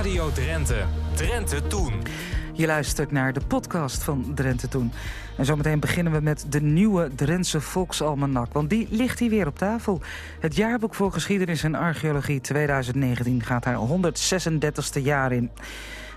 Radio 0.00 0.32
Drenthe. 0.32 0.84
Drenthe 1.14 1.66
Toen. 1.66 1.92
Je 2.52 2.66
luistert 2.66 3.10
naar 3.10 3.32
de 3.32 3.40
podcast 3.48 4.02
van 4.02 4.32
Drenthe 4.34 4.68
Toen. 4.68 4.92
En 5.36 5.44
zometeen 5.44 5.80
beginnen 5.80 6.12
we 6.12 6.20
met 6.20 6.46
de 6.48 6.60
nieuwe 6.60 7.10
Drentse 7.14 7.60
Volksalmanak. 7.60 8.52
Want 8.52 8.70
die 8.70 8.86
ligt 8.90 9.18
hier 9.18 9.30
weer 9.30 9.46
op 9.46 9.58
tafel. 9.58 10.00
Het 10.40 10.56
jaarboek 10.56 10.94
voor 10.94 11.12
geschiedenis 11.12 11.62
en 11.62 11.74
archeologie 11.74 12.40
2019 12.40 13.42
gaat 13.42 13.64
haar 13.64 13.78
136e 13.78 15.02
jaar 15.02 15.32
in. 15.32 15.50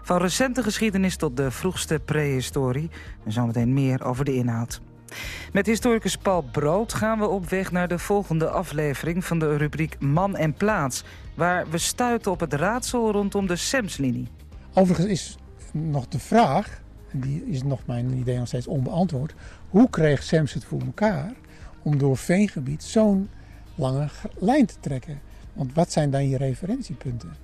Van 0.02 0.18
recente 0.18 0.64
geschiedenis 0.64 1.16
tot 1.16 1.38
de 1.38 1.52
vroegste 1.52 2.00
prehistorie. 2.06 2.90
En 3.26 3.32
zometeen 3.32 3.74
meer 3.74 4.06
over 4.06 4.26
de 4.26 4.34
inhoud. 4.34 4.82
Met 5.52 5.66
historicus 5.66 6.18
Paul 6.18 6.42
Brood 6.42 6.94
gaan 6.94 7.20
we 7.20 7.28
op 7.28 7.50
weg 7.50 7.72
naar 7.72 7.88
de 7.88 8.00
volgende 8.00 8.50
aflevering 8.50 9.26
van 9.26 9.40
de 9.40 9.58
rubriek 9.58 10.00
Man 10.00 10.36
en 10.36 10.54
Plaats. 10.54 11.04
Waar 11.36 11.70
we 11.70 11.78
stuiten 11.78 12.32
op 12.32 12.40
het 12.40 12.54
raadsel 12.54 13.12
rondom 13.12 13.48
de 13.48 13.56
Semslinie. 13.56 14.28
Overigens 14.74 15.08
is 15.08 15.38
nog 15.72 16.08
de 16.08 16.20
vraag, 16.20 16.82
die 17.12 17.46
is 17.46 17.64
nog 17.64 17.80
mijn 17.86 18.18
idee 18.18 18.38
nog 18.38 18.48
steeds 18.48 18.68
onbeantwoord. 18.68 19.34
Hoe 19.70 19.90
kreeg 19.90 20.24
Sems 20.24 20.54
het 20.54 20.66
voor 20.66 20.82
elkaar 20.82 21.32
om 21.82 21.98
door 21.98 22.18
veengebied 22.18 22.84
zo'n 22.84 23.30
lange 23.76 24.08
lijn 24.38 24.66
te 24.66 24.76
trekken? 24.80 25.22
Want 25.54 25.74
wat 25.74 25.92
zijn 25.92 26.12
dan 26.12 26.30
je 26.30 26.38
referentiepunten? 26.38 27.36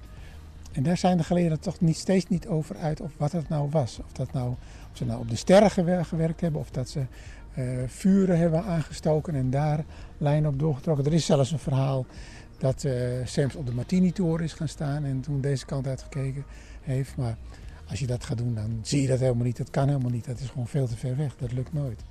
En 0.72 0.84
daar 0.84 0.98
zijn 0.98 1.18
de 1.18 1.24
geleerden 1.24 1.60
toch 1.60 1.80
niet, 1.80 1.98
steeds 1.98 2.28
niet 2.28 2.48
over 2.48 2.78
uit 2.78 3.02
of 3.02 3.12
wat 3.18 3.32
het 3.32 3.50
nou 3.50 3.70
was. 3.70 4.00
Of, 4.06 4.12
dat 4.12 4.34
nou, 4.34 4.50
of 4.92 4.98
ze 4.98 5.06
nou 5.06 5.20
op 5.20 5.30
de 5.30 5.36
sterren 5.36 5.72
gewerkt 6.06 6.42
hebben 6.42 6.62
of 6.62 6.70
dat 6.70 6.90
ze 6.90 7.06
vuren 7.88 8.38
hebben 8.40 8.64
aangestoken 8.64 9.36
en 9.36 9.50
daar 9.50 9.84
lijnen 10.18 10.52
op 10.52 10.60
doorgetrokken. 10.60 11.06
Er 11.06 11.14
is 11.14 11.26
zelfs 11.26 11.52
een 11.52 11.60
verhaal 11.60 12.06
dat 12.58 12.84
uh, 12.84 12.94
Sams 13.24 13.56
op 13.56 13.66
de 13.66 13.74
Martini-toren 13.74 14.44
is 14.44 14.54
gaan 14.54 14.68
staan 14.68 15.04
en 15.04 15.22
toen 15.22 15.42
deze 15.42 15.66
kant 15.66 15.88
uitgekeken 15.88 16.44
heeft. 16.82 17.18
Maar 17.18 17.38
als 17.90 18.00
je 18.00 18.08
dat 18.08 18.24
gaat 18.24 18.38
doen, 18.38 18.56
dan 18.56 18.80
zie 18.82 19.02
je 19.02 19.08
dat 19.08 19.20
helemaal 19.20 19.46
niet. 19.46 19.58
Dat 19.58 19.70
kan 19.70 19.88
helemaal 19.88 20.12
niet. 20.12 20.26
Dat 20.26 20.40
is 20.40 20.50
gewoon 20.50 20.68
veel 20.68 20.88
te 20.88 20.98
ver 20.98 21.18
weg. 21.18 21.36
Dat 21.36 21.52
lukt 21.52 21.74
nooit. 21.74 22.04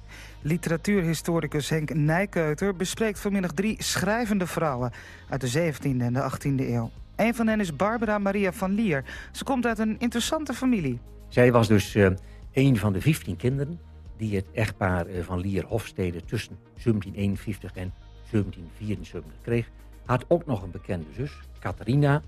Literatuurhistoricus 0.43 1.69
Henk 1.69 1.95
Nijkeuter 1.95 2.77
bespreekt 2.77 3.19
vanmiddag 3.19 3.53
drie 3.53 3.83
schrijvende 3.83 4.47
vrouwen 4.47 4.93
uit 5.29 5.41
de 5.41 5.73
17e 5.73 6.01
en 6.01 6.13
de 6.13 6.31
18e 6.33 6.61
eeuw. 6.61 6.91
Een 7.17 7.35
van 7.35 7.47
hen 7.47 7.61
is 7.61 7.77
Barbara 7.77 8.19
Maria 8.19 8.53
van 8.53 8.71
Lier. 8.71 9.05
Ze 9.33 9.45
komt 9.45 9.67
uit 9.67 9.79
een 9.79 9.97
interessante 9.99 10.55
familie. 10.55 10.99
Zij 11.29 11.53
was 11.53 11.69
dus 11.69 11.95
uh, 11.95 12.11
een 12.53 12.77
van 12.77 12.93
de 12.93 13.01
15 13.01 13.37
kinderen 13.37 13.79
die 14.19 14.37
het 14.37 14.47
echtpaar 14.53 15.07
van 15.21 15.39
Lier 15.39 15.65
Hofstede 15.65 16.25
tussen 16.25 16.59
1751 16.63 17.75
en 17.75 17.93
1774 18.31 19.33
kreeg. 19.43 19.71
Had 20.05 20.25
ook 20.29 20.47
nog 20.47 20.63
een 20.63 20.71
bekende 20.71 21.13
zus, 21.13 21.41
Catharina. 21.61 22.23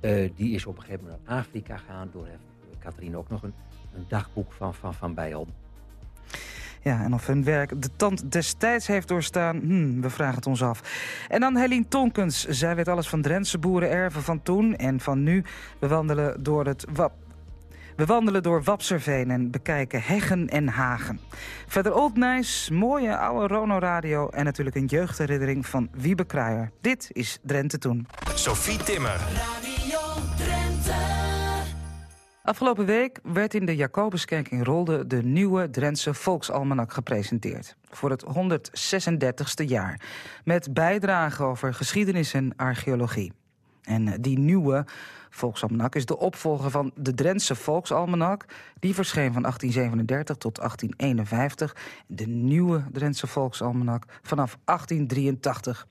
Uh, 0.00 0.30
die 0.34 0.54
is 0.54 0.66
op 0.66 0.76
een 0.76 0.82
gegeven 0.82 1.04
moment 1.04 1.26
naar 1.26 1.38
Afrika 1.38 1.76
gegaan. 1.76 2.08
Door 2.12 2.26
heeft 2.26 2.42
Catharina 2.78 3.16
ook 3.16 3.28
nog 3.28 3.42
een, 3.42 3.54
een 3.94 4.04
dagboek 4.08 4.52
van 4.52 4.74
Van, 4.74 4.94
van 4.94 5.14
Bijl. 5.14 5.46
Ja, 6.82 7.02
en 7.02 7.14
of 7.14 7.26
hun 7.26 7.44
werk 7.44 7.82
de 7.82 7.90
tand 7.96 8.32
destijds 8.32 8.86
heeft 8.86 9.08
doorstaan, 9.08 9.58
hmm, 9.58 10.00
we 10.00 10.10
vragen 10.10 10.34
het 10.34 10.46
ons 10.46 10.62
af. 10.62 10.82
En 11.28 11.40
dan 11.40 11.56
Helene 11.56 11.88
Tonkens. 11.88 12.46
Zij 12.48 12.76
weet 12.76 12.88
alles 12.88 13.08
van 13.08 13.22
Drentse 13.22 13.58
boerenerven 13.58 14.22
van 14.22 14.42
toen 14.42 14.76
en 14.76 15.00
van 15.00 15.22
nu. 15.22 15.44
We 15.78 15.88
wandelen 15.88 16.42
door 16.42 16.66
het 16.66 16.86
Wap. 16.92 17.12
We 18.02 18.08
wandelen 18.08 18.42
door 18.42 18.62
Wapserveen 18.62 19.30
en 19.30 19.50
bekijken 19.50 20.02
heggen 20.02 20.48
en 20.48 20.68
hagen. 20.68 21.20
Verder 21.66 21.94
Old 21.94 22.16
Nice, 22.16 22.74
mooie 22.74 23.16
oude 23.16 23.54
Rono-radio... 23.54 24.28
en 24.28 24.44
natuurlijk 24.44 24.76
een 24.76 24.86
jeugdherinnering 24.86 25.66
van 25.66 25.88
Wiebe 25.92 26.24
Kruijer. 26.24 26.70
Dit 26.80 27.08
is 27.12 27.38
Drenthe 27.42 27.78
Toen. 27.78 28.06
Sophie 28.34 28.76
Timmer. 28.76 29.16
Radio 29.16 29.98
Drenthe. 30.36 30.94
Afgelopen 32.42 32.86
week 32.86 33.20
werd 33.22 33.54
in 33.54 33.66
de 33.66 33.76
Jacobuskerk 33.76 34.50
in 34.50 34.64
Rolde... 34.64 35.06
de 35.06 35.22
nieuwe 35.22 35.70
Drentse 35.70 36.14
Volksalmanak 36.14 36.92
gepresenteerd. 36.92 37.76
Voor 37.90 38.10
het 38.10 38.24
136e 38.24 39.66
jaar. 39.66 40.00
Met 40.44 40.74
bijdragen 40.74 41.44
over 41.44 41.74
geschiedenis 41.74 42.34
en 42.34 42.52
archeologie. 42.56 43.32
En 43.82 44.20
die 44.20 44.38
nieuwe 44.38 44.84
Volksalmanak 45.30 45.94
is 45.94 46.06
de 46.06 46.18
opvolger 46.18 46.70
van 46.70 46.92
de 46.94 47.14
Drentse 47.14 47.54
Volksalmanak. 47.54 48.44
Die 48.78 48.94
verscheen 48.94 49.32
van 49.32 49.42
1837 49.42 50.36
tot 50.36 50.56
1851. 50.56 51.76
De 52.06 52.26
nieuwe 52.26 52.84
Drentse 52.92 53.26
Volksalmanak 53.26 54.04
vanaf 54.22 54.58
1883. 54.64 55.86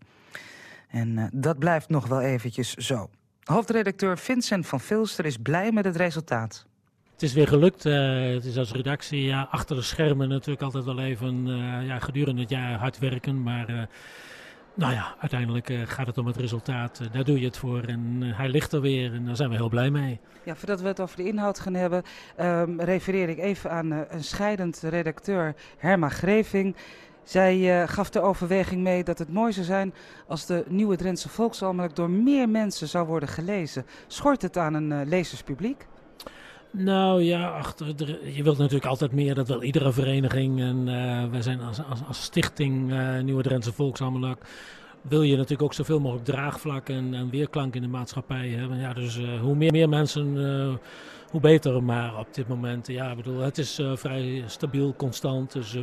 En 0.88 1.18
uh, 1.18 1.24
dat 1.34 1.60
blijft 1.60 1.90
nog 1.90 2.08
wel 2.08 2.22
eventjes 2.22 2.74
zo. 2.74 3.10
Hoofdredacteur 3.44 4.18
Vincent 4.18 4.68
van 4.68 4.80
Vilster 4.80 5.26
is 5.26 5.38
blij 5.38 5.72
met 5.72 5.86
het 5.86 5.96
resultaat. 5.96 6.66
Het 7.12 7.22
is 7.22 7.34
weer 7.34 7.48
gelukt. 7.48 7.86
Uh, 7.86 8.34
het 8.34 8.46
is 8.46 8.58
als 8.58 8.72
redactie 8.72 9.22
ja, 9.22 9.48
achter 9.52 9.76
de 9.76 9.82
schermen 9.82 10.30
natuurlijk 10.30 10.62
altijd 10.62 10.84
wel 10.84 11.00
even 11.00 11.46
ja, 11.86 12.00
gedurende 12.00 12.42
het 12.42 12.50
jaar 12.50 12.80
hard 12.80 13.00
werken. 13.00 13.44
Maar 13.44 13.90
nou 14.82 14.94
ja, 14.94 15.16
uiteindelijk 15.20 15.70
uh, 15.70 15.82
gaat 15.86 16.08
het 16.08 16.18
om 16.18 16.26
het 16.26 16.38
resultaat. 16.38 17.00
Uh, 17.02 17.08
daar 17.12 17.24
doe 17.24 17.40
je 17.40 17.46
het 17.46 17.58
voor 17.58 17.84
en 17.84 18.18
uh, 18.22 18.38
hij 18.38 18.50
ligt 18.50 18.72
er 18.72 18.82
weer 18.82 19.14
en 19.14 19.26
daar 19.26 19.36
zijn 19.36 19.50
we 19.50 19.56
heel 19.56 19.70
blij 19.70 19.90
mee. 19.90 20.20
Ja, 20.44 20.56
voordat 20.56 20.82
we 20.82 20.88
het 20.88 21.00
over 21.00 21.18
de 21.18 21.28
inhoud 21.28 21.60
gaan 21.60 21.74
hebben, 21.74 22.04
um, 22.40 22.82
refereer 22.82 23.30
ik 23.30 23.38
even 23.38 23.72
aan 23.72 23.92
een 23.92 24.24
scheidend 24.24 24.82
redacteur, 24.84 25.56
Herma 25.78 26.10
Greving. 26.10 26.76
Zij 27.24 27.88
gaf 27.88 28.10
de 28.10 28.22
overweging 28.22 28.82
mee 28.82 29.04
dat 29.04 29.20
het 29.20 29.30
mooi 29.30 29.54
zou 29.54 29.66
zijn 29.66 29.94
als 30.28 30.46
de 30.46 30.64
nieuwe 30.68 30.96
Drentse 30.96 31.30
Volksalmanak 31.30 31.96
door 31.96 32.10
meer 32.10 32.50
mensen 32.50 32.88
zou 32.88 33.08
worden 33.08 33.30
gelezen. 33.30 33.86
Schort 34.08 34.42
het 34.42 34.58
aan 34.58 34.74
een 34.74 35.08
lezerspubliek? 35.08 35.88
Nou 36.72 37.22
ja, 37.22 37.50
achter 37.50 37.88
je 38.36 38.44
wilt 38.44 38.58
natuurlijk 38.58 38.86
altijd 38.86 39.12
meer, 39.12 39.36
dat 39.36 39.48
wil 39.48 39.62
iedere 39.62 39.92
vereniging. 39.92 40.60
En 40.60 40.88
uh, 40.88 41.30
wij 41.32 41.42
zijn 41.42 41.62
als, 41.62 41.80
als, 42.08 42.24
stichting 42.24 42.92
uh, 42.92 43.20
Nieuwe 43.20 43.44
Drentse 43.44 43.74
Volksalmanak 43.74 44.46
wil 45.02 45.22
je 45.22 45.36
natuurlijk 45.36 45.62
ook 45.62 45.74
zoveel 45.74 46.00
mogelijk 46.00 46.26
draagvlak 46.26 46.90
en, 46.90 47.14
en 47.14 47.30
weerklank 47.30 47.76
in 47.76 47.82
de 47.82 47.88
maatschappij 47.88 48.50
hebben. 48.50 48.78
Ja, 48.78 48.94
dus 48.94 49.18
uh, 49.18 49.40
hoe 49.40 49.56
meer, 49.56 49.72
meer 49.72 49.90
mensen, 49.90 50.38
hoe 51.30 51.42
beter. 51.42 51.84
Maar 51.84 52.18
op 52.18 52.34
dit 52.34 52.48
moment, 52.48 52.88
ja, 52.88 53.16
bedoel, 53.16 53.40
het 53.40 53.58
is 53.58 53.82
vrij 53.94 54.44
stabiel, 54.46 54.94
constant. 54.98 55.52
Dus 55.52 55.78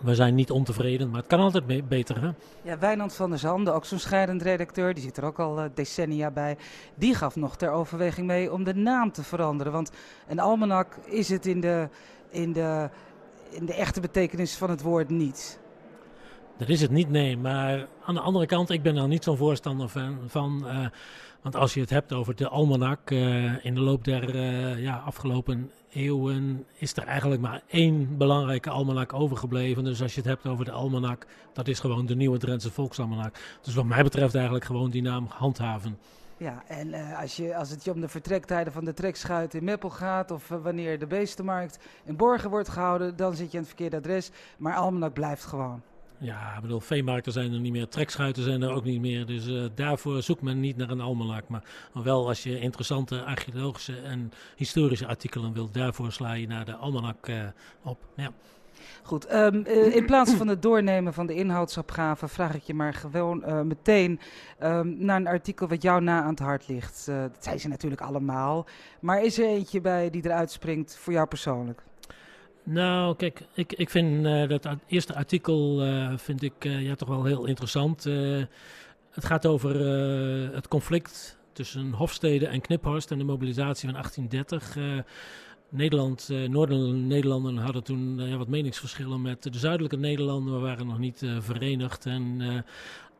we 0.00 0.14
zijn 0.14 0.34
niet 0.34 0.50
ontevreden, 0.50 1.10
maar 1.10 1.18
het 1.20 1.28
kan 1.28 1.40
altijd 1.40 1.88
beter. 1.88 2.22
Hè? 2.22 2.30
Ja, 2.62 2.78
Wijnand 2.78 3.14
van 3.14 3.30
der 3.30 3.38
Zande, 3.38 3.70
ook 3.70 3.84
zo'n 3.84 3.98
scheidend 3.98 4.42
redacteur, 4.42 4.94
die 4.94 5.02
zit 5.02 5.16
er 5.16 5.24
ook 5.24 5.38
al 5.38 5.58
uh, 5.58 5.64
decennia 5.74 6.30
bij. 6.30 6.56
Die 6.94 7.14
gaf 7.14 7.36
nog 7.36 7.56
ter 7.56 7.70
overweging 7.70 8.26
mee 8.26 8.52
om 8.52 8.64
de 8.64 8.74
naam 8.74 9.12
te 9.12 9.22
veranderen. 9.22 9.72
Want 9.72 9.90
een 10.28 10.40
almanak 10.40 10.96
is 11.04 11.28
het 11.28 11.46
in 11.46 11.60
de, 11.60 11.88
in 12.30 12.52
de, 12.52 12.90
in 13.50 13.66
de 13.66 13.74
echte 13.74 14.00
betekenis 14.00 14.56
van 14.56 14.70
het 14.70 14.82
woord 14.82 15.08
niet. 15.08 15.60
Dat 16.56 16.68
is 16.68 16.80
het 16.80 16.90
niet, 16.90 17.10
nee. 17.10 17.36
Maar 17.36 17.86
aan 18.04 18.14
de 18.14 18.20
andere 18.20 18.46
kant, 18.46 18.70
ik 18.70 18.82
ben 18.82 18.96
er 18.96 19.08
niet 19.08 19.24
zo'n 19.24 19.36
voorstander 19.36 19.88
van. 19.88 20.18
van 20.26 20.62
uh, 20.66 20.86
want 21.42 21.56
als 21.56 21.74
je 21.74 21.80
het 21.80 21.90
hebt 21.90 22.12
over 22.12 22.36
de 22.36 22.48
almanak, 22.48 23.10
uh, 23.10 23.64
in 23.64 23.74
de 23.74 23.80
loop 23.80 24.04
der 24.04 24.36
ja, 24.78 24.96
afgelopen 24.96 25.70
eeuwen 25.92 26.66
is 26.78 26.96
er 26.96 27.04
eigenlijk 27.04 27.40
maar 27.40 27.62
één 27.66 28.16
belangrijke 28.16 28.70
almanak 28.70 29.12
overgebleven. 29.12 29.84
Dus 29.84 30.02
als 30.02 30.14
je 30.14 30.20
het 30.20 30.28
hebt 30.28 30.46
over 30.46 30.64
de 30.64 30.70
almanak, 30.70 31.26
dat 31.52 31.68
is 31.68 31.80
gewoon 31.80 32.06
de 32.06 32.16
nieuwe 32.16 32.38
Drentse 32.38 32.70
volksalmanak. 32.70 33.34
Dus 33.62 33.74
wat 33.74 33.84
mij 33.84 34.02
betreft 34.02 34.34
eigenlijk 34.34 34.64
gewoon 34.64 34.90
die 34.90 35.02
naam 35.02 35.26
handhaven. 35.28 35.98
Ja, 36.36 36.62
en 36.66 36.88
uh, 36.88 37.20
als, 37.20 37.36
je, 37.36 37.56
als 37.56 37.70
het 37.70 37.84
je 37.84 37.92
om 37.92 38.00
de 38.00 38.08
vertrektijden 38.08 38.72
van 38.72 38.84
de 38.84 38.94
trekschuit 38.94 39.54
in 39.54 39.64
Meppel 39.64 39.90
gaat... 39.90 40.30
of 40.30 40.48
wanneer 40.48 40.98
de 40.98 41.06
beestenmarkt 41.06 41.78
in 42.04 42.16
Borgen 42.16 42.50
wordt 42.50 42.68
gehouden... 42.68 43.16
dan 43.16 43.34
zit 43.34 43.50
je 43.50 43.56
aan 43.56 43.64
het 43.64 43.72
verkeerde 43.72 43.96
adres. 43.96 44.30
Maar 44.56 44.74
almanak 44.74 45.12
blijft 45.12 45.44
gewoon. 45.44 45.82
Ja, 46.22 46.54
ik 46.54 46.60
bedoel, 46.60 46.80
veemarkten 46.80 47.32
zijn 47.32 47.52
er 47.52 47.60
niet 47.60 47.72
meer, 47.72 47.88
trekschuiten 47.88 48.42
zijn 48.42 48.62
er 48.62 48.70
ook 48.70 48.84
niet 48.84 49.00
meer. 49.00 49.26
Dus 49.26 49.46
uh, 49.46 49.64
daarvoor 49.74 50.22
zoekt 50.22 50.42
men 50.42 50.60
niet 50.60 50.76
naar 50.76 50.90
een 50.90 51.00
almanak. 51.00 51.48
Maar 51.48 51.62
wel 51.92 52.28
als 52.28 52.42
je 52.42 52.60
interessante 52.60 53.22
archeologische 53.22 53.96
en 53.96 54.32
historische 54.56 55.06
artikelen 55.06 55.52
wilt, 55.52 55.74
daarvoor 55.74 56.12
sla 56.12 56.32
je 56.32 56.46
naar 56.46 56.64
de 56.64 56.74
almanak 56.74 57.28
uh, 57.28 57.42
op. 57.82 57.98
Ja. 58.16 58.30
Goed, 59.02 59.32
um, 59.34 59.64
uh, 59.66 59.96
in 59.96 60.06
plaats 60.06 60.32
van 60.32 60.48
het 60.48 60.62
doornemen 60.62 61.12
van 61.12 61.26
de 61.26 61.34
inhoudsopgave 61.34 62.28
vraag 62.28 62.54
ik 62.54 62.62
je 62.62 62.74
maar 62.74 62.94
gewoon 62.94 63.66
meteen 63.66 64.20
um, 64.62 64.96
naar 64.98 65.16
een 65.16 65.26
artikel 65.26 65.68
wat 65.68 65.82
jou 65.82 66.02
na 66.02 66.22
aan 66.22 66.30
het 66.30 66.38
hart 66.38 66.68
ligt. 66.68 67.06
dat 67.06 67.36
zijn 67.38 67.60
ze 67.60 67.68
natuurlijk 67.68 68.00
allemaal. 68.00 68.66
Maar 69.00 69.22
is 69.22 69.38
er 69.38 69.46
eentje 69.46 69.80
bij 69.80 70.10
die 70.10 70.24
eruit 70.24 70.50
springt 70.50 70.96
voor 70.96 71.12
jou 71.12 71.26
persoonlijk? 71.26 71.82
Nou, 72.64 73.16
kijk, 73.16 73.42
ik, 73.54 73.72
ik 73.72 73.90
vind 73.90 74.26
uh, 74.26 74.48
dat 74.48 74.68
eerste 74.86 75.14
artikel 75.14 75.86
uh, 75.86 76.12
vind 76.16 76.42
ik 76.42 76.64
uh, 76.64 76.82
ja, 76.82 76.94
toch 76.94 77.08
wel 77.08 77.24
heel 77.24 77.46
interessant. 77.46 78.04
het 79.10 79.24
gaat 79.24 79.46
over 79.46 79.80
het 80.54 80.68
conflict 80.68 81.38
tussen 81.52 81.92
Hofstede 81.92 82.46
en 82.46 82.60
Kniphorst 82.60 83.10
en 83.10 83.18
de 83.18 83.24
mobilisatie 83.24 83.90
van 83.90 84.00
1830. 84.00 84.76
Nederland, 85.68 86.28
Noordelijke 86.48 86.96
Nederlanden 86.96 87.56
hadden 87.56 87.84
toen 87.84 88.28
ja, 88.28 88.36
wat 88.36 88.48
meningsverschillen 88.48 89.22
met 89.22 89.42
de 89.42 89.58
zuidelijke 89.58 89.96
Nederlanden. 89.96 90.54
We 90.54 90.60
waren 90.60 90.86
nog 90.86 90.98
niet 90.98 91.26
verenigd 91.38 92.06
en 92.06 92.40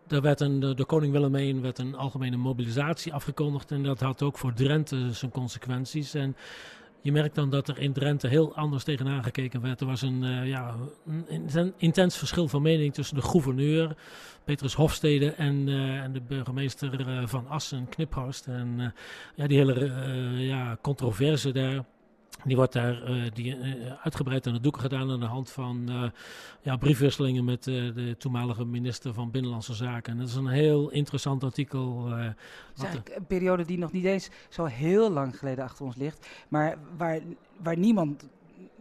Er 0.09 0.21
werd 0.21 0.41
een, 0.41 0.61
de 0.61 0.85
koning 0.85 1.13
Willem 1.13 1.35
I 1.35 1.61
werd 1.61 1.79
een 1.79 1.95
algemene 1.95 2.37
mobilisatie 2.37 3.13
afgekondigd 3.13 3.71
en 3.71 3.83
dat 3.83 4.01
had 4.01 4.23
ook 4.23 4.39
voor 4.39 4.53
Drenthe 4.53 5.13
zijn 5.13 5.31
consequenties. 5.31 6.15
En 6.15 6.37
je 7.03 7.13
merkt 7.13 7.35
dan 7.35 7.51
dat 7.51 7.69
er 7.69 7.79
in 7.79 7.93
Drenthe 7.93 8.29
heel 8.29 8.55
anders 8.55 8.85
tegenaan 8.85 9.23
gekeken 9.23 9.61
werd. 9.61 9.81
Er 9.81 9.87
was 9.87 10.03
een, 10.03 10.23
uh, 10.23 10.47
ja, 10.47 10.77
een 11.53 11.75
intens 11.77 12.17
verschil 12.17 12.49
van 12.49 12.63
mening 12.63 12.95
tussen 12.95 13.17
de 13.17 13.23
gouverneur, 13.23 13.97
Petrus 14.45 14.75
Hofstede, 14.75 15.33
en, 15.33 15.69
uh, 15.69 16.03
en 16.03 16.13
de 16.13 16.21
burgemeester 16.21 17.01
uh, 17.01 17.27
van 17.27 17.49
Assen, 17.49 17.89
Kniphorst. 17.89 18.47
En 18.47 18.95
ja, 19.35 19.47
die 19.47 19.59
hele 19.59 19.93
ja, 20.37 20.79
controverse 20.81 21.53
daar. 21.53 21.85
Die 22.45 22.57
wordt 22.57 22.73
daar 22.73 23.11
uh, 23.11 23.31
die, 23.33 23.57
uh, 23.57 23.93
uitgebreid 24.03 24.47
aan 24.47 24.53
de 24.53 24.61
doeken 24.61 24.81
gedaan 24.81 25.11
aan 25.11 25.21
de 25.21 25.27
hand 25.27 25.51
van 25.51 25.87
uh, 25.89 26.05
ja, 26.63 26.77
briefwisselingen 26.77 27.45
met 27.45 27.65
de 27.65 28.15
toenmalige 28.19 28.65
minister 28.65 29.15
van 29.15 29.31
Binnenlandse 29.31 29.75
Zaken. 29.75 30.13
En 30.13 30.19
dat 30.19 30.29
is 30.29 30.35
een 30.35 30.47
heel 30.47 30.91
interessant 30.91 31.45
artikel. 31.45 32.07
Het 32.11 32.35
is 32.77 32.83
eigenlijk 32.83 33.17
een 33.17 33.27
periode 33.27 33.65
die 33.65 33.79
nog 33.79 33.93
niet 33.93 34.05
eens 34.05 34.31
zo 34.49 34.65
heel 34.65 35.11
lang 35.11 35.39
geleden 35.39 35.65
achter 35.65 35.85
ons 35.85 35.97
ligt, 35.97 36.27
maar 36.49 36.79
waar, 36.97 37.21
waar 37.63 37.79
niemand 37.79 38.29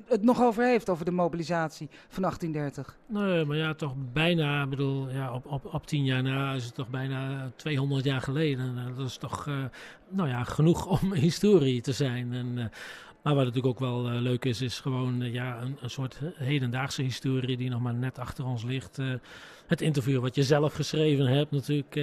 het 0.07 0.23
nog 0.23 0.41
over 0.41 0.63
heeft, 0.63 0.89
over 0.89 1.05
de 1.05 1.11
mobilisatie 1.11 1.89
van 2.09 2.21
1830. 2.23 2.97
Nee, 3.05 3.45
maar 3.45 3.57
ja, 3.57 3.73
toch 3.73 3.93
bijna, 4.13 4.63
ik 4.63 4.69
bedoel, 4.69 5.09
ja, 5.09 5.33
op, 5.33 5.45
op, 5.45 5.73
op 5.73 5.87
tien 5.87 6.05
jaar 6.05 6.23
na 6.23 6.53
is 6.53 6.65
het 6.65 6.75
toch 6.75 6.89
bijna 6.89 7.51
200 7.55 8.05
jaar 8.05 8.21
geleden. 8.21 8.93
Dat 8.97 9.07
is 9.07 9.17
toch, 9.17 9.49
nou 10.09 10.29
ja, 10.29 10.43
genoeg 10.43 11.01
om 11.01 11.13
historie 11.13 11.81
te 11.81 11.91
zijn. 11.91 12.33
En 12.33 12.71
maar 13.23 13.35
wat 13.35 13.45
natuurlijk 13.45 13.73
ook 13.73 13.79
wel 13.79 14.11
uh, 14.11 14.21
leuk 14.21 14.45
is, 14.45 14.61
is 14.61 14.79
gewoon 14.79 15.21
uh, 15.21 15.33
ja, 15.33 15.61
een, 15.61 15.89
soort 15.89 16.19
hedendaagse 16.35 17.01
historie 17.01 17.57
die 17.57 17.69
nog 17.69 17.81
maar 17.81 17.93
net 17.93 18.19
achter 18.19 18.45
ons 18.45 18.63
ligt. 18.63 18.99
Uh, 18.99 19.13
het 19.67 19.81
interview 19.81 20.21
wat 20.21 20.35
je 20.35 20.43
zelf 20.43 20.73
geschreven 20.73 21.27
hebt 21.27 21.51
natuurlijk 21.51 21.99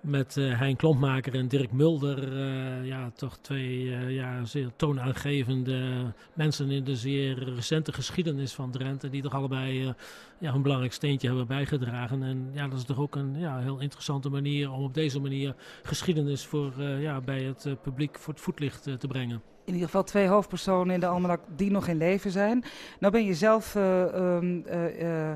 met 0.00 0.34
Hein 0.34 0.76
Klompmaker 0.76 1.34
en 1.34 1.48
Dirk 1.48 1.72
Mulder. 1.72 2.44
ja, 2.84 3.10
toch 3.10 3.38
twee 3.40 3.84
ja, 4.12 4.44
zeer 4.44 4.70
toonaangevende 4.76 6.12
mensen 6.32 6.70
in 6.70 6.84
de 6.84 6.96
zeer 6.96 7.54
recente 7.54 7.92
geschiedenis 7.92 8.52
van 8.52 8.70
Drenthe. 8.70 9.08
Die 9.10 9.22
toch 9.22 9.34
allebei 9.34 9.94
ja, 10.38 10.54
een 10.54 10.62
belangrijk 10.62 10.92
steentje 10.92 11.28
hebben 11.28 11.46
bijgedragen. 11.46 12.22
En 12.22 12.50
ja, 12.52 12.68
dat 12.68 12.78
is 12.78 12.84
toch 12.84 12.98
ook 12.98 13.16
een 13.16 13.38
ja, 13.38 13.58
heel 13.58 13.80
interessante 13.80 14.28
manier 14.28 14.70
om 14.70 14.84
op 14.84 14.94
deze 14.94 15.20
manier 15.20 15.54
geschiedenis 15.82 16.44
voor, 16.46 16.82
ja, 16.82 17.20
bij 17.20 17.42
het 17.42 17.82
publiek 17.82 18.18
voor 18.18 18.32
het 18.32 18.42
voetlicht 18.42 18.82
te 18.82 19.06
brengen 19.06 19.51
in 19.64 19.72
ieder 19.72 19.88
geval 19.88 20.04
twee 20.04 20.26
hoofdpersonen 20.26 20.94
in 20.94 21.00
de 21.00 21.06
almanak 21.06 21.40
die 21.56 21.70
nog 21.70 21.86
in 21.86 21.96
leven 21.96 22.30
zijn. 22.30 22.64
Nou 22.98 23.12
ben 23.12 23.24
je 23.24 23.34
zelf, 23.34 23.74
uh, 23.74 24.00
um, 24.14 24.64
uh, 24.66 24.98
uh, 25.02 25.30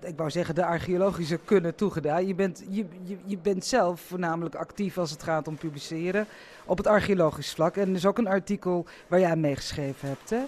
ik 0.00 0.16
wou 0.16 0.30
zeggen, 0.30 0.54
de 0.54 0.64
archeologische 0.64 1.38
kunnen 1.44 1.74
toegedaan. 1.74 2.26
Je 2.26 2.34
bent, 2.34 2.64
je, 2.70 2.84
je, 3.04 3.16
je, 3.24 3.38
bent 3.38 3.64
zelf 3.64 4.00
voornamelijk 4.00 4.54
actief 4.54 4.98
als 4.98 5.10
het 5.10 5.22
gaat 5.22 5.48
om 5.48 5.56
publiceren 5.56 6.26
op 6.64 6.76
het 6.76 6.86
archeologisch 6.86 7.52
vlak. 7.52 7.76
En 7.76 7.88
er 7.88 7.94
is 7.94 8.06
ook 8.06 8.18
een 8.18 8.28
artikel 8.28 8.86
waar 9.06 9.20
jij 9.20 9.36
mee 9.36 9.56
geschreven 9.56 10.08
hebt, 10.08 10.30
hè? 10.30 10.40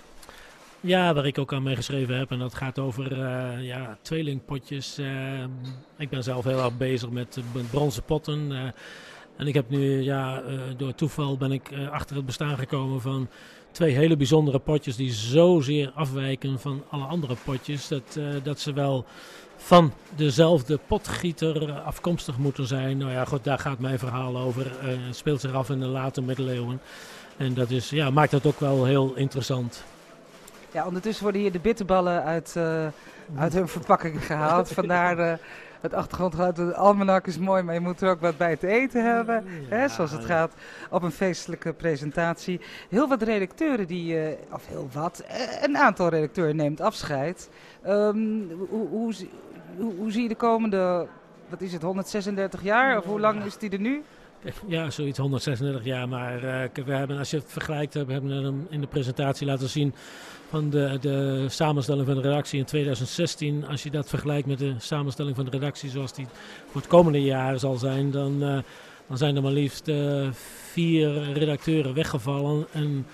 Ja, 0.80 1.14
waar 1.14 1.26
ik 1.26 1.38
ook 1.38 1.52
aan 1.52 1.62
mee 1.62 1.76
geschreven 1.76 2.18
heb. 2.18 2.30
En 2.30 2.38
dat 2.38 2.54
gaat 2.54 2.78
over 2.78 3.18
ja, 3.62 3.98
tweelingpotjes. 4.02 4.98
ik 5.96 6.08
ben 6.08 6.22
zelf 6.22 6.44
heel 6.44 6.58
erg 6.58 6.76
bezig 6.76 7.10
met, 7.10 7.38
met 7.52 7.70
bronzen 7.70 8.02
potten. 8.02 8.72
En 9.40 9.46
ik 9.46 9.54
heb 9.54 9.70
nu, 9.70 10.02
ja, 10.02 10.42
uh, 10.42 10.60
door 10.76 10.94
toeval 10.94 11.36
ben 11.36 11.52
ik 11.52 11.70
uh, 11.70 11.90
achter 11.90 12.16
het 12.16 12.26
bestaan 12.26 12.58
gekomen 12.58 13.00
van 13.00 13.28
twee 13.70 13.94
hele 13.94 14.16
bijzondere 14.16 14.58
potjes 14.58 14.96
die 14.96 15.12
zozeer 15.12 15.90
afwijken 15.94 16.60
van 16.60 16.82
alle 16.90 17.04
andere 17.04 17.36
potjes. 17.44 17.88
Dat, 17.88 18.16
uh, 18.18 18.24
dat 18.42 18.60
ze 18.60 18.72
wel 18.72 19.04
van 19.56 19.92
dezelfde 20.16 20.78
potgieter 20.86 21.72
afkomstig 21.72 22.38
moeten 22.38 22.66
zijn. 22.66 22.98
Nou 22.98 23.12
ja, 23.12 23.24
goed, 23.24 23.44
daar 23.44 23.58
gaat 23.58 23.78
mijn 23.78 23.98
verhaal 23.98 24.38
over. 24.38 24.66
Het 24.80 25.16
speelt 25.16 25.40
zich 25.40 25.52
af 25.52 25.70
in 25.70 25.80
de 25.80 25.86
late 25.86 26.22
middeleeuwen. 26.22 26.80
En 27.36 27.54
dat 27.54 27.70
is, 27.70 27.90
ja, 27.90 28.10
maakt 28.10 28.30
dat 28.30 28.46
ook 28.46 28.60
wel 28.60 28.84
heel 28.84 29.14
interessant. 29.14 29.84
Ja, 30.72 30.86
ondertussen 30.86 31.22
worden 31.22 31.40
hier 31.40 31.52
de 31.52 31.58
bitterballen 31.58 32.24
uit, 32.24 32.56
uit 33.36 33.52
hun 33.52 33.68
verpakking 33.68 34.26
gehaald. 34.26 34.72
Vandaar 34.80 35.38
het 35.80 35.94
achtergrondgeluid. 35.94 36.56
De 36.56 36.74
almanak 36.74 37.26
is 37.26 37.38
mooi, 37.38 37.62
maar 37.62 37.74
je 37.74 37.80
moet 37.80 38.00
er 38.00 38.10
ook 38.10 38.20
wat 38.20 38.36
bij 38.36 38.56
te 38.56 38.66
eten 38.66 39.04
hebben. 39.04 39.44
hè, 39.68 39.88
zoals 39.88 40.10
het 40.10 40.24
gaat 40.24 40.54
op 40.90 41.02
een 41.02 41.10
feestelijke 41.10 41.72
presentatie. 41.72 42.60
Heel 42.88 43.08
wat 43.08 43.22
redacteuren 43.22 43.86
die, 43.86 44.14
uh, 44.14 44.32
of 44.52 44.66
heel 44.66 44.88
wat, 44.92 45.24
uh, 45.30 45.62
een 45.62 45.76
aantal 45.76 46.08
redacteuren 46.08 46.56
neemt 46.56 46.80
afscheid. 46.80 47.50
Um, 47.86 48.50
hoe, 48.68 48.88
hoe, 48.88 49.14
hoe, 49.76 49.94
hoe 49.94 50.12
zie 50.12 50.22
je 50.22 50.28
de 50.28 50.34
komende, 50.34 51.06
wat 51.48 51.60
is 51.60 51.72
het, 51.72 51.82
136 51.82 52.62
jaar? 52.62 52.98
Of 52.98 53.04
hoe 53.04 53.20
lang 53.20 53.44
is 53.44 53.58
die 53.58 53.70
er 53.70 53.80
nu? 53.80 54.02
Ja, 54.66 54.90
zoiets 54.90 55.18
136 55.18 55.84
jaar. 55.84 56.08
Maar 56.08 56.34
uh, 56.34 56.84
we 56.84 56.92
hebben, 56.92 57.18
als 57.18 57.30
je 57.30 57.36
het 57.36 57.52
vergelijkt, 57.52 57.94
we 57.94 58.12
hebben 58.12 58.30
hem 58.30 58.66
in 58.70 58.80
de 58.80 58.86
presentatie 58.86 59.46
laten 59.46 59.68
zien 59.68 59.94
van 60.48 60.70
de, 60.70 60.98
de 61.00 61.46
samenstelling 61.48 62.06
van 62.06 62.14
de 62.14 62.20
redactie 62.20 62.58
in 62.58 62.64
2016. 62.64 63.66
Als 63.66 63.82
je 63.82 63.90
dat 63.90 64.08
vergelijkt 64.08 64.46
met 64.46 64.58
de 64.58 64.74
samenstelling 64.78 65.36
van 65.36 65.44
de 65.44 65.50
redactie 65.50 65.90
zoals 65.90 66.12
die 66.12 66.26
voor 66.70 66.80
het 66.80 66.90
komende 66.90 67.22
jaar 67.22 67.58
zal 67.58 67.76
zijn, 67.76 68.10
dan, 68.10 68.42
uh, 68.42 68.58
dan 69.08 69.18
zijn 69.18 69.36
er 69.36 69.42
maar 69.42 69.52
liefst 69.52 69.88
uh, 69.88 70.28
vier 70.72 71.32
redacteuren 71.32 71.94
weggevallen. 71.94 72.66
En 72.72 73.06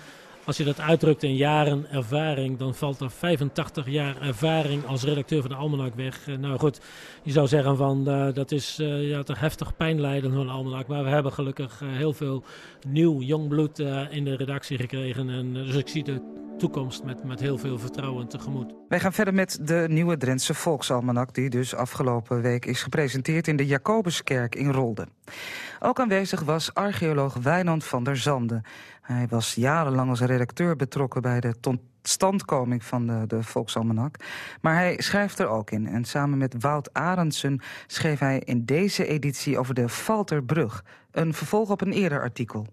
als 0.47 0.57
je 0.57 0.63
dat 0.63 0.79
uitdrukt 0.79 1.23
in 1.23 1.35
jaren 1.35 1.91
ervaring, 1.91 2.57
dan 2.57 2.75
valt 2.75 2.99
er 2.99 3.11
85 3.11 3.87
jaar 3.87 4.21
ervaring 4.21 4.85
als 4.85 5.03
redacteur 5.03 5.41
van 5.41 5.49
de 5.49 5.55
Almanak 5.55 5.95
weg. 5.95 6.27
Uh, 6.27 6.37
nou 6.37 6.59
goed, 6.59 6.81
je 7.23 7.31
zou 7.31 7.47
zeggen 7.47 7.77
van 7.77 8.03
dat 8.33 8.51
is 8.51 8.75
ja, 8.79 9.23
toch 9.23 9.39
heftig 9.39 9.75
pijnlijden 9.75 10.33
van 10.33 10.45
de 10.45 10.51
Almanak. 10.51 10.87
Maar 10.87 11.03
we 11.03 11.09
hebben 11.09 11.31
gelukkig 11.31 11.81
heel 11.83 12.13
veel 12.13 12.43
nieuw 12.87 13.21
jong 13.21 13.47
bloed 13.47 13.79
in 14.09 14.23
de 14.23 14.35
redactie 14.35 14.77
gekregen. 14.77 15.29
En, 15.29 15.53
dus 15.53 15.75
ik 15.75 15.87
zie 15.87 16.03
de 16.03 16.37
toekomst 16.57 17.03
met, 17.03 17.23
met 17.23 17.39
heel 17.39 17.57
veel 17.57 17.79
vertrouwen 17.79 18.27
tegemoet. 18.27 18.73
Wij 18.87 18.99
gaan 18.99 19.13
verder 19.13 19.33
met 19.33 19.59
de 19.61 19.85
nieuwe 19.89 20.17
Drentse 20.17 20.53
Volksalmanak... 20.53 21.33
die 21.33 21.49
dus 21.49 21.75
afgelopen 21.75 22.41
week 22.41 22.65
is 22.65 22.83
gepresenteerd 22.83 23.47
in 23.47 23.55
de 23.55 23.65
Jacobuskerk 23.65 24.55
in 24.55 24.71
Rolde. 24.71 25.07
Ook 25.79 25.99
aanwezig 25.99 26.41
was 26.41 26.73
archeoloog 26.73 27.33
Wijnand 27.33 27.83
van 27.83 28.03
der 28.03 28.17
Zande. 28.17 28.61
Hij 29.07 29.27
was 29.29 29.55
jarenlang 29.55 30.09
als 30.09 30.21
redacteur 30.21 30.75
betrokken 30.75 31.21
bij 31.21 31.39
de 31.39 31.59
totstandkoming 31.59 32.83
van 32.83 33.07
de, 33.07 33.23
de 33.27 33.43
Volksalmanak. 33.43 34.15
Maar 34.61 34.73
hij 34.73 35.01
schrijft 35.01 35.39
er 35.39 35.47
ook 35.47 35.71
in. 35.71 35.87
En 35.87 36.05
samen 36.05 36.37
met 36.37 36.55
Wout 36.59 36.93
Arendsen 36.93 37.61
schreef 37.87 38.19
hij 38.19 38.39
in 38.39 38.65
deze 38.65 39.07
editie 39.07 39.57
over 39.57 39.73
de 39.73 39.89
Valterbrug. 39.89 40.83
Een 41.11 41.33
vervolg 41.33 41.69
op 41.69 41.81
een 41.81 41.91
eerder 41.91 42.21
artikel 42.21 42.65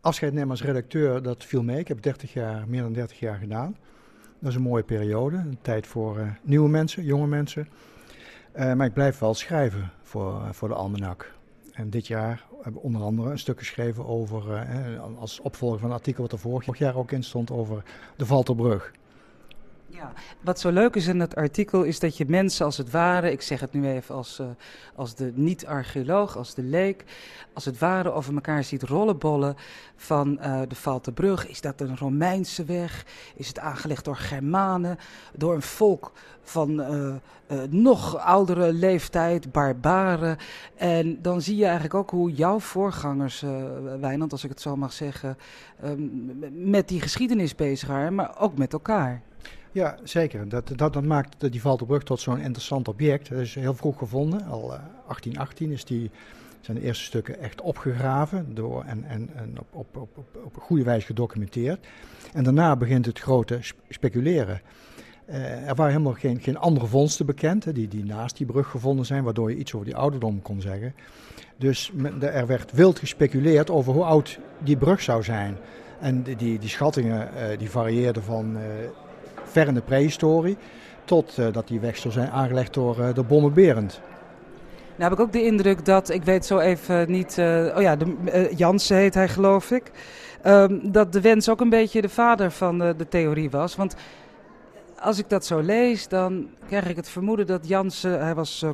afscheid 0.00 0.32
nemen 0.32 0.50
als 0.50 0.62
redacteur, 0.62 1.22
dat 1.22 1.44
viel 1.44 1.62
mee. 1.62 1.78
Ik 1.78 1.88
heb 1.88 2.02
30 2.02 2.32
jaar, 2.32 2.68
meer 2.68 2.82
dan 2.82 2.92
30 2.92 3.18
jaar 3.18 3.38
gedaan. 3.38 3.76
Dat 4.38 4.50
is 4.50 4.54
een 4.56 4.62
mooie 4.62 4.82
periode. 4.82 5.36
Een 5.36 5.58
tijd 5.62 5.86
voor 5.86 6.18
uh, 6.18 6.30
nieuwe 6.42 6.68
mensen, 6.68 7.04
jonge 7.04 7.26
mensen. 7.26 7.68
Uh, 8.56 8.72
maar 8.72 8.86
ik 8.86 8.92
blijf 8.92 9.18
wel 9.18 9.34
schrijven 9.34 9.90
voor, 10.02 10.40
uh, 10.42 10.48
voor 10.52 10.68
de 10.68 10.74
Almanak. 10.74 11.32
En 11.80 11.90
dit 11.90 12.06
jaar 12.06 12.44
heb 12.62 12.74
ik 12.74 12.82
onder 12.82 13.02
andere 13.02 13.30
een 13.30 13.38
stuk 13.38 13.58
geschreven 13.58 14.06
over, 14.06 14.66
als 15.18 15.40
opvolger 15.40 15.78
van 15.78 15.88
een 15.88 15.94
artikel 15.94 16.22
wat 16.22 16.32
er 16.32 16.38
vorig 16.38 16.78
jaar 16.78 16.96
ook 16.96 17.12
in 17.12 17.22
stond, 17.22 17.50
over 17.50 17.82
de 18.16 18.26
Valterbrug. 18.26 18.92
Ja, 19.92 20.12
wat 20.40 20.60
zo 20.60 20.70
leuk 20.70 20.94
is 20.94 21.06
in 21.06 21.20
het 21.20 21.34
artikel 21.36 21.82
is 21.82 21.98
dat 21.98 22.16
je 22.16 22.24
mensen 22.28 22.64
als 22.64 22.76
het 22.76 22.90
ware, 22.90 23.30
ik 23.30 23.42
zeg 23.42 23.60
het 23.60 23.72
nu 23.72 23.88
even 23.88 24.14
als, 24.14 24.38
uh, 24.40 24.46
als 24.94 25.14
de 25.14 25.32
niet-archeoloog, 25.34 26.36
als 26.36 26.54
de 26.54 26.62
leek, 26.62 27.04
als 27.52 27.64
het 27.64 27.78
ware 27.78 28.12
over 28.12 28.34
elkaar 28.34 28.64
ziet 28.64 28.82
rollenbollen 28.82 29.56
van 29.96 30.38
uh, 30.40 30.60
de 30.68 30.74
Valtenbrug. 30.74 31.48
Is 31.48 31.60
dat 31.60 31.80
een 31.80 31.96
Romeinse 31.96 32.64
weg? 32.64 33.06
Is 33.34 33.48
het 33.48 33.58
aangelegd 33.58 34.04
door 34.04 34.16
Germanen, 34.16 34.98
door 35.36 35.54
een 35.54 35.62
volk 35.62 36.12
van 36.42 36.80
uh, 36.80 37.14
nog 37.70 38.16
oudere 38.18 38.72
leeftijd, 38.72 39.52
barbaren? 39.52 40.36
En 40.76 41.22
dan 41.22 41.42
zie 41.42 41.56
je 41.56 41.64
eigenlijk 41.64 41.94
ook 41.94 42.10
hoe 42.10 42.32
jouw 42.32 42.60
voorgangers, 42.60 43.44
Wijnand, 44.00 44.32
als 44.32 44.44
ik 44.44 44.50
het 44.50 44.60
zo 44.60 44.76
mag 44.76 44.92
zeggen, 44.92 45.38
met 46.52 46.88
die 46.88 47.00
geschiedenis 47.00 47.54
bezig 47.54 47.88
waren, 47.88 48.14
maar 48.14 48.38
ook 48.38 48.58
met 48.58 48.72
elkaar. 48.72 49.22
Ja, 49.72 49.96
zeker. 50.02 50.48
Dat, 50.48 50.72
dat, 50.76 50.92
dat 50.92 51.04
maakt 51.04 51.52
die 51.52 51.60
Valterbrug 51.60 52.02
tot 52.02 52.20
zo'n 52.20 52.40
interessant 52.40 52.88
object. 52.88 53.28
Dat 53.28 53.38
is 53.38 53.54
heel 53.54 53.74
vroeg 53.74 53.98
gevonden. 53.98 54.46
Al 54.46 54.68
1818 54.68 55.66
eh, 55.66 55.72
is 55.72 55.84
die, 55.84 56.10
zijn 56.60 56.76
de 56.76 56.82
eerste 56.82 57.04
stukken 57.04 57.40
echt 57.40 57.60
opgegraven 57.60 58.54
door, 58.54 58.84
en, 58.84 59.04
en, 59.04 59.30
en 59.34 59.54
op, 59.58 59.74
op, 59.74 59.96
op, 59.96 60.36
op, 60.44 60.56
een 60.56 60.62
goede 60.62 60.84
wijze 60.84 61.06
gedocumenteerd. 61.06 61.86
En 62.32 62.44
daarna 62.44 62.76
begint 62.76 63.06
het 63.06 63.18
grote 63.18 63.58
speculeren. 63.88 64.60
Uh, 65.28 65.68
er 65.68 65.74
waren 65.74 65.92
helemaal 65.92 66.12
geen, 66.12 66.40
geen 66.40 66.58
andere 66.58 66.86
vondsten 66.86 67.26
bekend 67.26 67.64
hè, 67.64 67.72
die, 67.72 67.88
die 67.88 68.04
naast 68.04 68.36
die 68.36 68.46
brug 68.46 68.68
gevonden 68.70 69.06
zijn, 69.06 69.24
waardoor 69.24 69.50
je 69.50 69.56
iets 69.56 69.74
over 69.74 69.86
die 69.86 69.96
ouderdom 69.96 70.42
kon 70.42 70.60
zeggen. 70.60 70.94
Dus 71.56 71.92
er 72.20 72.46
werd 72.46 72.72
wild 72.72 72.98
gespeculeerd 72.98 73.70
over 73.70 73.92
hoe 73.92 74.04
oud 74.04 74.38
die 74.58 74.76
brug 74.76 75.00
zou 75.00 75.22
zijn. 75.22 75.56
En 76.00 76.22
die, 76.22 76.58
die, 76.58 76.68
schattingen 76.68 77.28
uh, 77.34 77.58
die 77.58 77.70
varieerden 77.70 78.22
van 78.22 78.56
ver 79.50 79.66
in 79.66 79.74
de 79.74 79.80
prehistorie, 79.80 80.56
tot 81.04 81.36
uh, 81.38 81.46
dat 81.52 81.68
die 81.68 81.80
weg 81.80 81.96
zou 81.96 82.12
zijn 82.12 82.30
aangelegd 82.30 82.74
door, 82.74 82.98
uh, 82.98 83.14
door 83.14 83.24
Bomme 83.24 83.50
Berend. 83.50 84.00
Nou 84.96 85.10
heb 85.10 85.20
ik 85.20 85.26
ook 85.26 85.32
de 85.32 85.44
indruk 85.44 85.84
dat, 85.84 86.10
ik 86.10 86.22
weet 86.22 86.46
zo 86.46 86.58
even 86.58 87.10
niet, 87.10 87.36
uh, 87.38 87.76
oh 87.76 87.82
ja, 87.82 87.96
de, 87.96 88.50
Jansen 88.56 88.96
heet 88.96 89.14
hij 89.14 89.28
geloof 89.28 89.70
ik. 89.70 89.90
Um, 90.46 90.92
dat 90.92 91.12
de 91.12 91.20
wens 91.20 91.48
ook 91.48 91.60
een 91.60 91.68
beetje 91.68 92.00
de 92.00 92.08
vader 92.08 92.50
van 92.50 92.78
de, 92.78 92.94
de, 92.96 93.08
theorie 93.08 93.50
was. 93.50 93.76
Want 93.76 93.94
als 94.98 95.18
ik 95.18 95.28
dat 95.28 95.46
zo 95.46 95.58
lees, 95.58 96.08
dan 96.08 96.48
krijg 96.68 96.88
ik 96.88 96.96
het 96.96 97.08
vermoeden 97.08 97.46
dat 97.46 97.68
Jansen, 97.68 98.20
hij 98.20 98.34
was 98.34 98.64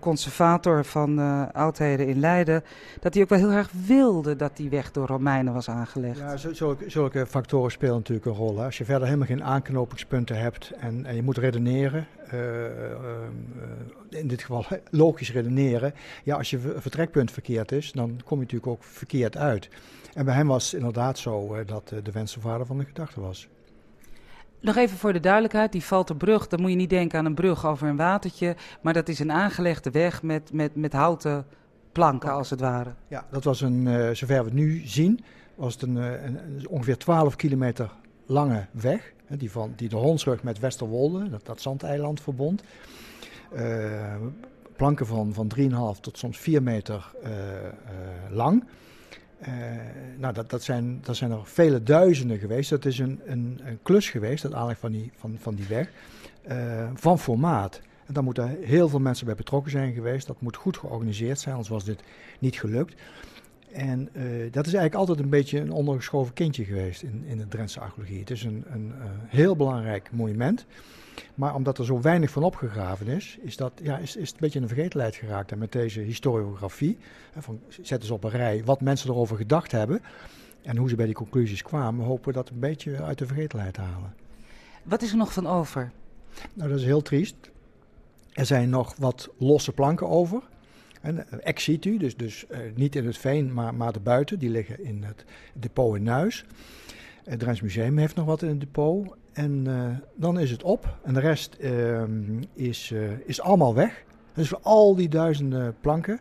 conservator 0.00 0.84
van 0.84 1.18
oudheden 1.52 2.06
in 2.06 2.20
Leiden, 2.20 2.64
dat 3.00 3.14
hij 3.14 3.22
ook 3.22 3.28
wel 3.28 3.38
heel 3.38 3.50
erg 3.50 3.70
wilde 3.86 4.36
dat 4.36 4.56
die 4.56 4.70
weg 4.70 4.90
door 4.90 5.06
Romeinen 5.06 5.52
was 5.52 5.68
aangelegd. 5.68 6.18
Ja, 6.18 6.36
zulke, 6.36 6.90
zulke 6.90 7.26
factoren 7.26 7.70
spelen 7.70 7.94
natuurlijk 7.94 8.26
een 8.26 8.32
rol. 8.32 8.58
Hè. 8.58 8.64
Als 8.64 8.78
je 8.78 8.84
verder 8.84 9.04
helemaal 9.04 9.26
geen 9.26 9.44
aanknopingspunten 9.44 10.38
hebt 10.38 10.70
en, 10.80 11.04
en 11.04 11.14
je 11.14 11.22
moet 11.22 11.38
redeneren, 11.38 12.06
in 14.10 14.28
dit 14.28 14.40
geval 14.40 14.64
logisch 14.90 15.32
redeneren. 15.32 15.94
Ja, 16.24 16.36
als 16.36 16.50
je 16.50 16.58
vertrekpunt 16.58 17.30
verkeerd 17.30 17.72
is, 17.72 17.92
dan 17.92 18.20
kom 18.24 18.38
je 18.38 18.44
natuurlijk 18.44 18.72
ook 18.72 18.84
verkeerd 18.84 19.36
uit. 19.36 19.68
En 20.14 20.24
bij 20.24 20.34
hem 20.34 20.46
was 20.46 20.64
het 20.64 20.80
inderdaad 20.80 21.18
zo 21.18 21.64
dat 21.64 21.88
de 21.88 22.12
wens 22.12 22.34
de 22.34 22.40
vader 22.40 22.66
van 22.66 22.78
de 22.78 22.84
gedachte 22.84 23.20
was. 23.20 23.48
Nog 24.60 24.76
even 24.76 24.96
voor 24.96 25.12
de 25.12 25.20
duidelijkheid, 25.20 25.72
die 25.72 25.84
Valterbrug, 25.84 26.48
dan 26.48 26.60
moet 26.60 26.70
je 26.70 26.76
niet 26.76 26.90
denken 26.90 27.18
aan 27.18 27.24
een 27.24 27.34
brug 27.34 27.66
over 27.66 27.88
een 27.88 27.96
watertje, 27.96 28.56
maar 28.80 28.92
dat 28.92 29.08
is 29.08 29.18
een 29.18 29.32
aangelegde 29.32 29.90
weg 29.90 30.22
met, 30.22 30.52
met, 30.52 30.76
met 30.76 30.92
houten 30.92 31.46
planken 31.92 32.32
als 32.32 32.50
het 32.50 32.60
ware. 32.60 32.90
Ja, 33.08 33.26
dat 33.30 33.44
was 33.44 33.60
een, 33.60 33.86
uh, 33.86 34.10
zover 34.10 34.38
we 34.38 34.44
het 34.44 34.52
nu 34.52 34.82
zien, 34.84 35.24
was 35.54 35.72
het 35.72 35.82
een, 35.82 35.96
een, 35.96 36.36
een 36.36 36.68
ongeveer 36.68 36.98
12 36.98 37.36
kilometer 37.36 37.90
lange 38.26 38.66
weg, 38.70 39.12
die, 39.28 39.50
van, 39.50 39.72
die 39.76 39.88
de 39.88 39.96
Honsrug 39.96 40.42
met 40.42 40.58
Westerwolde, 40.58 41.28
dat, 41.28 41.46
dat 41.46 41.60
zandeiland, 41.60 42.20
verbond. 42.20 42.62
Uh, 43.54 44.14
planken 44.76 45.06
van, 45.06 45.32
van 45.32 45.50
3,5 45.58 45.66
tot 46.00 46.18
soms 46.18 46.38
4 46.38 46.62
meter 46.62 47.12
uh, 47.24 47.30
lang. 48.30 48.64
Nou, 50.16 50.34
dat, 50.34 50.50
dat, 50.50 50.62
zijn, 50.62 51.00
dat 51.02 51.16
zijn 51.16 51.30
er 51.30 51.46
vele 51.46 51.82
duizenden 51.82 52.38
geweest. 52.38 52.70
Dat 52.70 52.84
is 52.84 52.98
een, 52.98 53.20
een, 53.24 53.60
een 53.64 53.78
klus 53.82 54.10
geweest, 54.10 54.42
het 54.42 54.54
aanleg 54.54 54.78
van 54.78 54.92
die, 54.92 55.12
van, 55.16 55.36
van 55.40 55.54
die 55.54 55.66
weg, 55.66 55.90
van 56.94 57.18
formaat. 57.18 57.80
En 58.06 58.14
daar 58.14 58.22
moeten 58.22 58.58
heel 58.62 58.88
veel 58.88 58.98
mensen 58.98 59.26
bij 59.26 59.34
betrokken 59.34 59.70
zijn 59.70 59.92
geweest. 59.92 60.26
Dat 60.26 60.40
moet 60.40 60.56
goed 60.56 60.76
georganiseerd 60.76 61.40
zijn, 61.40 61.54
anders 61.54 61.72
was 61.72 61.84
dit 61.84 62.02
niet 62.38 62.58
gelukt. 62.58 62.94
En 63.76 64.08
uh, 64.12 64.22
dat 64.52 64.66
is 64.66 64.74
eigenlijk 64.74 64.94
altijd 64.94 65.18
een 65.18 65.28
beetje 65.28 65.60
een 65.60 65.72
ondergeschoven 65.72 66.34
kindje 66.34 66.64
geweest 66.64 67.02
in, 67.02 67.24
in 67.26 67.38
de 67.38 67.48
Drentse 67.48 67.80
archeologie. 67.80 68.18
Het 68.18 68.30
is 68.30 68.42
een, 68.42 68.64
een 68.68 68.86
uh, 68.86 69.04
heel 69.26 69.56
belangrijk 69.56 70.08
monument. 70.12 70.66
Maar 71.34 71.54
omdat 71.54 71.78
er 71.78 71.84
zo 71.84 72.00
weinig 72.00 72.30
van 72.30 72.42
opgegraven 72.42 73.06
is, 73.06 73.38
is, 73.42 73.56
dat, 73.56 73.72
ja, 73.82 73.98
is, 73.98 74.16
is 74.16 74.22
het 74.22 74.32
een 74.32 74.40
beetje 74.40 74.58
in 74.58 74.66
de 74.66 74.74
vergetelheid 74.74 75.14
geraakt. 75.14 75.52
En 75.52 75.58
met 75.58 75.72
deze 75.72 76.00
historiografie, 76.00 76.98
van, 77.38 77.60
zetten 77.68 78.08
ze 78.08 78.14
op 78.14 78.24
een 78.24 78.30
rij 78.30 78.62
wat 78.64 78.80
mensen 78.80 79.10
erover 79.10 79.36
gedacht 79.36 79.72
hebben. 79.72 80.02
En 80.62 80.76
hoe 80.76 80.88
ze 80.88 80.96
bij 80.96 81.06
die 81.06 81.14
conclusies 81.14 81.62
kwamen, 81.62 82.04
hopen 82.04 82.28
we 82.28 82.32
dat 82.32 82.48
een 82.48 82.58
beetje 82.58 83.02
uit 83.02 83.18
de 83.18 83.26
vergetelheid 83.26 83.74
te 83.74 83.80
halen. 83.80 84.14
Wat 84.82 85.02
is 85.02 85.10
er 85.10 85.16
nog 85.16 85.32
van 85.32 85.46
over? 85.46 85.92
Nou, 86.52 86.68
dat 86.70 86.78
is 86.78 86.84
heel 86.84 87.02
triest. 87.02 87.36
Er 88.32 88.46
zijn 88.46 88.70
nog 88.70 88.94
wat 88.98 89.28
losse 89.38 89.72
planken 89.72 90.08
over. 90.08 90.42
En 91.06 91.28
eh, 91.28 91.38
ex 91.42 91.62
situ, 91.62 91.98
dus, 91.98 92.16
dus 92.16 92.44
uh, 92.50 92.58
niet 92.74 92.96
in 92.96 93.06
het 93.06 93.18
veen, 93.18 93.52
maar, 93.52 93.74
maar 93.74 93.94
erbuiten. 93.94 94.38
Die 94.38 94.50
liggen 94.50 94.84
in 94.84 95.02
het 95.02 95.24
depot 95.52 95.96
in 95.96 96.02
Nuis. 96.02 96.44
Het 97.24 97.38
Drents 97.38 97.60
Museum 97.60 97.98
heeft 97.98 98.14
nog 98.16 98.26
wat 98.26 98.42
in 98.42 98.48
het 98.48 98.60
depot. 98.60 99.16
En 99.32 99.64
uh, 99.68 99.88
dan 100.14 100.38
is 100.38 100.50
het 100.50 100.62
op. 100.62 100.98
En 101.02 101.14
de 101.14 101.20
rest 101.20 101.56
uh, 101.60 102.02
is, 102.54 102.94
is 103.24 103.40
allemaal 103.40 103.74
weg. 103.74 104.04
Dus 104.34 104.48
voor 104.48 104.58
al 104.62 104.94
die 104.94 105.08
duizenden 105.08 105.76
planken 105.80 106.20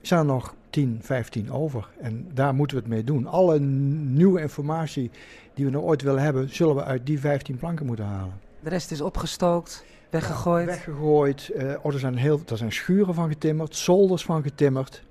zijn 0.00 0.26
nog 0.26 0.54
10, 0.70 0.98
15 1.00 1.52
over. 1.52 1.88
En 2.00 2.28
daar 2.34 2.54
moeten 2.54 2.76
we 2.76 2.82
het 2.82 2.92
mee 2.92 3.04
doen. 3.04 3.26
Alle 3.26 3.60
nieuwe 3.60 4.40
informatie 4.40 5.10
die 5.54 5.64
we 5.64 5.70
nog 5.70 5.82
ooit 5.82 6.02
willen 6.02 6.22
hebben, 6.22 6.54
zullen 6.54 6.74
we 6.74 6.84
uit 6.84 7.06
die 7.06 7.20
15 7.20 7.56
planken 7.56 7.86
moeten 7.86 8.04
halen. 8.04 8.40
De 8.60 8.68
rest 8.68 8.90
is 8.90 9.00
opgestookt. 9.00 9.84
Weggegooid? 10.12 10.66
Weggegooid. 10.66 11.50
Uh, 11.54 11.74
oh, 11.82 11.92
er, 11.92 11.98
zijn 11.98 12.16
heel, 12.16 12.40
er 12.46 12.56
zijn 12.56 12.72
schuren 12.72 13.14
van 13.14 13.28
getimmerd, 13.28 13.76
zolders 13.76 14.24
van 14.24 14.42
getimmerd. 14.42 15.02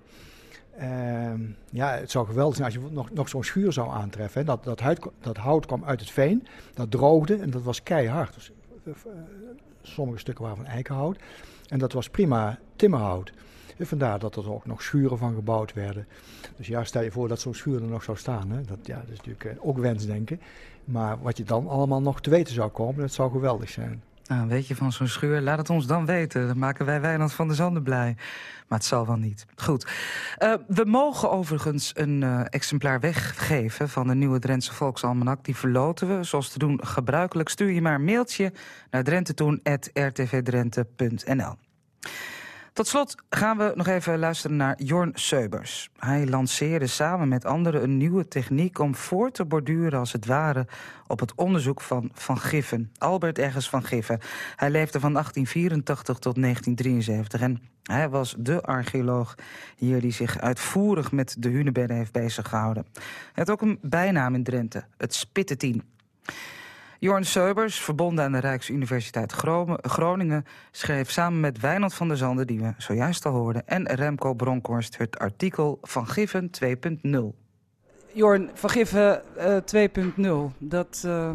Uh, 0.80 1.32
ja, 1.70 1.92
het 1.92 2.12
zou 2.12 2.26
geweldig 2.26 2.56
zijn 2.56 2.68
als 2.68 2.84
je 2.84 2.90
nog, 2.92 3.12
nog 3.12 3.30
zo'n 3.30 3.44
schuur 3.44 3.74
zou 3.74 3.90
aantreffen. 3.90 4.40
Hè. 4.40 4.46
Dat, 4.46 4.64
dat, 4.64 4.80
huid, 4.80 5.00
dat 5.20 5.38
hout 5.38 5.66
kwam 5.66 5.86
uit 5.86 6.00
het 6.00 6.12
veen, 6.12 6.48
dat 6.74 6.92
droogde 6.92 7.36
en 7.36 7.50
dat 7.50 7.62
was 7.62 7.84
keihard. 7.84 8.34
Dus, 8.34 8.52
uh, 8.84 8.94
sommige 9.82 10.20
stukken 10.20 10.44
waren 10.44 10.60
van 10.60 10.66
eikenhout. 10.66 11.18
En 11.68 11.80
dat 11.80 11.94
was 11.94 12.10
prima 12.10 12.60
timmerhout. 12.76 13.32
En 13.78 13.88
vandaar 13.88 14.20
dat 14.20 14.36
er 14.36 14.54
ook 14.54 14.66
nog 14.66 14.82
schuren 14.82 15.18
van 15.18 15.34
gebouwd 15.34 15.74
werden. 15.74 16.08
Dus 16.56 16.68
ja, 16.68 16.84
stel 16.84 17.02
je 17.02 17.12
voor 17.12 17.28
dat 17.28 17.40
zo'n 17.40 17.54
schuur 17.54 17.82
er 17.82 17.88
nog 17.88 18.04
zou 18.04 18.18
staan. 18.18 18.52
Hè. 18.52 18.62
Dat, 18.62 18.78
ja, 18.84 19.00
dat 19.00 19.10
is 19.10 19.22
natuurlijk 19.22 19.58
ook 19.60 19.78
wensdenken. 19.78 20.42
Maar 20.86 21.22
wat 21.22 21.38
je 21.38 21.44
dan 21.44 21.68
allemaal 21.68 22.02
nog 22.02 22.22
te 22.22 22.30
weten 22.30 22.54
zou 22.54 22.70
komen, 22.70 23.02
dat 23.02 23.14
zou 23.14 23.32
geweldig 23.32 23.70
zijn. 23.70 24.04
Nou, 24.32 24.48
weet 24.48 24.68
je 24.68 24.76
van 24.76 24.92
zo'n 24.92 25.08
schuur? 25.08 25.42
Laat 25.42 25.58
het 25.58 25.70
ons 25.70 25.86
dan 25.86 26.06
weten. 26.06 26.48
Dan 26.48 26.58
maken 26.58 26.86
wij 26.86 27.02
Wijnand 27.02 27.34
van 27.34 27.48
de 27.48 27.54
Zanden 27.54 27.84
blij. 27.84 28.16
Maar 28.68 28.78
het 28.78 28.88
zal 28.88 29.08
wel 29.08 29.16
niet. 29.16 29.46
Goed. 29.56 29.88
Uh, 30.40 30.54
we 30.68 30.86
mogen 30.86 31.32
overigens 31.32 31.92
een 31.94 32.22
uh, 32.22 32.42
exemplaar 32.50 33.00
weggeven 33.00 33.90
van 33.90 34.08
de 34.08 34.16
nieuwe 34.16 34.40
Drentse 34.40 34.74
Volksalmanak. 34.74 35.46
Die 35.46 35.56
verloten 35.56 36.18
we, 36.18 36.24
zoals 36.24 36.50
te 36.50 36.60
doen 36.60 36.86
gebruikelijk. 36.86 37.50
Stuur 37.50 37.72
je 37.72 37.82
maar 37.82 37.96
een 37.96 38.04
mailtje 38.04 38.54
naar 38.90 39.04
drentetoen.rtvdrente.nl. 39.04 41.56
Tot 42.74 42.88
slot 42.88 43.16
gaan 43.30 43.58
we 43.58 43.72
nog 43.76 43.88
even 43.88 44.20
luisteren 44.20 44.58
naar 44.58 44.82
Jorn 44.82 45.12
Seubers. 45.14 45.90
Hij 45.98 46.28
lanceerde 46.28 46.88
samen 46.88 47.28
met 47.28 47.46
anderen 47.46 47.84
een 47.84 47.98
nieuwe 47.98 48.28
techniek 48.28 48.80
om 48.80 48.96
voor 48.96 49.32
te 49.32 49.46
borduren 49.46 50.00
als 50.00 50.12
het 50.12 50.26
ware 50.26 50.68
op 51.08 51.20
het 51.20 51.36
onderzoek 51.36 51.82
van 51.82 52.10
Van 52.14 52.38
Giffen. 52.38 52.92
Albert 52.98 53.40
Ergens 53.40 53.70
van 53.70 53.84
Giffen. 53.84 54.20
Hij 54.56 54.70
leefde 54.70 55.00
van 55.00 55.14
1884 55.14 56.18
tot 56.20 56.42
1973 56.42 57.42
en 57.42 57.62
hij 57.84 58.10
was 58.10 58.36
de 58.38 58.62
archeoloog 58.62 59.36
hier 59.76 60.02
die 60.02 60.12
zich 60.12 60.40
uitvoerig 60.40 61.12
met 61.12 61.36
de 61.40 61.50
hunebedden 61.50 61.98
heeft 61.98 62.12
beziggehouden. 62.12 62.86
Hij 62.94 63.04
had 63.34 63.50
ook 63.50 63.62
een 63.62 63.80
bijnaam 63.82 64.36
in 64.36 64.44
Drenthe, 64.44 64.84
het 64.98 65.14
Spittetien. 65.14 65.84
Jorn 67.04 67.26
Seubers, 67.26 67.80
verbonden 67.80 68.26
aan 68.26 68.32
de 68.32 68.40
Rijksuniversiteit 68.40 69.32
Groningen... 69.82 70.46
schreef 70.72 71.10
samen 71.12 71.40
met 71.40 71.60
Wijnand 71.60 71.94
van 71.94 72.08
der 72.08 72.18
Zanden, 72.18 72.48
die 72.48 72.60
we 72.60 72.74
zojuist 72.78 73.26
al 73.26 73.34
hoorden... 73.34 73.68
en 73.68 73.88
Remco 73.88 74.34
Bronkhorst 74.34 74.98
het 74.98 75.20
artikel 75.20 75.78
Van 75.82 76.08
Giffen 76.08 76.50
2.0. 76.66 77.10
Jorn, 78.14 78.50
Van 78.54 78.70
Giffen 78.70 79.22
uh, 79.38 80.48
2.0, 80.52 80.58
dat, 80.58 81.04
uh, 81.06 81.32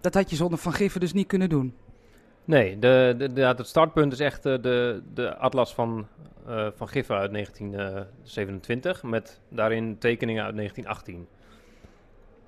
dat 0.00 0.14
had 0.14 0.30
je 0.30 0.36
zonder 0.36 0.58
Van 0.58 0.72
Giffen 0.72 1.00
dus 1.00 1.12
niet 1.12 1.26
kunnen 1.26 1.48
doen? 1.48 1.74
Nee, 2.44 2.78
de, 2.78 3.14
de, 3.18 3.32
de, 3.32 3.40
het 3.40 3.66
startpunt 3.66 4.12
is 4.12 4.20
echt 4.20 4.46
uh, 4.46 4.62
de, 4.62 5.02
de 5.14 5.36
atlas 5.36 5.74
van, 5.74 6.06
uh, 6.48 6.66
van 6.76 6.88
Giffen 6.88 7.16
uit 7.16 7.32
1927... 7.32 9.02
met 9.02 9.40
daarin 9.48 9.98
tekeningen 9.98 10.44
uit 10.44 10.56
1918 10.56 11.28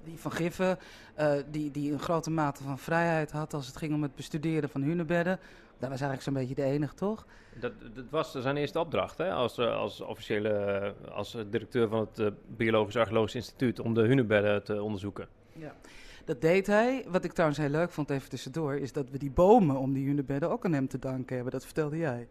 die 0.05 0.19
van 0.19 0.33
Giffen, 0.33 0.79
uh, 1.21 1.33
die, 1.51 1.71
die 1.71 1.93
een 1.93 1.99
grote 1.99 2.31
mate 2.31 2.63
van 2.63 2.79
vrijheid 2.79 3.31
had 3.31 3.55
als 3.55 3.67
het 3.67 3.77
ging 3.77 3.95
om 3.95 4.03
het 4.03 4.15
bestuderen 4.15 4.69
van 4.69 4.83
hunebedden. 4.83 5.39
Dat 5.79 5.91
was 5.91 6.01
eigenlijk 6.01 6.23
zo'n 6.23 6.33
beetje 6.33 6.55
de 6.55 6.71
enige, 6.73 6.95
toch? 6.95 7.27
Dat, 7.61 7.73
dat 7.95 8.05
was 8.11 8.33
zijn 8.33 8.57
eerste 8.57 8.79
opdracht 8.79 9.19
hè? 9.19 9.33
Als, 9.33 9.59
eh, 9.59 9.77
als 9.77 10.01
officiële, 10.01 10.49
eh, 10.49 11.13
als 11.13 11.37
directeur 11.51 11.89
van 11.89 12.09
het 12.13 12.33
Biologisch 12.57 12.97
Archeologisch 12.97 13.35
Instituut 13.35 13.81
om 13.81 13.95
de 13.95 14.03
hunebedden 14.03 14.65
te 14.65 14.83
onderzoeken. 14.83 15.29
Ja. 15.53 15.75
Dat 16.25 16.41
deed 16.41 16.67
hij. 16.67 17.05
Wat 17.09 17.25
ik 17.25 17.33
trouwens 17.33 17.61
heel 17.61 17.69
leuk 17.69 17.91
vond, 17.91 18.11
even 18.11 18.29
tussendoor, 18.29 18.75
is 18.75 18.93
dat 18.93 19.11
we 19.11 19.19
die 19.19 19.31
bomen 19.31 19.77
om 19.77 19.93
die 19.93 20.07
hunebedden 20.07 20.51
ook 20.51 20.65
aan 20.65 20.73
hem 20.73 20.89
te 20.89 20.99
danken 20.99 21.35
hebben. 21.35 21.53
Dat 21.53 21.65
vertelde 21.65 21.97
jij. 21.97 22.29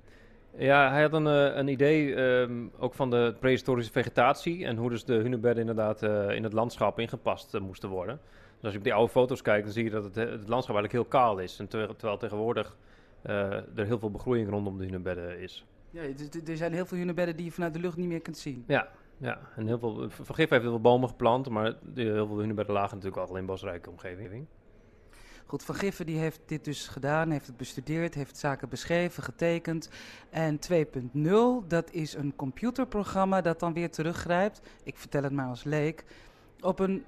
Ja, 0.57 0.91
hij 0.91 1.01
had 1.01 1.13
een, 1.13 1.25
uh, 1.25 1.55
een 1.55 1.67
idee 1.67 2.15
um, 2.15 2.71
ook 2.79 2.93
van 2.93 3.09
de 3.09 3.35
prehistorische 3.39 3.91
vegetatie 3.91 4.65
en 4.65 4.77
hoe 4.77 4.89
dus 4.89 5.03
de 5.03 5.13
hunebedden 5.13 5.59
inderdaad 5.59 6.03
uh, 6.03 6.29
in 6.29 6.43
het 6.43 6.53
landschap 6.53 6.99
ingepast 6.99 7.55
uh, 7.55 7.61
moesten 7.61 7.89
worden. 7.89 8.19
Dus 8.55 8.63
als 8.63 8.71
je 8.71 8.77
op 8.77 8.83
die 8.83 8.93
oude 8.93 9.11
foto's 9.11 9.41
kijkt, 9.41 9.63
dan 9.63 9.73
zie 9.73 9.83
je 9.83 9.89
dat 9.89 10.03
het, 10.03 10.15
het 10.15 10.47
landschap 10.47 10.75
eigenlijk 10.75 10.91
heel 10.91 11.05
kaal 11.05 11.39
is. 11.39 11.59
En 11.59 11.67
ter, 11.67 11.95
terwijl 11.95 12.17
tegenwoordig 12.17 12.77
er 13.23 13.85
heel 13.85 13.99
veel 13.99 14.11
begroeiing 14.11 14.49
rondom 14.49 14.77
de 14.77 14.83
hunebedden 14.83 15.39
is. 15.39 15.65
Ja, 15.89 16.01
er 16.47 16.57
zijn 16.57 16.73
heel 16.73 16.85
veel 16.85 16.97
hunebedden 16.97 17.35
die 17.35 17.45
je 17.45 17.51
vanuit 17.51 17.73
de 17.73 17.79
lucht 17.79 17.97
niet 17.97 18.07
meer 18.07 18.21
kunt 18.21 18.37
zien. 18.37 18.63
Ja, 18.67 18.87
ja. 19.17 19.39
en 19.55 19.67
heel 19.67 19.79
veel, 19.79 20.09
Van 20.09 20.35
Gif 20.35 20.49
heeft 20.49 20.61
heel 20.61 20.71
veel 20.71 20.81
bomen 20.81 21.09
geplant, 21.09 21.49
maar 21.49 21.73
heel 21.95 22.27
veel 22.27 22.39
hunebedden 22.39 22.73
lagen 22.75 22.97
natuurlijk 22.97 23.29
al 23.29 23.35
in 23.35 23.45
bosrijke 23.45 23.89
omgeving. 23.89 24.45
Goed, 25.51 25.63
Van 25.63 25.75
Giffen 25.75 26.05
die 26.05 26.17
heeft 26.17 26.41
dit 26.45 26.65
dus 26.65 26.87
gedaan, 26.87 27.29
heeft 27.29 27.47
het 27.47 27.57
bestudeerd, 27.57 28.13
heeft 28.13 28.37
zaken 28.37 28.69
beschreven, 28.69 29.23
getekend. 29.23 29.89
En 30.29 30.59
2.0, 30.71 31.67
dat 31.67 31.91
is 31.91 32.13
een 32.13 32.35
computerprogramma 32.35 33.41
dat 33.41 33.59
dan 33.59 33.73
weer 33.73 33.91
teruggrijpt, 33.91 34.61
ik 34.83 34.97
vertel 34.97 35.23
het 35.23 35.31
maar 35.31 35.47
als 35.47 35.63
leek, 35.63 36.03
op 36.61 36.79
een, 36.79 37.03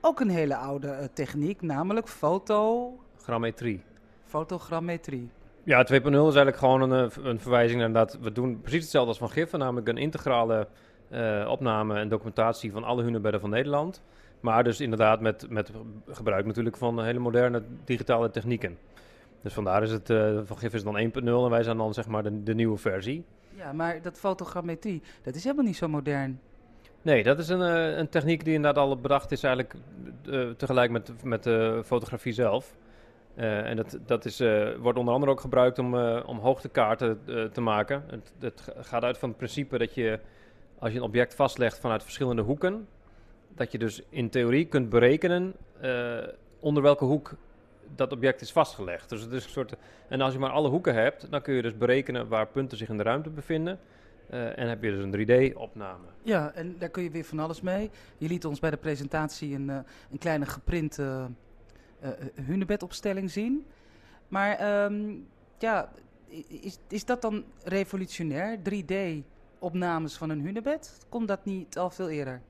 ook 0.00 0.20
een 0.20 0.28
hele 0.28 0.56
oude 0.56 0.86
uh, 0.86 1.04
techniek, 1.12 1.62
namelijk 1.62 2.08
foto... 2.08 2.92
Grammetrie. 3.22 3.82
Fotogrammetrie. 4.24 5.30
Ja, 5.62 5.86
2.0 5.86 5.92
is 5.92 6.12
eigenlijk 6.12 6.56
gewoon 6.56 6.90
een, 6.90 7.10
eh, 7.10 7.24
een 7.24 7.40
verwijzing 7.40 7.80
naar 7.80 7.92
dat 7.92 8.18
we 8.20 8.32
doen 8.32 8.60
precies 8.60 8.82
hetzelfde 8.82 9.08
als 9.08 9.18
van 9.18 9.30
Giffen, 9.30 9.58
namelijk 9.58 9.88
een 9.88 9.98
integrale 9.98 10.68
uh, 11.10 11.48
opname 11.50 11.98
en 11.98 12.08
documentatie 12.08 12.72
van 12.72 12.84
alle 12.84 13.02
hunebedden 13.02 13.40
van 13.40 13.50
Nederland. 13.50 14.02
Maar 14.40 14.64
dus 14.64 14.80
inderdaad 14.80 15.20
met, 15.20 15.50
met 15.50 15.70
gebruik 16.08 16.46
natuurlijk 16.46 16.76
van 16.76 17.04
hele 17.04 17.18
moderne 17.18 17.62
digitale 17.84 18.30
technieken. 18.30 18.78
Dus 19.42 19.52
vandaar 19.52 19.82
is 19.82 19.90
het, 19.90 20.10
uh, 20.10 20.40
van 20.44 20.58
GIF 20.58 20.74
is 20.74 20.82
dan 20.82 21.12
1.0 21.12 21.24
en 21.24 21.50
wij 21.50 21.62
zijn 21.62 21.76
dan 21.76 21.94
zeg 21.94 22.06
maar 22.06 22.22
de, 22.22 22.42
de, 22.42 22.54
nieuwe 22.54 22.76
versie. 22.76 23.24
Ja, 23.54 23.72
maar 23.72 24.02
dat 24.02 24.18
fotogrammetrie, 24.18 25.02
dat 25.22 25.34
is 25.34 25.44
helemaal 25.44 25.64
niet 25.64 25.76
zo 25.76 25.88
modern. 25.88 26.40
Nee, 27.02 27.22
dat 27.22 27.38
is 27.38 27.48
een, 27.48 27.60
uh, 27.60 27.96
een 27.96 28.08
techniek 28.08 28.44
die 28.44 28.54
inderdaad 28.54 28.84
al 28.84 29.00
bedacht 29.00 29.32
is 29.32 29.42
eigenlijk 29.42 29.74
uh, 30.24 30.50
tegelijk 30.50 30.90
met, 30.90 31.24
met 31.24 31.42
de 31.42 31.82
fotografie 31.84 32.32
zelf. 32.32 32.76
en 33.34 33.76
dat, 33.76 33.98
dat 34.06 34.24
is, 34.24 34.42
wordt 34.78 34.98
onder 34.98 35.14
andere 35.14 35.32
ook 35.32 35.40
gebruikt 35.40 35.78
om, 35.78 35.94
om 36.26 36.38
hoogtekaarten 36.38 37.20
te 37.52 37.60
maken. 37.60 38.04
Het, 38.06 38.32
het 38.38 38.72
gaat 38.76 39.02
uit 39.02 39.18
van 39.18 39.28
het 39.28 39.38
principe 39.38 39.78
dat 39.78 39.94
je, 39.94 40.20
als 40.78 40.90
je 40.92 40.96
een 40.96 41.04
object 41.04 41.34
vastlegt 41.34 41.78
vanuit 41.78 42.02
verschillende 42.02 42.42
hoeken, 42.42 42.86
dat 43.54 43.72
je 43.72 43.78
dus 43.78 44.02
in 44.08 44.30
theorie 44.30 44.66
kunt 44.66 44.88
berekenen 44.88 45.54
onder 46.60 46.82
welke 46.82 47.04
hoek 47.04 47.36
dat 47.94 48.12
object 48.12 48.40
is 48.40 48.52
vastgelegd. 48.52 49.08
Dus 49.08 49.22
het 49.22 49.32
is 49.32 49.44
een 49.44 49.50
soort. 49.50 49.74
En 50.08 50.20
als 50.20 50.32
je 50.32 50.38
maar 50.38 50.50
alle 50.50 50.68
hoeken 50.68 50.94
hebt, 50.94 51.30
dan 51.30 51.42
kun 51.42 51.54
je 51.54 51.62
dus 51.62 51.76
berekenen 51.76 52.28
waar 52.28 52.46
punten 52.46 52.78
zich 52.78 52.88
in 52.88 52.96
de 52.96 53.02
ruimte 53.02 53.30
bevinden. 53.30 53.78
Uh, 54.30 54.58
en 54.58 54.68
heb 54.68 54.82
je 54.82 54.90
dus 54.90 55.04
een 55.04 55.52
3D-opname. 55.52 56.04
Ja, 56.22 56.52
en 56.54 56.78
daar 56.78 56.88
kun 56.88 57.02
je 57.02 57.10
weer 57.10 57.24
van 57.24 57.38
alles 57.38 57.60
mee. 57.60 57.90
Je 58.18 58.28
liet 58.28 58.44
ons 58.44 58.60
bij 58.60 58.70
de 58.70 58.76
presentatie 58.76 59.54
een, 59.54 59.68
uh, 59.68 59.78
een 60.10 60.18
kleine 60.18 60.46
geprinte 60.46 61.26
hunebedopstelling 62.34 63.30
zien. 63.30 63.66
Maar 64.28 64.84
um, 64.84 65.26
ja, 65.58 65.92
is, 66.48 66.78
is 66.88 67.04
dat 67.04 67.22
dan 67.22 67.44
revolutionair? 67.64 68.58
3D-opnames 68.58 70.16
van 70.16 70.30
een 70.30 70.40
hunebed? 70.40 70.98
Komt 71.08 71.28
dat 71.28 71.44
niet 71.44 71.78
al 71.78 71.90
veel 71.90 72.08
eerder? 72.08 72.40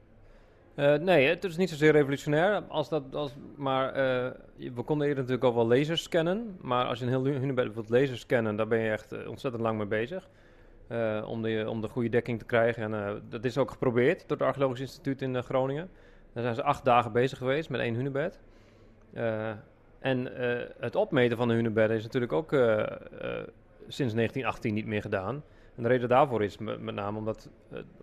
Uh, 0.76 0.94
nee, 0.94 1.28
het 1.28 1.44
is 1.44 1.56
niet 1.56 1.70
zozeer 1.70 1.92
revolutionair. 1.92 2.62
Als 2.68 2.88
dat, 2.88 3.02
als, 3.12 3.34
maar 3.56 3.86
uh, 3.86 4.30
we 4.74 4.82
konden 4.82 5.06
eerder 5.06 5.22
natuurlijk 5.22 5.54
al 5.54 5.54
wel 5.54 5.78
lasers 5.78 6.02
scannen. 6.02 6.56
Maar 6.60 6.86
als 6.86 6.98
je 6.98 7.04
een 7.04 7.10
heel 7.10 7.24
hunebed 7.24 7.74
wilt 7.74 7.88
laser 7.88 8.18
scannen, 8.18 8.56
daar 8.56 8.68
ben 8.68 8.78
je 8.78 8.90
echt 8.90 9.12
uh, 9.12 9.28
ontzettend 9.28 9.62
lang 9.62 9.78
mee 9.78 9.86
bezig. 9.86 10.28
om, 11.26 11.42
de, 11.42 11.64
om 11.68 11.80
de 11.80 11.88
goede 11.88 12.08
dekking 12.08 12.38
te 12.38 12.44
krijgen. 12.44 12.94
En 12.94 13.22
dat 13.28 13.44
is 13.44 13.58
ook 13.58 13.70
geprobeerd 13.70 14.28
door 14.28 14.36
het 14.36 14.46
Archeologisch 14.46 14.80
Instituut 14.80 15.22
in 15.22 15.42
Groningen. 15.42 15.90
Daar 16.32 16.42
zijn 16.42 16.54
ze 16.54 16.62
acht 16.62 16.84
dagen 16.84 17.12
bezig 17.12 17.38
geweest 17.38 17.70
met 17.70 17.80
één 17.80 17.94
hunebed. 17.94 18.40
en 20.00 20.28
het 20.80 20.96
opmeten 20.96 21.36
van 21.36 21.48
de 21.48 21.54
hunebedden 21.54 21.96
is 21.96 22.02
natuurlijk 22.02 22.32
ook 22.32 22.50
sinds 23.88 24.14
1918 24.14 24.74
niet 24.74 24.86
meer 24.86 25.02
gedaan. 25.02 25.42
En 25.76 25.82
de 25.82 25.88
reden 25.88 26.08
daarvoor 26.08 26.42
is 26.42 26.58
met, 26.58 26.80
met 26.80 26.94
name 26.94 27.18
omdat, 27.18 27.48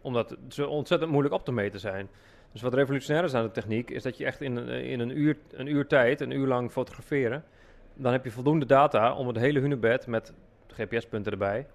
omdat 0.02 0.38
ze 0.48 0.68
ontzettend 0.68 1.12
moeilijk 1.12 1.36
op 1.36 1.46
te 1.46 1.52
meten 1.52 1.80
zijn. 1.80 2.10
Dus 2.52 2.62
wat 2.62 2.74
revolutionair 2.74 3.24
is 3.24 3.34
aan 3.34 3.44
de 3.44 3.52
techniek, 3.52 3.90
is 3.90 4.04
dat 4.04 4.18
je 4.18 4.26
echt 4.26 4.42
in, 4.42 4.56
een, 4.56 4.68
in 4.68 5.00
een, 5.00 5.18
uur, 5.18 5.38
een 5.52 5.88
tijd, 5.88 6.22
een 6.22 6.32
uur 6.32 6.48
lang 6.48 6.72
fotograferen, 6.72 7.44
dan 7.94 8.12
heb 8.12 8.24
je 8.24 8.32
voldoende 8.32 8.66
data 8.66 9.14
om 9.14 9.28
het 9.28 9.38
hele 9.38 9.60
hunebed 9.60 10.08
met 10.08 10.34
GPS-punten 10.68 11.32
erbij 11.32 11.68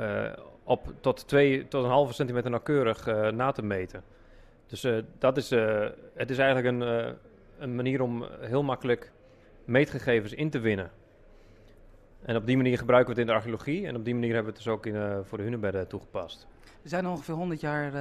uh, 0.00 0.32
op 0.62 0.92
tot, 1.00 1.28
twee, 1.28 1.68
tot 1.68 1.84
een 1.84 1.90
halve 1.90 2.12
centimeter 2.12 2.50
nauwkeurig 2.50 3.08
uh, 3.08 3.28
na 3.28 3.52
te 3.52 3.62
meten. 3.62 4.02
Dus 4.66 4.86
dat 5.18 5.36
is, 5.36 5.50
het 6.14 6.30
is 6.30 6.38
eigenlijk 6.38 6.66
een, 6.66 7.14
een 7.58 7.74
manier 7.74 8.02
om 8.02 8.26
heel 8.40 8.62
makkelijk 8.62 9.12
meetgegevens 9.64 10.32
in 10.32 10.50
te 10.50 10.58
winnen. 10.58 10.90
En 12.22 12.36
op 12.36 12.46
die 12.46 12.56
manier 12.56 12.78
gebruiken 12.78 13.14
we 13.14 13.20
het 13.20 13.28
in 13.28 13.34
de 13.34 13.38
archeologie 13.38 13.86
en 13.86 13.96
op 13.96 14.04
die 14.04 14.14
manier 14.14 14.34
hebben 14.34 14.52
we 14.52 14.58
het 14.58 14.66
dus 14.66 14.74
ook 14.74 14.86
in, 14.86 15.24
voor 15.24 15.38
de 15.38 15.44
hunebedden 15.44 15.88
toegepast. 15.88 16.46
We 16.82 16.88
zijn 16.88 17.06
ongeveer 17.06 17.34
100 17.34 17.60
jaar 17.60 17.92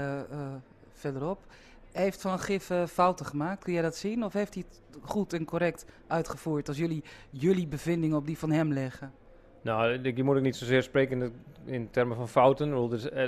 verderop. 0.94 1.40
Heeft 1.96 2.22
Van 2.22 2.40
Gif 2.40 2.70
uh, 2.70 2.86
fouten 2.86 3.26
gemaakt? 3.26 3.64
Kun 3.64 3.74
jij 3.74 3.82
dat 3.82 3.96
zien? 3.96 4.24
Of 4.24 4.34
heeft 4.34 4.54
hij 4.54 4.64
het 4.68 4.82
goed 5.02 5.34
en 5.34 5.46
correct 5.46 5.86
uitgevoerd 6.08 6.68
als 6.68 6.78
jullie 6.78 7.04
jullie 7.30 7.68
bevindingen 7.68 8.18
op 8.18 8.26
die 8.26 8.38
van 8.38 8.52
hem 8.52 8.74
leggen? 8.74 9.12
Nou, 9.62 10.02
die 10.02 10.24
moet 10.24 10.36
ik 10.36 10.42
niet 10.42 10.56
zozeer 10.56 10.84
spreken 10.84 11.22
in, 11.22 11.34
in 11.66 11.90
termen 11.92 12.18
van 12.18 12.28
fouten. 12.28 12.90
Dus, 12.90 13.12
uh, 13.12 13.28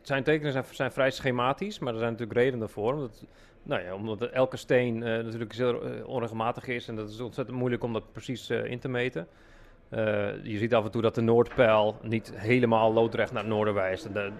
zijn 0.00 0.22
tekeningen 0.22 0.64
zijn, 0.70 0.92
vrij 0.92 1.10
schematisch, 1.10 1.78
maar 1.78 1.92
er 1.92 1.98
zijn 1.98 2.12
natuurlijk 2.12 2.38
redenen 2.38 2.68
voor. 2.68 2.92
Omdat, 2.92 3.24
nou 3.62 3.82
ja, 3.82 3.94
omdat 3.94 4.22
elke 4.22 4.56
steen 4.56 4.96
uh, 4.96 5.02
natuurlijk 5.02 5.52
heel 5.52 6.04
onregelmatig 6.06 6.66
is 6.66 6.88
en 6.88 6.96
dat 6.96 7.10
is 7.10 7.20
ontzettend 7.20 7.58
moeilijk 7.58 7.82
om 7.82 7.92
dat 7.92 8.12
precies 8.12 8.50
in 8.50 8.78
te 8.78 8.88
meten. 8.88 9.26
je 10.42 10.56
ziet 10.58 10.74
af 10.74 10.84
en 10.84 10.90
toe 10.90 11.02
dat 11.02 11.14
de 11.14 11.20
Noordpijl 11.20 11.96
niet 12.02 12.32
helemaal 12.34 12.92
loodrecht 12.92 13.32
naar 13.32 13.42
het 13.42 13.52
noorden 13.52 13.74
wijst 13.74 14.04
en 14.04 14.32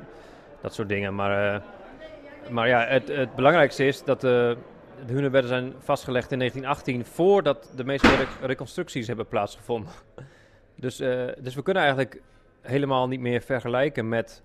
dat 0.61 0.75
soort 0.75 0.89
dingen. 0.89 1.15
Maar 1.15 1.63
maar 2.49 2.69
ja, 2.69 2.87
het, 2.87 3.09
het 3.09 3.35
belangrijkste 3.35 3.87
is 3.87 4.05
dat 4.05 4.21
de, 4.21 4.57
de 5.07 5.13
hunebedden 5.13 5.49
zijn 5.49 5.75
vastgelegd 5.79 6.33
in 6.33 6.39
1918 6.39 7.05
voordat 7.15 7.73
de 7.77 7.85
meeste 7.85 8.27
reconstructies 8.41 9.07
hebben 9.07 9.27
plaatsgevonden. 9.27 9.93
Dus, 10.75 11.01
uh, 11.01 11.29
dus 11.41 11.55
we 11.55 11.63
kunnen 11.63 11.83
eigenlijk 11.83 12.23
helemaal 12.61 13.09
niet 13.09 13.21
meer 13.21 13.41
vergelijken 13.41 14.09
met, 14.09 14.43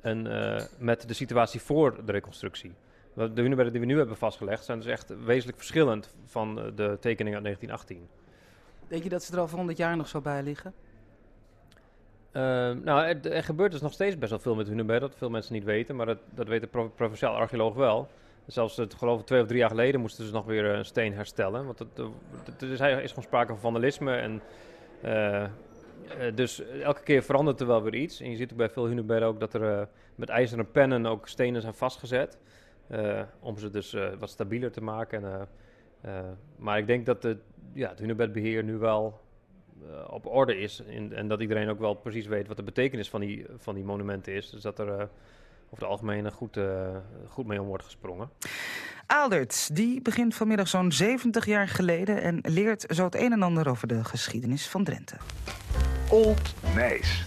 een, 0.00 0.26
uh, 0.26 0.60
met 0.78 1.08
de 1.08 1.14
situatie 1.14 1.60
voor 1.60 2.04
de 2.04 2.12
reconstructie. 2.12 2.74
De 3.14 3.40
hunebedden 3.42 3.72
die 3.72 3.80
we 3.80 3.86
nu 3.86 3.96
hebben 3.96 4.16
vastgelegd 4.16 4.64
zijn 4.64 4.78
dus 4.78 4.86
echt 4.86 5.24
wezenlijk 5.24 5.58
verschillend 5.58 6.14
van 6.24 6.54
de 6.54 6.96
tekeningen 7.00 7.44
uit 7.44 7.44
1918. 7.44 8.08
Denk 8.88 9.02
je 9.02 9.08
dat 9.08 9.22
ze 9.22 9.32
er 9.32 9.40
over 9.40 9.56
100 9.56 9.78
jaar 9.78 9.96
nog 9.96 10.08
zo 10.08 10.20
bij 10.20 10.42
liggen? 10.42 10.74
Uh, 12.32 12.42
nou, 12.84 13.18
er, 13.22 13.42
gebeurt 13.42 13.72
dus 13.72 13.80
nog 13.80 13.92
steeds 13.92 14.18
best 14.18 14.30
wel 14.30 14.40
veel 14.40 14.54
met 14.54 14.68
hunebedden, 14.68 15.08
dat 15.08 15.18
veel 15.18 15.30
mensen 15.30 15.52
niet 15.52 15.64
weten, 15.64 15.96
maar 15.96 16.06
dat, 16.06 16.18
dat 16.34 16.48
weet 16.48 16.60
de 16.60 16.66
pro 16.66 16.88
provinciaal 16.88 17.34
archeoloog 17.34 17.74
wel. 17.74 18.08
Zelfs, 18.46 18.76
het, 18.76 18.94
geloof 18.94 19.20
ik, 19.20 19.26
twee 19.26 19.40
of 19.40 19.46
drie 19.46 19.58
jaar 19.58 19.68
geleden 19.70 20.00
moesten 20.00 20.26
ze 20.26 20.32
nog 20.32 20.44
weer 20.44 20.64
een 20.64 20.84
steen 20.84 21.14
herstellen. 21.14 21.66
Want 21.66 21.78
het, 21.78 21.88
het, 22.44 22.62
is, 22.62 22.70
is 22.70 22.78
gewoon 22.78 23.22
sprake 23.22 23.52
van 23.52 23.60
vandalisme. 23.60 24.16
En, 24.16 24.42
uh, 25.04 25.44
dus 26.34 26.62
elke 26.82 27.02
keer 27.02 27.22
verandert 27.22 27.60
er 27.60 27.66
wel 27.66 27.82
weer 27.82 27.94
iets. 27.94 28.20
En 28.20 28.30
je 28.30 28.36
ziet 28.36 28.50
ook 28.52 28.58
bij 28.58 28.70
veel 28.70 28.86
hunebedden 28.86 29.28
ook 29.28 29.40
dat 29.40 29.54
er 29.54 29.88
met 30.14 30.28
ijzeren 30.28 30.70
pennen 30.70 31.06
ook 31.06 31.28
stenen 31.28 31.60
zijn 31.60 31.74
vastgezet. 31.74 32.38
om 33.40 33.58
ze 33.58 33.70
dus 33.70 33.96
wat 34.18 34.30
stabieler 34.30 34.72
te 34.72 34.82
maken. 34.82 35.24
En, 35.24 35.48
maar 36.56 36.78
ik 36.78 36.86
denk 36.86 37.06
dat 37.06 37.22
de, 37.22 37.36
ja, 37.72 37.88
het 37.88 37.98
hunebedbeheer 37.98 38.64
nu 38.64 38.76
wel 38.76 39.20
uh, 39.82 40.12
op 40.12 40.26
orde 40.26 40.58
is. 40.58 40.82
In, 40.86 41.14
en 41.14 41.28
dat 41.28 41.40
iedereen 41.40 41.68
ook 41.68 41.78
wel 41.78 41.94
precies 41.94 42.26
weet 42.26 42.48
wat 42.48 42.56
de 42.56 42.62
betekenis 42.62 43.08
van 43.08 43.20
die, 43.20 43.46
van 43.56 43.74
die 43.74 43.84
monumenten 43.84 44.32
is. 44.32 44.50
Dus 44.50 44.62
dat 44.62 44.78
er 44.78 44.86
uh, 44.86 44.92
over 44.92 45.08
het 45.70 45.82
algemeen 45.82 46.32
goed, 46.32 46.56
uh, 46.56 46.96
goed 47.28 47.46
mee 47.46 47.60
om 47.60 47.66
wordt 47.66 47.84
gesprongen. 47.84 48.30
Aaldert, 49.06 49.76
die 49.76 50.02
begint 50.02 50.34
vanmiddag 50.34 50.68
zo'n 50.68 50.92
70 50.92 51.46
jaar 51.46 51.68
geleden 51.68 52.22
en 52.22 52.38
leert 52.42 52.84
zo 52.88 53.04
het 53.04 53.14
een 53.14 53.32
en 53.32 53.42
ander 53.42 53.68
over 53.68 53.88
de 53.88 54.04
geschiedenis 54.04 54.68
van 54.68 54.84
Drenthe. 54.84 55.16
Old 56.10 56.54
Nijs. 56.74 57.24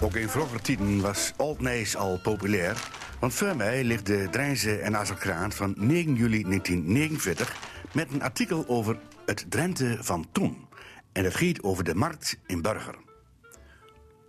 Ook 0.00 0.14
in 0.14 0.28
vroeger 0.28 0.62
tijden 0.62 1.00
was 1.00 1.32
Old 1.36 1.60
Nijs 1.60 1.96
al 1.96 2.20
populair. 2.22 2.88
Want 3.20 3.34
voor 3.34 3.56
mij 3.56 3.84
ligt 3.84 4.06
de 4.06 4.28
Drijnse 4.30 4.76
en 4.76 4.96
Azerkraan 4.96 5.52
van 5.52 5.74
9 5.76 6.14
juli 6.14 6.42
1949 6.42 7.56
met 7.92 8.12
een 8.12 8.22
artikel 8.22 8.64
over 8.66 8.98
het 9.26 9.46
Drenthe 9.48 9.96
van 10.00 10.26
toen. 10.32 10.68
En 11.12 11.24
het 11.24 11.34
gaat 11.34 11.62
over 11.62 11.84
de 11.84 11.94
markt 11.94 12.38
in 12.46 12.62
Burger. 12.62 12.94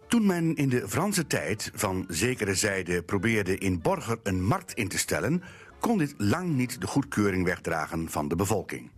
Toen 0.08 0.26
men 0.26 0.56
in 0.56 0.70
de 0.70 0.88
Franse 0.88 1.28
tijd 1.28 1.72
van 1.74 2.06
zekere 2.08 2.56
zijde 2.56 3.04
probeerde 3.04 3.58
in 3.58 3.82
Borger 3.82 4.20
een 4.24 4.44
markt 4.44 4.74
in 4.74 4.88
te 4.88 4.98
stellen, 4.98 5.44
kon 5.80 5.98
dit 5.98 6.14
lang 6.18 6.56
niet 6.56 6.82
de 6.82 6.88
goedkeuring 6.88 7.46
wegdragen 7.46 8.10
van 8.10 8.28
de 8.28 8.36
bevolking. 8.36 8.92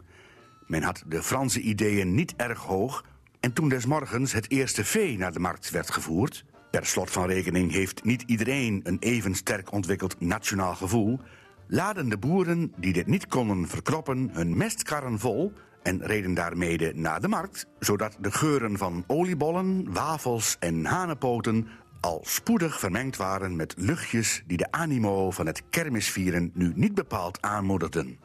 Men 0.67 0.83
had 0.83 1.03
de 1.07 1.23
Franse 1.23 1.59
ideeën 1.59 2.15
niet 2.15 2.33
erg 2.35 2.59
hoog 2.59 3.05
en 3.39 3.53
toen 3.53 3.69
des 3.69 3.85
morgens 3.85 4.33
het 4.33 4.51
eerste 4.51 4.85
vee 4.85 5.17
naar 5.17 5.33
de 5.33 5.39
markt 5.39 5.69
werd 5.69 5.91
gevoerd, 5.91 6.45
per 6.71 6.85
slot 6.85 7.11
van 7.11 7.27
rekening 7.27 7.71
heeft 7.71 8.03
niet 8.03 8.23
iedereen 8.25 8.79
een 8.83 8.97
even 8.99 9.35
sterk 9.35 9.71
ontwikkeld 9.71 10.19
nationaal 10.19 10.75
gevoel, 10.75 11.19
laden 11.67 12.09
de 12.09 12.17
boeren 12.17 12.73
die 12.77 12.93
dit 12.93 13.07
niet 13.07 13.27
konden 13.27 13.67
verkroppen 13.67 14.29
hun 14.31 14.57
mestkarren 14.57 15.19
vol 15.19 15.53
en 15.83 16.05
reden 16.05 16.33
daarmede 16.33 16.91
naar 16.95 17.21
de 17.21 17.27
markt, 17.27 17.65
zodat 17.79 18.17
de 18.19 18.31
geuren 18.31 18.77
van 18.77 19.03
oliebollen, 19.07 19.93
wafels 19.93 20.55
en 20.59 20.85
hanenpoten 20.85 21.67
al 21.99 22.21
spoedig 22.25 22.79
vermengd 22.79 23.17
waren 23.17 23.55
met 23.55 23.73
luchtjes 23.77 24.43
die 24.47 24.57
de 24.57 24.71
animo 24.71 25.31
van 25.31 25.45
het 25.45 25.63
kermisvieren 25.69 26.51
nu 26.53 26.71
niet 26.75 26.93
bepaald 26.93 27.41
aanmoedigden. 27.41 28.19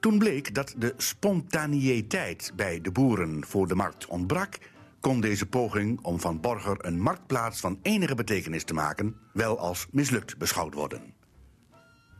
Toen 0.00 0.18
bleek 0.18 0.54
dat 0.54 0.74
de 0.78 0.94
spontaneïteit 0.96 2.52
bij 2.56 2.80
de 2.80 2.90
boeren 2.90 3.44
voor 3.46 3.68
de 3.68 3.74
markt 3.74 4.06
ontbrak, 4.06 4.58
kon 5.00 5.20
deze 5.20 5.46
poging 5.46 6.00
om 6.02 6.20
van 6.20 6.40
Borger 6.40 6.84
een 6.84 7.00
marktplaats 7.00 7.60
van 7.60 7.78
enige 7.82 8.14
betekenis 8.14 8.64
te 8.64 8.74
maken 8.74 9.16
wel 9.32 9.58
als 9.58 9.86
mislukt 9.90 10.38
beschouwd 10.38 10.74
worden. 10.74 11.14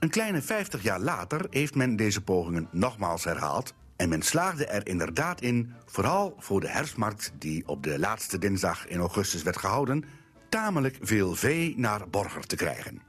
Een 0.01 0.11
kleine 0.11 0.43
50 0.43 0.83
jaar 0.83 1.01
later 1.01 1.47
heeft 1.51 1.75
men 1.75 1.97
deze 1.97 2.21
pogingen 2.21 2.69
nogmaals 2.71 3.25
herhaald 3.25 3.75
En 3.97 4.09
men 4.09 4.23
slaagde 4.23 4.67
er 4.67 4.87
inderdaad 4.87 5.41
in, 5.41 5.73
vooral 5.87 6.37
voor 6.39 6.61
de 6.61 6.69
herfstmarkt 6.69 7.33
die 7.39 7.69
op 7.69 7.83
de 7.83 7.99
laatste 7.99 8.39
dinsdag 8.39 8.87
in 8.87 8.99
augustus 8.99 9.43
werd 9.43 9.57
gehouden, 9.57 10.05
tamelijk 10.49 10.99
veel 11.01 11.35
vee 11.35 11.75
naar 11.77 12.09
Borger 12.09 12.47
te 12.47 12.57
krijgen. 12.57 13.03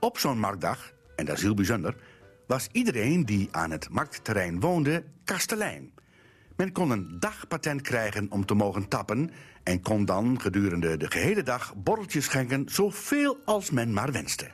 Op 0.00 0.18
zo'n 0.18 0.38
marktdag, 0.38 0.92
en 1.16 1.24
dat 1.24 1.36
is 1.36 1.42
heel 1.42 1.54
bijzonder, 1.54 1.96
was 2.46 2.68
iedereen 2.72 3.24
die 3.24 3.48
aan 3.50 3.70
het 3.70 3.88
marktterrein 3.90 4.60
woonde 4.60 5.04
kastelein. 5.24 5.92
Men 6.56 6.72
kon 6.72 6.90
een 6.90 7.16
dagpatent 7.18 7.82
krijgen 7.82 8.30
om 8.30 8.46
te 8.46 8.54
mogen 8.54 8.88
tappen 8.88 9.30
en 9.62 9.82
kon 9.82 10.04
dan 10.04 10.40
gedurende 10.40 10.96
de 10.96 11.10
gehele 11.10 11.42
dag 11.42 11.74
borreltjes 11.76 12.24
schenken 12.24 12.68
zoveel 12.68 13.38
als 13.44 13.70
men 13.70 13.92
maar 13.92 14.12
wenste. 14.12 14.50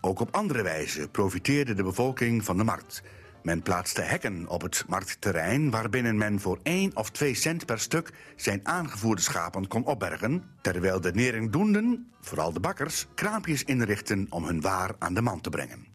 Ook 0.00 0.20
op 0.20 0.34
andere 0.34 0.62
wijze 0.62 1.08
profiteerde 1.08 1.74
de 1.74 1.82
bevolking 1.82 2.44
van 2.44 2.56
de 2.56 2.64
markt. 2.64 3.02
Men 3.46 3.62
plaatste 3.62 4.02
hekken 4.02 4.48
op 4.48 4.62
het 4.62 4.84
marktterrein 4.88 5.70
waarbinnen 5.70 6.16
men 6.16 6.40
voor 6.40 6.58
1 6.62 6.96
of 6.96 7.10
2 7.10 7.34
cent 7.34 7.66
per 7.66 7.78
stuk 7.78 8.12
zijn 8.36 8.60
aangevoerde 8.62 9.22
schapen 9.22 9.68
kon 9.68 9.84
opbergen, 9.84 10.44
terwijl 10.60 11.00
de 11.00 11.12
neringdoenden, 11.12 12.10
vooral 12.20 12.52
de 12.52 12.60
bakkers, 12.60 13.06
kraampjes 13.14 13.64
inrichten 13.64 14.26
om 14.30 14.44
hun 14.44 14.60
waar 14.60 14.94
aan 14.98 15.14
de 15.14 15.22
man 15.22 15.40
te 15.40 15.50
brengen. 15.50 15.86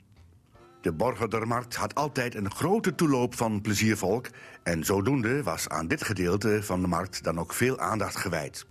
De 0.82 0.92
Borgerdermarkt 0.92 1.76
had 1.76 1.96
altijd 1.96 2.36
een 2.36 2.52
grote 2.52 2.96
toeloop 2.96 3.36
van 3.36 3.62
pleziervolk 3.62 4.28
en 4.64 4.84
zodoende 4.84 5.44
was 5.44 5.70
aan 5.70 5.88
dit 5.88 6.04
gedeelte 6.04 6.64
van 6.64 6.82
de 6.82 6.88
markt 6.88 7.24
dan 7.24 7.40
ook 7.40 7.54
veel 7.54 7.80
aandacht 7.80 8.16
gewijd. 8.16 8.66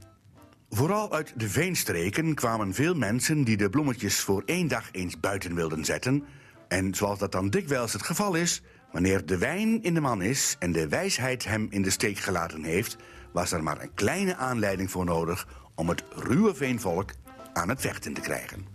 Vooral 0.71 1.13
uit 1.13 1.33
de 1.37 1.49
veenstreken 1.49 2.35
kwamen 2.35 2.75
veel 2.75 2.95
mensen 2.95 3.45
die 3.45 3.57
de 3.57 3.71
bloemetjes 3.71 4.21
voor 4.21 4.43
één 4.47 4.69
dag 4.69 4.89
eens 4.93 5.21
buiten 5.21 5.55
wilden 5.55 5.85
zetten. 5.85 6.25
En 6.71 6.95
zoals 6.95 7.19
dat 7.19 7.33
dan 7.33 7.51
dikwijls 7.51 7.93
het 7.93 8.03
geval 8.03 8.35
is, 8.35 8.63
wanneer 8.93 9.27
de 9.27 9.39
wijn 9.39 9.83
in 9.83 9.95
de 9.95 10.01
man 10.01 10.23
is 10.23 10.57
en 10.59 10.73
de 10.73 10.89
wijsheid 10.89 11.45
hem 11.45 11.67
in 11.71 11.83
de 11.83 11.91
steek 11.91 12.19
gelaten 12.19 12.65
heeft, 12.65 12.97
was 13.33 13.53
er 13.53 13.63
maar 13.63 13.81
een 13.81 13.95
kleine 13.95 14.37
aanleiding 14.37 14.91
voor 14.91 15.05
nodig 15.05 15.47
om 15.75 15.89
het 15.89 16.05
ruwe 16.15 16.55
veenvolk 16.55 17.11
aan 17.53 17.69
het 17.69 17.81
vechten 17.81 18.13
te 18.13 18.21
krijgen. 18.21 18.67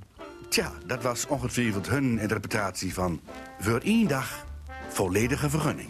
Tja, 0.50 0.72
dat 0.86 1.04
was 1.04 1.28
ongetwijfeld 1.28 1.88
hun 1.88 2.20
interpretatie 2.20 2.94
van 2.94 3.22
voor 3.60 3.80
één 3.80 4.08
dag 4.08 4.46
volledige 4.90 5.50
vergunning. 5.50 5.90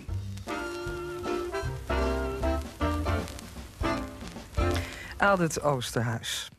Aldert 5.18 5.62
Oosterhuis. 5.62 6.50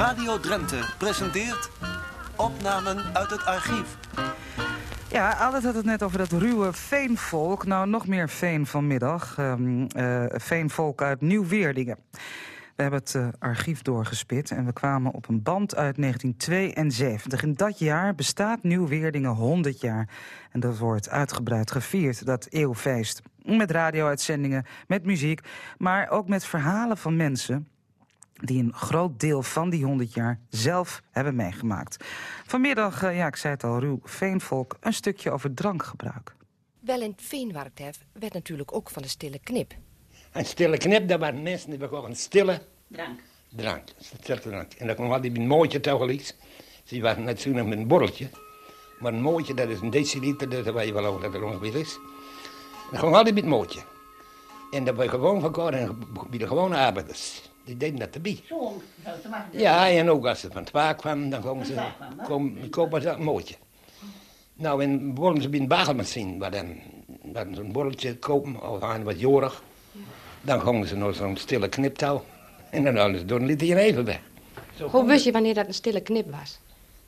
Radio 0.00 0.38
Drenthe 0.38 0.94
presenteert 0.98 1.70
opnamen 2.36 3.14
uit 3.14 3.30
het 3.30 3.44
archief. 3.44 3.96
Ja, 5.10 5.32
Aldert 5.32 5.64
had 5.64 5.74
het 5.74 5.84
net 5.84 6.02
over 6.02 6.18
dat 6.18 6.32
ruwe 6.32 6.72
veenvolk. 6.72 7.66
Nou, 7.66 7.88
nog 7.88 8.06
meer 8.06 8.28
veen 8.28 8.66
vanmiddag. 8.66 9.36
Um, 9.38 9.86
uh, 9.96 10.24
veenvolk 10.28 11.02
uit 11.02 11.20
Nieuw-Weerdingen. 11.20 11.96
We 12.76 12.82
hebben 12.82 13.00
het 13.00 13.14
uh, 13.14 13.28
archief 13.38 13.82
doorgespit 13.82 14.50
en 14.50 14.64
we 14.64 14.72
kwamen 14.72 15.12
op 15.12 15.28
een 15.28 15.42
band 15.42 15.76
uit 15.76 15.96
1972. 15.96 17.42
In 17.42 17.54
dat 17.54 17.78
jaar 17.78 18.14
bestaat 18.14 18.62
Nieuw-Weerdingen 18.62 19.30
100 19.30 19.80
jaar. 19.80 20.08
En 20.50 20.60
dat 20.60 20.78
wordt 20.78 21.08
uitgebreid 21.08 21.70
gevierd, 21.70 22.26
dat 22.26 22.46
eeuwfeest. 22.50 23.22
Met 23.42 23.70
radio-uitzendingen, 23.70 24.64
met 24.86 25.04
muziek, 25.04 25.40
maar 25.78 26.10
ook 26.10 26.28
met 26.28 26.44
verhalen 26.44 26.96
van 26.96 27.16
mensen 27.16 27.68
die 28.42 28.62
een 28.62 28.74
groot 28.74 29.20
deel 29.20 29.42
van 29.42 29.70
die 29.70 29.84
100 29.84 30.14
jaar 30.14 30.40
zelf 30.48 31.02
hebben 31.10 31.34
meegemaakt. 31.34 32.04
Vanmiddag, 32.46 33.02
uh, 33.02 33.16
ja, 33.16 33.26
ik 33.26 33.36
zei 33.36 33.54
het 33.54 33.64
al, 33.64 33.78
ruw 33.78 34.00
veenvolk, 34.02 34.76
een 34.80 34.92
stukje 34.92 35.30
over 35.30 35.54
drankgebruik. 35.54 36.34
Wel 36.80 37.00
in 37.00 37.10
het 37.10 37.22
veenmarkthef 37.22 37.98
werd 38.12 38.32
natuurlijk 38.32 38.74
ook 38.74 38.90
van 38.90 39.02
de 39.02 39.08
stille 39.08 39.38
knip. 39.38 39.74
Een 40.32 40.44
stille 40.44 40.78
knip, 40.78 41.08
dat 41.08 41.20
waren 41.20 41.42
mensen 41.42 41.70
die 41.70 41.78
begonnen 41.78 42.16
stille 42.16 42.62
drank. 42.88 43.20
Drank, 43.48 43.84
stille 43.98 44.40
drank. 44.40 44.72
En 44.72 44.86
dan 44.86 44.96
kwam 44.96 45.12
altijd 45.12 45.36
een 45.36 45.46
mooitje 45.46 45.80
tegelijk. 45.80 46.34
Ze 46.84 47.00
waren 47.00 47.24
net 47.24 47.40
zo 47.40 47.50
met 47.50 47.70
een 47.70 47.86
borreltje. 47.86 48.28
Maar 48.98 49.12
een 49.12 49.22
mooitje, 49.22 49.54
dat 49.54 49.68
is 49.68 49.80
een 49.80 49.90
deciliter, 49.90 50.48
dat 50.48 50.74
weet 50.74 50.86
je 50.86 50.92
wel 50.92 51.04
over 51.04 51.20
dat 51.20 51.34
er 51.34 51.44
ongeveer 51.44 51.76
is. 51.76 51.94
En 51.94 52.90
dan 52.90 52.98
kwam 52.98 53.14
altijd 53.14 53.34
met 53.34 53.44
een 53.44 53.50
mooitje. 53.50 53.80
En 54.70 54.84
dat 54.84 54.96
was 54.96 55.08
gewoon 55.08 55.40
van 55.40 55.72
en 55.72 55.98
bij 56.30 56.38
de 56.38 56.46
gewone 56.46 56.76
arbeiders. 56.76 57.49
Die 57.70 57.78
deden 57.78 57.98
dat 57.98 58.14
erbij. 58.14 58.40
Zo, 58.48 58.82
Ja, 59.50 59.88
en 59.88 60.10
ook 60.10 60.26
als 60.26 60.40
ze 60.40 60.50
van 60.50 60.62
het 60.62 60.70
waar 60.70 60.94
kwamen, 60.94 61.30
dan 61.30 61.40
komen 61.40 61.66
ze 61.66 61.74
komen, 62.26 62.70
kopen 62.70 63.02
ze 63.02 63.08
een 63.08 63.22
mooitje. 63.22 63.54
Nou, 64.54 64.82
en 64.82 65.14
wilden 65.14 65.42
ze 65.42 65.48
bij 65.48 65.60
een 65.60 65.68
bagelmachine, 65.68 66.38
waar 66.38 66.50
dan, 66.50 66.76
dan 67.22 67.54
zo'n 67.54 67.72
borreltje 67.72 68.16
kopen, 68.16 68.70
of 68.70 68.82
aan 68.82 69.02
wat 69.02 69.20
jorig. 69.20 69.62
Dan 70.40 70.60
gingen 70.60 70.86
ze 70.86 70.96
nog 70.96 71.14
zo'n 71.14 71.36
stille 71.36 71.68
kniptouw. 71.68 72.24
En 72.70 72.84
dan 72.84 72.96
hadden 72.96 73.18
ze 73.18 73.24
door 73.24 73.40
een 73.40 73.46
liter 73.46 73.76
even 73.76 74.04
weg. 74.04 74.20
Hoe 74.90 75.06
wist 75.06 75.24
je 75.24 75.32
wanneer 75.32 75.54
dat 75.54 75.66
een 75.66 75.74
stille 75.74 76.00
knip 76.00 76.30
was? 76.30 76.58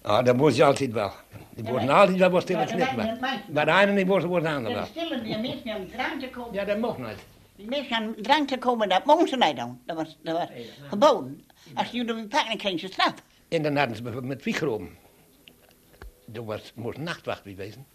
Ah, 0.03 0.25
dat 0.25 0.37
moest 0.37 0.57
je 0.57 0.65
altijd 0.65 0.93
wel. 0.93 1.13
Die 1.51 1.65
worden 1.65 1.89
altijd 1.89 2.19
wel 2.19 2.31
wat 2.31 2.43
stille 2.43 2.65
knip. 2.65 3.21
Maar 3.53 3.65
de 3.65 3.73
ene 3.73 3.93
niet 3.93 4.07
wordt 4.07 4.47
aan 4.47 4.63
wel. 4.63 4.85
stille 4.85 5.23
die 5.23 5.39
mensen 5.39 5.73
aan 5.73 5.87
drank 5.93 6.21
te 6.21 6.29
komen. 6.29 6.53
Ja, 6.55 6.65
dat 6.65 6.79
mocht 6.79 6.99
niet. 6.99 7.19
Die 7.57 7.69
mensen 7.69 7.97
aan 7.97 8.15
drank 8.21 8.49
te 8.49 8.59
komen, 8.59 8.89
dat 8.89 9.05
mochten 9.05 9.29
ze 9.29 9.37
niet 9.37 9.57
doen. 9.57 9.81
Dat 9.87 9.97
was, 9.97 10.19
dat 10.23 10.39
was 10.39 10.49
geboden. 10.89 11.45
Als 11.75 11.91
jullie 11.91 12.27
pakken, 12.27 12.49
dan 12.49 12.57
kreeg 12.57 12.81
je 12.81 12.87
straf. 12.87 13.15
En 13.49 13.63
dan 13.63 13.77
hadden 13.77 13.97
ze 13.97 14.03
bijvoorbeeld 14.03 14.35
met 14.35 14.45
Wiegrom. 14.45 14.89
Er 16.33 16.45
was, 16.45 16.73
moest 16.75 16.99
nachtwacht 16.99 17.45
bij 17.45 17.57
wezen. 17.57 17.87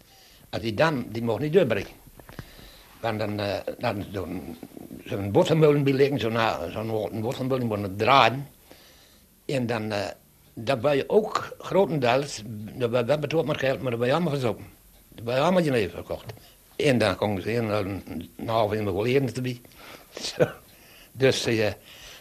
Als 0.50 0.62
die 0.62 0.74
dan, 0.74 1.06
die 1.08 1.22
mocht 1.22 1.40
niet 1.40 1.52
doorbrengen. 1.52 1.90
Want 3.00 3.18
dan, 3.18 3.40
uh, 3.40 3.54
dan 3.78 4.04
zo'n 4.12 4.56
zo'n 5.04 5.30
bottenmolen 5.32 5.84
bij 5.84 5.92
liggen, 5.92 6.20
zo'n 6.20 6.38
zo'n 6.72 7.20
bottenmolen 7.20 7.80
moet 7.80 7.98
draaien. 7.98 8.48
En 9.46 9.66
dan, 9.66 9.92
uh, 9.92 10.06
dat 10.54 10.80
ben 10.80 10.96
je 10.96 11.08
ook 11.08 11.56
grotendeels, 11.58 12.42
dat 12.74 12.90
ben 12.90 13.06
we 13.06 13.18
betoond 13.18 13.46
maar 13.46 13.58
geld, 13.58 13.80
maar 13.80 13.90
dat 13.90 13.98
ben 14.00 14.08
je 14.08 14.14
allemaal 14.14 14.32
gezopen. 14.32 14.64
Dat 15.08 15.24
ben 15.24 15.34
je 15.34 15.40
allemaal 15.40 15.62
je 15.62 15.70
leven 15.70 15.90
verkocht. 15.90 16.32
En 16.86 16.98
dan 16.98 17.16
kon 17.16 17.40
ze 17.40 17.52
in 17.52 17.68
een, 17.68 18.02
een 18.36 18.48
half 18.48 18.72
in 18.72 18.84
de 18.84 18.90
geleden 18.90 19.34
erbij. 19.34 19.60
dus 21.12 21.42
ze, 21.42 21.74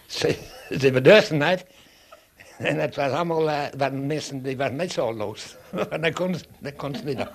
ze, 0.05 0.35
ze 0.69 0.77
hebben 0.77 1.03
duizendheid. 1.03 1.65
En 2.57 2.79
het 2.79 2.95
was 2.95 3.11
allemaal, 3.11 3.49
uh, 3.49 3.63
waren 3.77 4.05
mensen 4.05 4.41
die 4.41 4.57
waren 4.57 4.75
niet 4.75 4.91
zo 4.91 5.13
los. 5.13 5.55
dat 6.01 6.13
kon, 6.13 6.35
dat 6.59 6.75
kon 6.75 6.95
ze 6.95 7.03
niet 7.03 7.27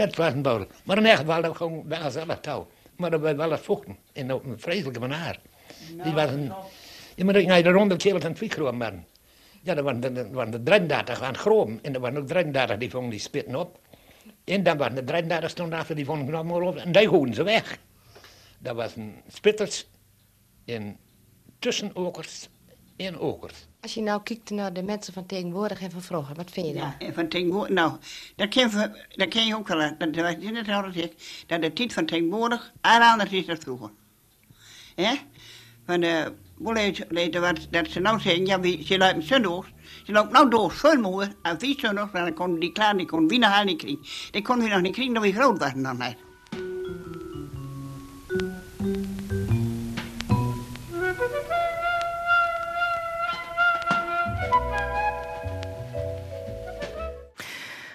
het 0.00 0.16
was 0.16 0.32
een 0.32 0.42
bodem. 0.42 0.66
Maar 0.84 0.98
in 0.98 1.16
geval, 1.16 1.42
dat 1.42 1.56
gewoon 1.56 1.82
wel 1.88 2.00
gezellig 2.00 2.40
touw. 2.40 2.66
Maar 2.96 3.10
dat 3.10 3.20
was 3.20 3.32
wel 3.32 3.50
het 3.50 3.60
vochten. 3.60 3.96
En 4.12 4.32
op 4.32 4.44
een 4.44 4.60
vreselijke 4.60 5.00
manier. 5.00 5.38
Die 6.02 6.12
was 6.12 6.30
een... 6.30 6.52
Ja, 7.14 7.24
maar 7.24 7.34
dan 7.34 7.42
ga 7.42 7.54
je 7.54 7.62
de 7.62 7.70
ronde 7.70 7.96
keer 7.96 8.24
aan 8.24 8.36
het 8.38 8.74
maken. 8.74 9.06
Ja, 9.62 9.74
dan 9.74 9.84
waren 9.84 10.00
de, 10.00 10.30
waren 10.30 10.50
de 10.50 10.62
33 10.62 11.22
aan 11.22 11.32
het 11.32 11.40
groom. 11.40 11.78
En 11.82 11.94
er 11.94 12.00
waren 12.00 12.18
ook 12.18 12.26
33 12.26 12.76
die 12.76 12.90
vonden 12.90 13.10
die 13.10 13.18
spitten 13.18 13.54
op. 13.54 13.78
En 14.44 14.62
dan 14.62 14.76
waren 14.76 14.94
de 14.94 15.04
33 15.04 15.50
stonden 15.50 15.78
achter 15.78 15.96
die 15.96 16.04
vonden 16.04 16.34
allemaal 16.34 16.62
op. 16.62 16.76
En 16.76 16.92
die 16.92 17.08
gooiden 17.08 17.34
ze 17.34 17.42
weg. 17.42 17.78
Dat 18.58 18.76
was 18.76 18.96
een 18.96 19.14
spitters 19.28 19.86
in 20.64 20.96
tussenokers 21.58 22.48
en 22.96 23.18
okers. 23.18 23.66
Als 23.80 23.94
je 23.94 24.00
nou 24.00 24.22
kijkt 24.22 24.50
naar 24.50 24.72
de 24.72 24.82
mensen 24.82 25.12
van 25.12 25.26
tegenwoordig 25.26 25.80
en 25.80 25.90
van 25.90 26.02
vroeger, 26.02 26.34
wat 26.34 26.50
vind 26.50 26.66
je 26.66 26.72
dan? 26.72 26.82
Ja, 26.82 26.94
en 26.98 27.14
van 27.14 27.28
tegenwoordig, 27.28 27.74
nou, 27.74 27.92
dat 28.36 28.48
ken 28.48 28.70
je, 28.70 29.06
dat 29.08 29.28
ken 29.28 29.46
je 29.46 29.56
ook 29.56 29.68
wel, 29.68 29.78
dat, 29.78 29.98
dat, 29.98 30.14
dat, 30.14 30.94
dat, 30.94 30.94
dat 31.46 31.62
de 31.62 31.72
tijd 31.72 31.92
van 31.92 32.06
tegenwoordig 32.06 32.72
anders 32.80 33.30
is 33.30 33.46
dan 33.46 33.60
vroeger. 33.60 33.90
Ja? 34.96 35.16
Van 35.84 36.00
de 36.00 36.32
boeleid, 36.56 37.06
dat 37.70 37.90
ze 37.90 38.00
nou 38.00 38.20
zeggen, 38.20 38.46
ja, 38.46 38.60
wie, 38.60 38.84
ze 38.84 38.98
lopen 38.98 39.22
zondags, 39.22 39.68
ze 40.04 40.12
lopen 40.12 40.32
nou 40.32 40.50
door 40.50 40.72
schoolmoeder, 40.72 41.32
en 41.42 41.58
vier 41.58 41.74
zondags, 41.78 42.12
dan 42.12 42.34
kon 42.34 42.58
die 42.58 42.72
klaar, 42.72 42.96
die 42.96 43.06
kon 43.06 43.28
wie 43.28 43.38
nog 43.38 43.64
niet 43.64 43.78
krijgen. 43.78 44.00
Die 44.30 44.42
konden 44.42 44.68
we 44.68 44.72
nog 44.72 44.82
niet 44.82 44.92
krijgen, 44.92 45.14
dat 45.14 45.22
we 45.22 45.32
groot 45.32 45.58
waren 45.58 45.82
dan 45.82 45.98
niet. 45.98 46.16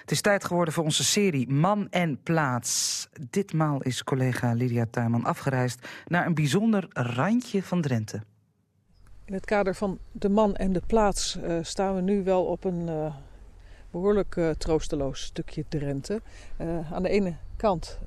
Het 0.00 0.16
is 0.16 0.22
tijd 0.22 0.44
geworden 0.44 0.74
voor 0.74 0.84
onze 0.84 1.04
serie 1.04 1.48
Man 1.48 1.88
en 1.90 2.22
Plaats. 2.22 3.08
Ditmaal 3.30 3.82
is 3.82 4.04
collega 4.04 4.52
Lydia 4.52 4.86
Tuinman 4.90 5.24
afgereisd 5.24 5.88
naar 6.06 6.26
een 6.26 6.34
bijzonder 6.34 6.86
randje 6.92 7.62
van 7.62 7.80
Drenthe. 7.80 8.22
In 9.28 9.34
het 9.34 9.44
kader 9.44 9.74
van 9.74 9.98
de 10.12 10.28
man 10.28 10.56
en 10.56 10.72
de 10.72 10.82
plaats 10.86 11.36
uh, 11.36 11.58
staan 11.62 11.94
we 11.94 12.00
nu 12.00 12.24
wel 12.24 12.44
op 12.44 12.64
een 12.64 12.86
uh, 12.88 13.14
behoorlijk 13.90 14.36
uh, 14.36 14.50
troosteloos 14.50 15.22
stukje 15.22 15.64
Drenthe. 15.68 16.20
aan 16.92 17.02
de 17.02 17.08
ene 17.08 17.34
kant 17.56 17.98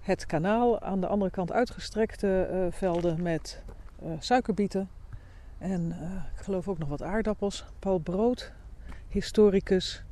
het 0.00 0.26
kanaal, 0.26 0.80
aan 0.80 1.00
de 1.00 1.06
andere 1.06 1.30
kant 1.30 1.52
uitgestrekte 1.52 2.68
velden 2.70 3.22
met 3.22 3.62
suikerbieten. 4.18 4.88
En 5.58 5.96
ik 6.36 6.44
geloof 6.44 6.68
ook 6.68 6.78
nog 6.78 6.88
wat 6.88 7.02
aardappels. 7.02 7.64
Paul 7.78 7.98
Brood, 7.98 8.52
historicus, 9.08 10.04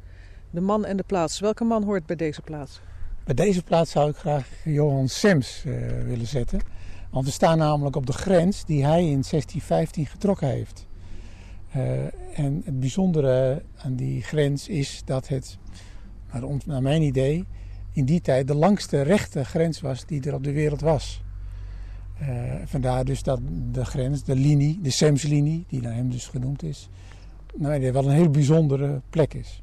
de 0.51 0.61
man 0.61 0.85
en 0.85 0.97
de 0.97 1.05
plaats. 1.07 1.41
Welke 1.41 1.65
man 1.65 1.83
hoort 1.83 2.07
bij 2.07 2.17
deze 2.17 2.43
plaats? 2.43 2.81
Bij 3.25 3.35
deze 3.35 3.63
plaats 3.63 3.91
zou 3.91 4.11
ik 4.11 4.17
graag 4.17 4.49
Johan 4.65 5.09
Sems 5.09 5.63
willen 6.05 6.27
zetten. 6.27 6.61
Want 7.11 7.25
we 7.25 7.31
staan 7.31 7.59
namelijk 7.59 7.97
op 7.97 8.07
de 8.07 8.13
grens 8.13 8.65
die 8.65 8.85
hij 8.85 9.01
in 9.01 9.23
1615 9.31 10.07
getrokken 10.07 10.49
heeft. 10.49 10.87
Uh, 11.77 12.03
en 12.39 12.63
het 12.65 12.81
bijzondere 12.81 13.63
aan 13.77 13.95
die 13.95 14.23
grens 14.23 14.69
is 14.69 15.03
dat 15.05 15.29
het, 15.29 15.59
naar, 16.33 16.43
ons, 16.43 16.67
naar 16.67 16.83
mijn 16.83 17.03
idee, 17.03 17.47
in 17.93 18.05
die 18.05 18.21
tijd 18.21 18.47
de 18.47 18.55
langste 18.55 19.03
rechte 19.03 19.45
grens 19.45 19.81
was 19.81 20.07
die 20.07 20.23
er 20.23 20.35
op 20.35 20.45
de 20.45 20.53
wereld 20.53 20.81
was. 20.81 21.23
Uh, 22.23 22.55
vandaar 22.65 23.05
dus 23.05 23.23
dat 23.23 23.41
de 23.73 23.85
grens, 23.85 24.25
de 24.25 24.35
linie, 24.35 24.79
de 24.83 24.91
Semslinie, 24.91 25.65
die 25.69 25.81
naar 25.81 25.95
hem 25.95 26.11
dus 26.11 26.27
genoemd 26.27 26.63
is, 26.63 26.89
nou, 27.57 27.93
wel 27.93 28.05
een 28.05 28.15
heel 28.15 28.31
bijzondere 28.31 29.01
plek 29.11 29.35
is. 29.35 29.63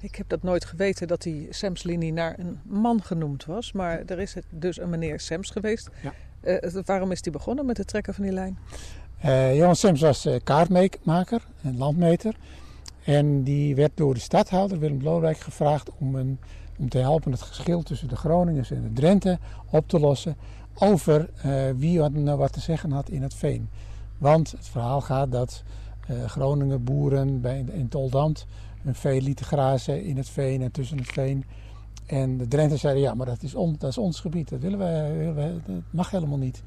Ik 0.00 0.14
heb 0.14 0.28
dat 0.28 0.42
nooit 0.42 0.64
geweten 0.64 1.08
dat 1.08 1.22
die 1.22 1.46
Semslinie 1.50 2.12
naar 2.12 2.38
een 2.38 2.58
man 2.62 3.02
genoemd 3.02 3.44
was. 3.44 3.72
Maar 3.72 4.02
er 4.06 4.18
is 4.18 4.36
dus 4.50 4.80
een 4.80 4.90
meneer 4.90 5.20
Sems 5.20 5.50
geweest. 5.50 5.90
Ja. 6.02 6.14
Uh, 6.42 6.82
waarom 6.84 7.10
is 7.10 7.18
hij 7.22 7.32
begonnen 7.32 7.66
met 7.66 7.76
het 7.76 7.86
trekken 7.86 8.14
van 8.14 8.24
die 8.24 8.32
lijn? 8.32 8.58
Uh, 9.24 9.56
Johan 9.56 9.76
Sems 9.76 10.00
was 10.00 10.26
uh, 10.26 10.36
kaartmaker 10.44 11.42
en 11.62 11.78
landmeter. 11.78 12.34
En 13.04 13.42
die 13.42 13.74
werd 13.74 13.90
door 13.94 14.14
de 14.14 14.20
stadhouder 14.20 14.78
Willem 14.78 15.02
Lodewijk 15.02 15.38
gevraagd 15.38 15.90
om, 15.98 16.14
een, 16.14 16.38
om 16.78 16.88
te 16.88 16.98
helpen 16.98 17.32
het 17.32 17.42
geschil 17.42 17.82
tussen 17.82 18.08
de 18.08 18.16
Groningers 18.16 18.70
en 18.70 18.82
de 18.82 18.92
Drenthe 18.92 19.38
op 19.70 19.88
te 19.88 20.00
lossen 20.00 20.36
over 20.74 21.30
wie 21.76 21.98
wat, 21.98 22.12
nou 22.12 22.38
wat 22.38 22.52
te 22.52 22.60
zeggen 22.60 22.90
had 22.90 23.08
in 23.08 23.22
het 23.22 23.34
veen. 23.34 23.68
Want 24.18 24.50
het 24.50 24.68
verhaal 24.68 25.00
gaat 25.00 25.32
dat 25.32 25.62
Groningen 26.26 26.84
boeren 26.84 27.40
bij, 27.40 27.64
in 27.72 27.88
Toldambt 27.88 28.46
een 28.84 28.94
vee 28.94 29.22
lieten 29.22 29.46
grazen 29.46 30.04
in 30.04 30.16
het 30.16 30.28
veen 30.28 30.62
en 30.62 30.70
tussen 30.70 30.98
het 30.98 31.12
veen. 31.12 31.44
En 32.10 32.36
de 32.36 32.48
Drenthe 32.48 32.76
zeiden, 32.76 33.02
ja, 33.02 33.14
maar 33.14 33.26
dat 33.26 33.42
is, 33.42 33.52
dat 33.52 33.90
is 33.90 33.98
ons 33.98 34.20
gebied, 34.20 34.48
dat 34.48 34.60
willen 34.60 34.78
wij, 34.78 35.34
wij, 35.34 35.52
dat 35.66 35.82
mag 35.90 36.10
helemaal 36.10 36.38
niet. 36.38 36.62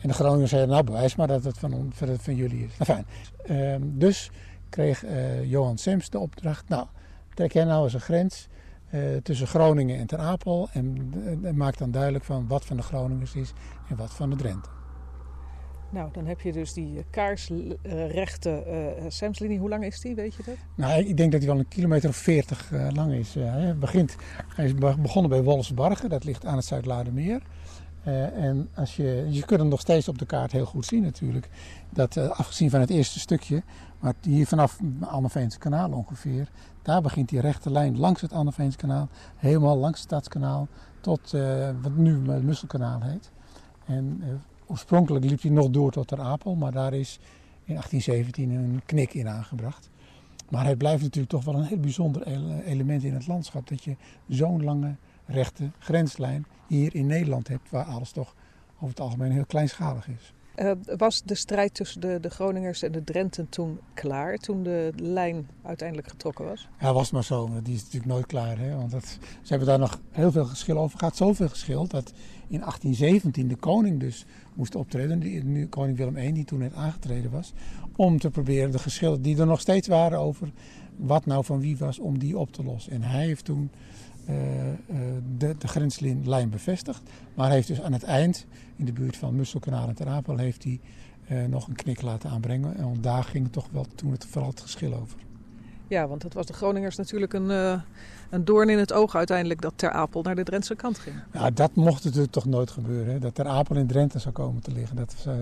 En 0.00 0.08
de 0.08 0.14
Groningers 0.14 0.50
zeiden, 0.50 0.70
nou 0.70 0.84
bewijs 0.84 1.16
maar 1.16 1.26
dat 1.26 1.44
het 1.44 1.58
van, 1.58 1.90
van, 1.94 2.18
van 2.18 2.34
jullie 2.34 2.64
is. 2.64 2.78
Nou, 2.78 3.04
fijn. 3.04 3.06
Um, 3.82 3.98
dus 3.98 4.30
kreeg 4.68 5.04
uh, 5.04 5.44
Johan 5.50 5.78
Sems 5.78 6.10
de 6.10 6.18
opdracht, 6.18 6.68
nou, 6.68 6.86
trek 7.34 7.52
jij 7.52 7.64
nou 7.64 7.84
eens 7.84 7.94
een 7.94 8.00
grens 8.00 8.48
uh, 8.90 9.16
tussen 9.16 9.46
Groningen 9.46 9.98
en 9.98 10.06
Ter 10.06 10.18
Apel 10.18 10.68
en, 10.72 11.12
en 11.42 11.56
maak 11.56 11.78
dan 11.78 11.90
duidelijk 11.90 12.24
van 12.24 12.46
wat 12.48 12.64
van 12.64 12.76
de 12.76 12.82
Groningers 12.82 13.34
is 13.34 13.52
en 13.88 13.96
wat 13.96 14.14
van 14.14 14.30
de 14.30 14.36
Drenthe. 14.36 14.77
Nou, 15.90 16.08
dan 16.12 16.26
heb 16.26 16.40
je 16.40 16.52
dus 16.52 16.72
die 16.72 17.04
kaarsrechte 17.10 18.64
uh. 19.20 19.58
Hoe 19.58 19.68
lang 19.68 19.84
is 19.84 20.00
die, 20.00 20.14
weet 20.14 20.34
je 20.34 20.42
dat? 20.46 20.54
Nou, 20.74 21.04
ik 21.04 21.16
denk 21.16 21.32
dat 21.32 21.40
hij 21.40 21.50
wel 21.50 21.58
een 21.58 21.68
kilometer 21.68 22.08
of 22.08 22.16
veertig 22.16 22.70
uh, 22.70 22.88
lang 22.92 23.12
is. 23.12 23.36
Uh, 23.36 23.52
hij, 23.52 23.76
begint, 23.76 24.16
hij 24.54 24.64
is 24.64 24.74
begonnen 24.74 25.30
bij 25.30 25.42
Wolfsbargen, 25.42 26.08
dat 26.08 26.24
ligt 26.24 26.46
aan 26.46 26.56
het 26.56 26.64
Zuid-Ladermeer. 26.64 27.42
en 28.34 28.68
als 28.74 28.96
je, 28.96 29.26
je 29.30 29.44
kunt 29.44 29.60
hem 29.60 29.68
nog 29.68 29.80
steeds 29.80 30.08
op 30.08 30.18
de 30.18 30.26
kaart 30.26 30.52
heel 30.52 30.64
goed 30.64 30.86
zien 30.86 31.02
natuurlijk. 31.02 31.48
Dat, 31.90 32.16
afgezien 32.16 32.70
van 32.70 32.80
het 32.80 32.90
eerste 32.90 33.18
stukje, 33.18 33.62
maar 34.00 34.14
hier 34.20 34.46
vanaf 34.46 34.78
Anneveense 35.00 35.58
kanaal 35.58 35.90
ongeveer. 35.90 36.48
Daar 36.82 37.02
begint 37.02 37.28
die 37.28 37.40
rechte 37.40 37.70
lijn 37.70 37.98
langs 37.98 38.20
het 38.20 38.32
Anneveense 38.32 38.78
kanaal, 38.78 39.08
helemaal 39.36 39.76
langs 39.76 39.98
het 39.98 40.08
Stadskanaal, 40.08 40.68
tot 41.00 41.30
wat 41.82 41.96
nu 41.96 42.30
het 42.30 42.42
Musselkanaal 42.42 43.00
heet. 43.02 43.30
En 43.86 44.22
Oorspronkelijk 44.70 45.24
liep 45.24 45.42
hij 45.42 45.50
nog 45.50 45.70
door 45.70 45.90
tot 45.90 46.06
Ter 46.08 46.20
Apel, 46.20 46.54
maar 46.54 46.72
daar 46.72 46.94
is 46.94 47.18
in 47.64 47.74
1817 47.74 48.50
een 48.50 48.82
knik 48.86 49.14
in 49.14 49.28
aangebracht. 49.28 49.90
Maar 50.48 50.66
het 50.66 50.78
blijft 50.78 51.02
natuurlijk 51.02 51.32
toch 51.32 51.44
wel 51.44 51.54
een 51.54 51.64
heel 51.64 51.80
bijzonder 51.80 52.26
element 52.64 53.04
in 53.04 53.14
het 53.14 53.26
landschap. 53.26 53.68
Dat 53.68 53.84
je 53.84 53.96
zo'n 54.28 54.64
lange 54.64 54.94
rechte 55.26 55.70
grenslijn 55.78 56.46
hier 56.66 56.94
in 56.94 57.06
Nederland 57.06 57.48
hebt, 57.48 57.70
waar 57.70 57.84
alles 57.84 58.10
toch 58.10 58.34
over 58.74 58.88
het 58.88 59.00
algemeen 59.00 59.32
heel 59.32 59.46
kleinschalig 59.46 60.08
is. 60.08 60.32
Uh, 60.62 60.70
was 60.96 61.22
de 61.22 61.34
strijd 61.34 61.74
tussen 61.74 62.00
de, 62.00 62.18
de, 62.20 62.30
Groningers 62.30 62.82
en 62.82 62.92
de 62.92 63.04
Drenten 63.04 63.48
toen 63.48 63.78
klaar, 63.94 64.36
toen 64.36 64.62
de 64.62 64.92
lijn 64.96 65.48
uiteindelijk 65.62 66.08
getrokken 66.08 66.44
was? 66.44 66.68
Ja, 66.80 66.92
was 66.92 67.10
maar 67.10 67.24
zo. 67.24 67.50
Die 67.62 67.74
is 67.74 67.82
natuurlijk 67.82 68.12
nooit 68.12 68.26
klaar. 68.26 68.58
Hè? 68.58 68.76
Want 68.76 68.90
dat, 68.90 69.04
ze 69.42 69.48
hebben 69.48 69.68
daar 69.68 69.78
nog 69.78 70.00
heel 70.10 70.32
veel 70.32 70.44
geschil 70.44 70.78
over 70.78 70.98
gehad. 70.98 71.16
Zoveel 71.16 71.48
geschil 71.48 71.86
dat 71.86 72.12
in 72.48 72.60
1817 72.60 73.48
de 73.48 73.56
koning 73.56 74.00
dus 74.00 74.26
moest 74.54 74.74
optreden. 74.74 75.18
Die, 75.18 75.44
nu, 75.44 75.66
koning 75.66 75.96
Willem 75.96 76.16
I, 76.16 76.32
die 76.32 76.44
toen 76.44 76.58
net 76.58 76.74
aangetreden 76.74 77.30
was. 77.30 77.52
Om 77.96 78.18
te 78.18 78.30
proberen 78.30 78.70
de 78.70 78.78
geschillen 78.78 79.22
die 79.22 79.38
er 79.38 79.46
nog 79.46 79.60
steeds 79.60 79.88
waren 79.88 80.18
over 80.18 80.50
wat 80.96 81.26
nou 81.26 81.44
van 81.44 81.60
wie 81.60 81.76
was, 81.76 81.98
om 81.98 82.18
die 82.18 82.38
op 82.38 82.52
te 82.52 82.62
lossen. 82.62 82.92
En 82.92 83.02
hij 83.02 83.24
heeft 83.24 83.44
toen 83.44 83.70
de, 85.38 85.54
de 85.58 85.68
grenslijn 85.68 86.50
bevestigd. 86.50 87.02
Maar 87.34 87.46
hij 87.46 87.54
heeft 87.54 87.68
dus 87.68 87.82
aan 87.82 87.92
het 87.92 88.02
eind, 88.02 88.46
in 88.76 88.84
de 88.84 88.92
buurt 88.92 89.16
van 89.16 89.36
Musselkanaal 89.36 89.88
en 89.88 89.94
Ter 89.94 90.08
Apel, 90.08 90.36
heeft 90.36 90.64
hij 90.64 90.80
uh, 91.30 91.44
nog 91.44 91.68
een 91.68 91.74
knik 91.74 92.02
laten 92.02 92.30
aanbrengen. 92.30 92.76
En 92.76 92.96
daar 93.00 93.24
ging 93.24 93.44
het 93.44 93.52
toch 93.52 93.68
wel 93.70 93.86
toen 93.94 94.12
het 94.12 94.26
vooral 94.26 94.50
het 94.50 94.60
geschil 94.60 94.94
over. 94.94 95.18
Ja, 95.88 96.08
want 96.08 96.22
het 96.22 96.34
was 96.34 96.46
de 96.46 96.52
Groningers 96.52 96.96
natuurlijk 96.96 97.32
een, 97.32 97.50
uh, 97.50 97.80
een 98.30 98.44
doorn 98.44 98.68
in 98.68 98.78
het 98.78 98.92
oog 98.92 99.16
uiteindelijk 99.16 99.60
dat 99.60 99.72
Ter 99.76 99.90
Apel 99.90 100.22
naar 100.22 100.34
de 100.34 100.42
Drentse 100.42 100.74
kant 100.74 100.98
ging. 100.98 101.16
Ja, 101.32 101.50
dat 101.50 101.74
mocht 101.74 102.04
natuurlijk 102.04 102.32
toch 102.32 102.44
nooit 102.44 102.70
gebeuren. 102.70 103.12
Hè? 103.12 103.18
Dat 103.18 103.34
Ter 103.34 103.46
Apel 103.46 103.76
in 103.76 103.86
Drenthe 103.86 104.18
zou 104.18 104.34
komen 104.34 104.62
te 104.62 104.72
liggen. 104.72 104.96
Dat, 104.96 105.24
uh, 105.28 105.34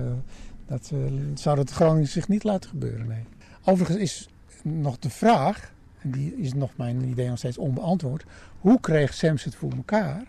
dat 0.67 0.91
uh, 0.95 1.01
zou 1.35 1.59
het 1.59 1.71
Groningen 1.71 2.09
zich 2.09 2.29
niet 2.29 2.45
laten 2.45 2.71
gebeuren, 2.71 3.07
nee. 3.07 3.25
Overigens 3.65 3.99
is 3.99 4.29
nog 4.63 4.99
de 4.99 5.11
vraag, 5.11 5.73
die 6.11 6.37
is 6.37 6.55
nog 6.55 6.77
mijn 6.77 7.03
idee 7.03 7.29
nog 7.29 7.39
steeds 7.39 7.59
onbeantwoord. 7.59 8.25
Hoe 8.61 8.81
kreeg 8.81 9.15
Sems 9.15 9.45
het 9.45 9.55
voor 9.55 9.73
elkaar 9.73 10.23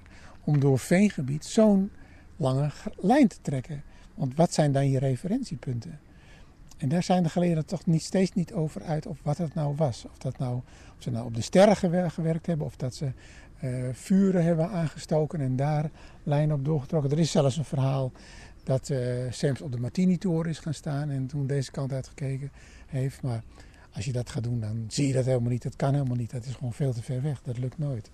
om 0.43 0.59
door 0.59 0.79
veengebied 0.79 1.45
zo'n 1.45 1.91
lange 2.35 2.69
lijn 2.95 3.27
te 3.27 3.37
trekken? 3.41 3.83
Want 4.15 4.35
wat 4.35 4.53
zijn 4.53 4.71
dan 4.71 4.89
je 4.89 4.99
referentiepunten? 4.99 5.99
En 6.77 6.89
daar 6.89 7.03
zijn 7.03 7.23
de 7.23 7.29
geleerden 7.29 7.65
toch 7.65 7.85
niet, 7.85 8.03
steeds 8.03 8.33
niet 8.33 8.53
over 8.53 8.83
uit 8.83 9.05
of 9.05 9.17
wat 9.23 9.37
het 9.37 9.53
nou 9.53 9.75
was. 9.75 10.05
Of, 10.05 10.17
dat 10.17 10.37
nou, 10.37 10.61
ze 10.97 11.11
nou 11.11 11.25
op 11.25 11.35
de 11.35 11.41
sterren 11.41 12.11
gewerkt 12.11 12.45
hebben 12.45 12.65
of 12.65 12.75
dat 12.75 12.95
ze 12.95 13.11
uh, 13.63 13.87
vuren 13.91 14.43
hebben 14.43 14.69
aangestoken 14.69 15.41
en 15.41 15.55
daar 15.55 15.89
lijnen 16.23 16.55
op 16.55 16.65
doorgetrokken. 16.65 17.11
Er 17.11 17.19
is 17.19 17.31
zelfs 17.31 17.57
een 17.57 17.65
verhaal 17.65 18.11
dat 18.63 18.89
uh, 18.89 19.53
op 19.63 19.71
de 19.71 19.79
Martini-toren 19.79 20.49
is 20.49 20.59
gaan 20.59 20.73
staan 20.73 21.09
en 21.09 21.27
toen 21.27 21.47
deze 21.47 21.71
kant 21.71 21.91
uitgekeken 21.91 22.51
heeft. 22.87 23.21
Maar 23.21 23.43
als 23.97 24.05
je 24.05 24.11
dat 24.11 24.29
gaat 24.29 24.43
doen, 24.43 24.59
dan 24.59 24.85
zie 24.87 25.07
je 25.07 25.13
dat 25.13 25.25
helemaal 25.25 25.49
niet. 25.49 25.63
Dat 25.63 25.75
kan 25.75 25.93
helemaal 25.93 26.15
niet. 26.15 26.31
Dat 26.31 26.45
is 26.45 26.53
gewoon 26.53 26.73
veel 26.73 26.93
te 26.93 27.03
ver 27.03 27.21
weg. 27.21 27.41
Dat 27.41 27.57
lukt 27.57 27.77
nooit. 27.77 28.11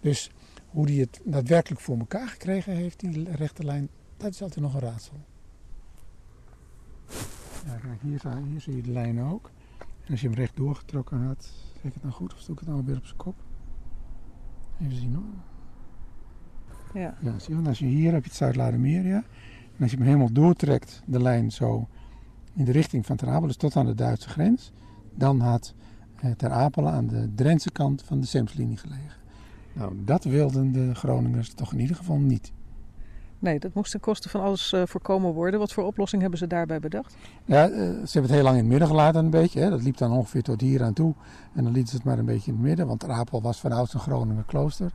Dus 0.00 0.30
hoe 0.68 0.86
hij 0.86 0.94
het 0.94 1.20
daadwerkelijk 1.24 1.80
voor 1.80 1.98
elkaar 1.98 2.28
gekregen 2.28 2.72
heeft, 2.72 3.00
die 3.00 3.30
rechte 3.30 3.64
lijn, 3.64 3.88
dat 4.16 4.30
is 4.30 4.42
altijd 4.42 4.60
nog 4.60 4.74
een 4.74 4.80
raadsel. 4.80 5.16
Ja, 7.66 7.76
kijk, 7.80 8.00
hier, 8.02 8.22
hier 8.48 8.60
zie 8.60 8.76
je 8.76 8.82
de 8.82 8.90
lijn 8.90 9.22
ook. 9.22 9.50
En 9.78 10.10
als 10.10 10.20
je 10.20 10.26
hem 10.26 10.36
recht 10.36 10.56
doorgetrokken 10.56 11.22
had, 11.26 11.52
zeg 11.72 11.84
ik 11.84 11.94
het 11.94 12.02
nou 12.02 12.14
goed 12.14 12.34
of 12.34 12.44
doe 12.44 12.54
ik 12.54 12.60
het 12.60 12.68
nou 12.68 12.84
weer 12.84 12.96
op 12.96 13.04
zijn 13.04 13.16
kop? 13.16 13.34
Even 14.80 14.96
zien 14.96 15.14
hoor. 15.14 15.24
Ja. 17.02 17.16
ja 17.20 17.38
zie 17.38 17.56
je, 17.56 17.68
als 17.68 17.78
je 17.78 17.86
hier 17.86 18.12
heb 18.12 18.22
je 18.22 18.28
het 18.28 18.38
Zuid-Ladermeer, 18.38 19.06
ja. 19.06 19.24
En 19.76 19.82
als 19.82 19.90
je 19.90 19.96
hem 19.96 20.06
helemaal 20.06 20.32
doortrekt, 20.32 21.02
de 21.06 21.22
lijn 21.22 21.52
zo 21.52 21.88
in 22.54 22.64
de 22.64 22.72
richting 22.72 23.06
van 23.06 23.16
Ter 23.16 23.28
Apel, 23.28 23.46
dus 23.46 23.56
tot 23.56 23.76
aan 23.76 23.86
de 23.86 23.94
Duitse 23.94 24.28
grens, 24.28 24.72
dan 25.14 25.40
had 25.40 25.74
eh, 26.16 26.30
Ter 26.30 26.50
Apel 26.50 26.88
aan 26.88 27.06
de 27.06 27.30
Drentse 27.34 27.70
kant 27.70 28.02
van 28.02 28.20
de 28.20 28.26
Semslinie 28.26 28.76
gelegen. 28.76 29.20
Nou, 29.72 29.92
dat 30.04 30.24
wilden 30.24 30.72
de 30.72 30.94
Groningers 30.94 31.54
toch 31.54 31.72
in 31.72 31.80
ieder 31.80 31.96
geval 31.96 32.18
niet. 32.18 32.52
Nee, 33.42 33.58
dat 33.58 33.74
moest 33.74 33.90
ten 33.90 34.00
koste 34.00 34.28
van 34.28 34.40
alles 34.40 34.72
uh, 34.72 34.82
voorkomen 34.86 35.32
worden. 35.32 35.60
Wat 35.60 35.72
voor 35.72 35.84
oplossing 35.84 36.20
hebben 36.20 36.38
ze 36.38 36.46
daarbij 36.46 36.80
bedacht? 36.80 37.16
Ja, 37.44 37.68
uh, 37.68 37.76
ze 37.76 37.82
hebben 37.84 38.22
het 38.22 38.30
heel 38.30 38.42
lang 38.42 38.54
in 38.54 38.60
het 38.60 38.70
midden 38.70 38.88
gelaten 38.88 39.24
een 39.24 39.30
beetje. 39.30 39.60
Hè. 39.60 39.70
Dat 39.70 39.82
liep 39.82 39.96
dan 39.96 40.12
ongeveer 40.12 40.42
tot 40.42 40.60
hier 40.60 40.82
aan 40.82 40.92
toe. 40.92 41.14
En 41.54 41.64
dan 41.64 41.72
lieten 41.72 41.90
ze 41.90 41.96
het 41.96 42.04
maar 42.04 42.18
een 42.18 42.24
beetje 42.24 42.50
in 42.50 42.56
het 42.56 42.66
midden. 42.66 42.86
Want 42.86 43.02
Rapel 43.02 43.42
was 43.42 43.60
van 43.60 43.72
ouds 43.72 43.94
een 43.94 44.00
Groninger 44.00 44.44
klooster. 44.44 44.92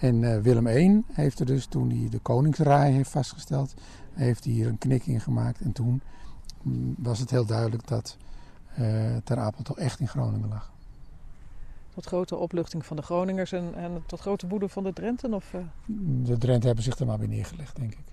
En 0.00 0.22
uh, 0.22 0.38
Willem 0.38 0.66
I 0.66 1.02
heeft 1.12 1.40
er 1.40 1.46
dus, 1.46 1.66
toen 1.66 1.90
hij 1.90 2.08
de 2.08 2.18
koningsraai 2.18 2.92
heeft 2.92 3.10
vastgesteld, 3.10 3.74
heeft 4.12 4.44
hij 4.44 4.52
hier 4.52 4.68
een 4.68 4.78
knik 4.78 5.06
in 5.06 5.20
gemaakt. 5.20 5.60
En 5.60 5.72
toen 5.72 6.00
mm, 6.62 6.94
was 6.98 7.18
het 7.18 7.30
heel 7.30 7.46
duidelijk 7.46 7.88
dat 7.88 8.16
Ter 9.24 9.38
Apel 9.38 9.62
toch 9.62 9.78
echt 9.78 10.00
in 10.00 10.08
Groningen 10.08 10.48
lag 10.48 10.74
tot 11.96 12.06
grote 12.06 12.36
opluchting 12.36 12.86
van 12.86 12.96
de 12.96 13.02
Groningers 13.02 13.52
en, 13.52 13.74
en 13.74 14.02
tot 14.06 14.20
grote 14.20 14.46
woede 14.46 14.68
van 14.68 14.84
de 14.84 14.92
Drenten? 14.92 15.34
Of, 15.34 15.52
uh... 15.52 15.60
De 16.26 16.38
Drenten 16.38 16.66
hebben 16.66 16.84
zich 16.84 16.98
er 16.98 17.06
maar 17.06 17.18
bij 17.18 17.26
neergelegd, 17.26 17.76
denk 17.76 17.92
ik. 17.92 18.04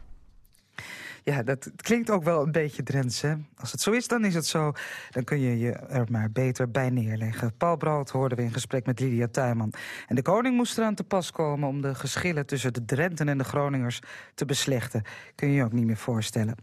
Ja, 1.24 1.44
dat 1.44 1.72
klinkt 1.76 2.10
ook 2.10 2.24
wel 2.24 2.44
een 2.44 2.52
beetje 2.52 2.84
Drents, 2.84 3.22
hè? 3.22 3.34
Als 3.56 3.72
het 3.72 3.82
zo 3.82 3.92
is, 3.92 4.08
dan 4.08 4.26
is 4.26 4.36
het 4.36 4.46
zo. 4.46 4.72
Dan 5.10 5.24
kun 5.24 5.40
je 5.40 5.60
je 5.60 5.72
er 5.72 6.06
maar 6.10 6.32
beter 6.32 6.72
bij 6.72 6.90
neerleggen. 6.90 7.58
Paul 7.58 7.78
Brood 7.78 8.10
hoorden 8.10 8.38
we 8.38 8.44
in 8.44 8.52
gesprek 8.52 8.86
met 8.86 9.00
Lydia 9.00 9.28
Tuinman. 9.28 9.74
En 10.08 10.16
de 10.16 10.22
koning 10.22 10.56
moest 10.56 10.78
eraan 10.78 10.96
te 10.96 11.04
pas 11.04 11.32
komen 11.32 11.68
om 11.70 11.82
de 11.82 11.96
geschillen 11.96 12.46
tussen 12.46 12.74
de 12.74 12.86
Drenten 12.86 13.30
en 13.30 13.38
de 13.38 13.44
Groningers 13.44 14.00
te 14.34 14.46
beslechten. 14.46 15.04
Kun 15.36 15.48
je 15.48 15.56
je 15.56 15.64
ook 15.64 15.72
niet 15.72 15.86
meer 15.86 15.98
voorstellen. 15.98 16.56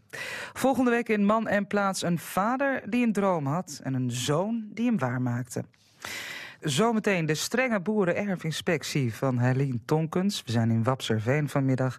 Volgende 0.53 0.90
week 0.90 1.09
in 1.09 1.25
Man 1.25 1.49
en 1.49 1.66
Plaats 1.66 2.03
een 2.03 2.18
vader 2.18 2.83
die 2.90 3.07
een 3.07 3.12
droom 3.12 3.46
had 3.46 3.81
en 3.83 3.94
een 3.94 4.11
zoon 4.11 4.68
die 4.75 4.87
hem 4.87 4.99
waarmaakte. 4.99 5.64
Zometeen 6.61 7.27
de 7.27 7.35
strenge 7.35 7.81
boerenerfinspectie 7.81 9.14
van 9.14 9.38
Helene 9.38 9.79
Tonkens. 9.85 10.42
We 10.46 10.53
zijn 10.53 10.70
in 10.70 10.83
Wapserveen 10.83 11.49
vanmiddag. 11.49 11.96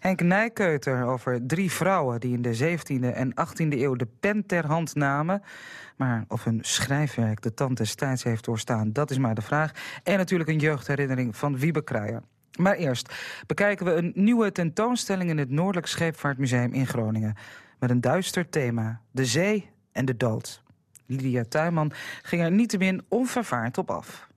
Henk 0.00 0.20
Nijkeuter 0.20 1.04
over 1.04 1.46
drie 1.46 1.70
vrouwen 1.72 2.20
die 2.20 2.32
in 2.32 2.42
de 2.42 2.78
17e 2.78 3.14
en 3.14 3.30
18e 3.30 3.68
eeuw 3.68 3.94
de 3.94 4.08
pen 4.20 4.46
ter 4.46 4.66
hand 4.66 4.94
namen. 4.94 5.42
Maar 5.96 6.24
of 6.28 6.44
hun 6.44 6.58
schrijfwerk 6.62 7.42
de 7.42 7.54
tand 7.54 7.76
des 7.76 7.94
tijds 7.94 8.22
heeft 8.22 8.44
doorstaan, 8.44 8.92
dat 8.92 9.10
is 9.10 9.18
maar 9.18 9.34
de 9.34 9.42
vraag. 9.42 9.72
En 10.02 10.16
natuurlijk 10.16 10.50
een 10.50 10.58
jeugdherinnering 10.58 11.36
van 11.36 11.58
Wiebe 11.58 11.84
Kruijer. 11.84 12.22
Maar 12.58 12.74
eerst 12.74 13.14
bekijken 13.46 13.86
we 13.86 13.92
een 13.92 14.12
nieuwe 14.14 14.52
tentoonstelling 14.52 15.30
in 15.30 15.38
het 15.38 15.50
Noordelijk 15.50 15.86
Scheepvaartmuseum 15.86 16.72
in 16.72 16.86
Groningen. 16.86 17.34
Met 17.78 17.90
een 17.90 18.00
duister 18.00 18.48
thema, 18.48 19.00
de 19.10 19.24
zee 19.24 19.70
en 19.92 20.04
de 20.04 20.16
dood. 20.16 20.64
Lydia 21.06 21.44
Tuinman 21.48 21.92
ging 22.22 22.42
er 22.42 22.50
niettemin 22.50 23.02
onvervaard 23.08 23.78
op 23.78 23.90
af. 23.90 24.28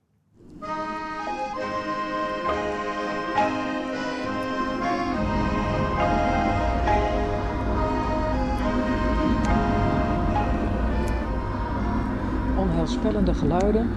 Onheilspellende 12.56 13.34
geluiden 13.34 13.90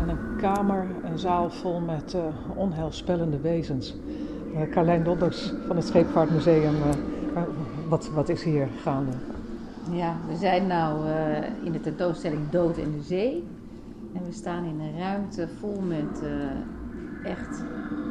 en 0.00 0.08
een 0.08 0.36
kamer, 0.36 0.86
een 1.04 1.18
zaal 1.18 1.50
vol 1.50 1.80
met 1.80 2.14
uh, 2.14 2.22
onheilspellende 2.56 3.40
wezens. 3.40 3.94
Uh, 4.54 4.70
Carlijn 4.70 5.04
Dodders 5.04 5.52
van 5.66 5.76
het 5.76 5.86
Scheepvaartmuseum, 5.86 6.74
uh, 6.74 7.42
wat, 7.88 8.10
wat 8.10 8.28
is 8.28 8.42
hier 8.42 8.68
gaande? 8.82 9.31
Ja, 9.90 10.16
we 10.28 10.36
zijn 10.36 10.66
nu 10.66 10.72
uh, 10.72 11.64
in 11.64 11.72
de 11.72 11.80
tentoonstelling 11.80 12.50
Dood 12.50 12.76
in 12.76 12.92
de 12.92 13.02
Zee. 13.02 13.44
En 14.12 14.24
we 14.24 14.32
staan 14.32 14.64
in 14.64 14.80
een 14.80 14.98
ruimte 14.98 15.48
vol 15.60 15.80
met 15.80 16.22
uh, 16.22 16.30
echt 17.30 17.64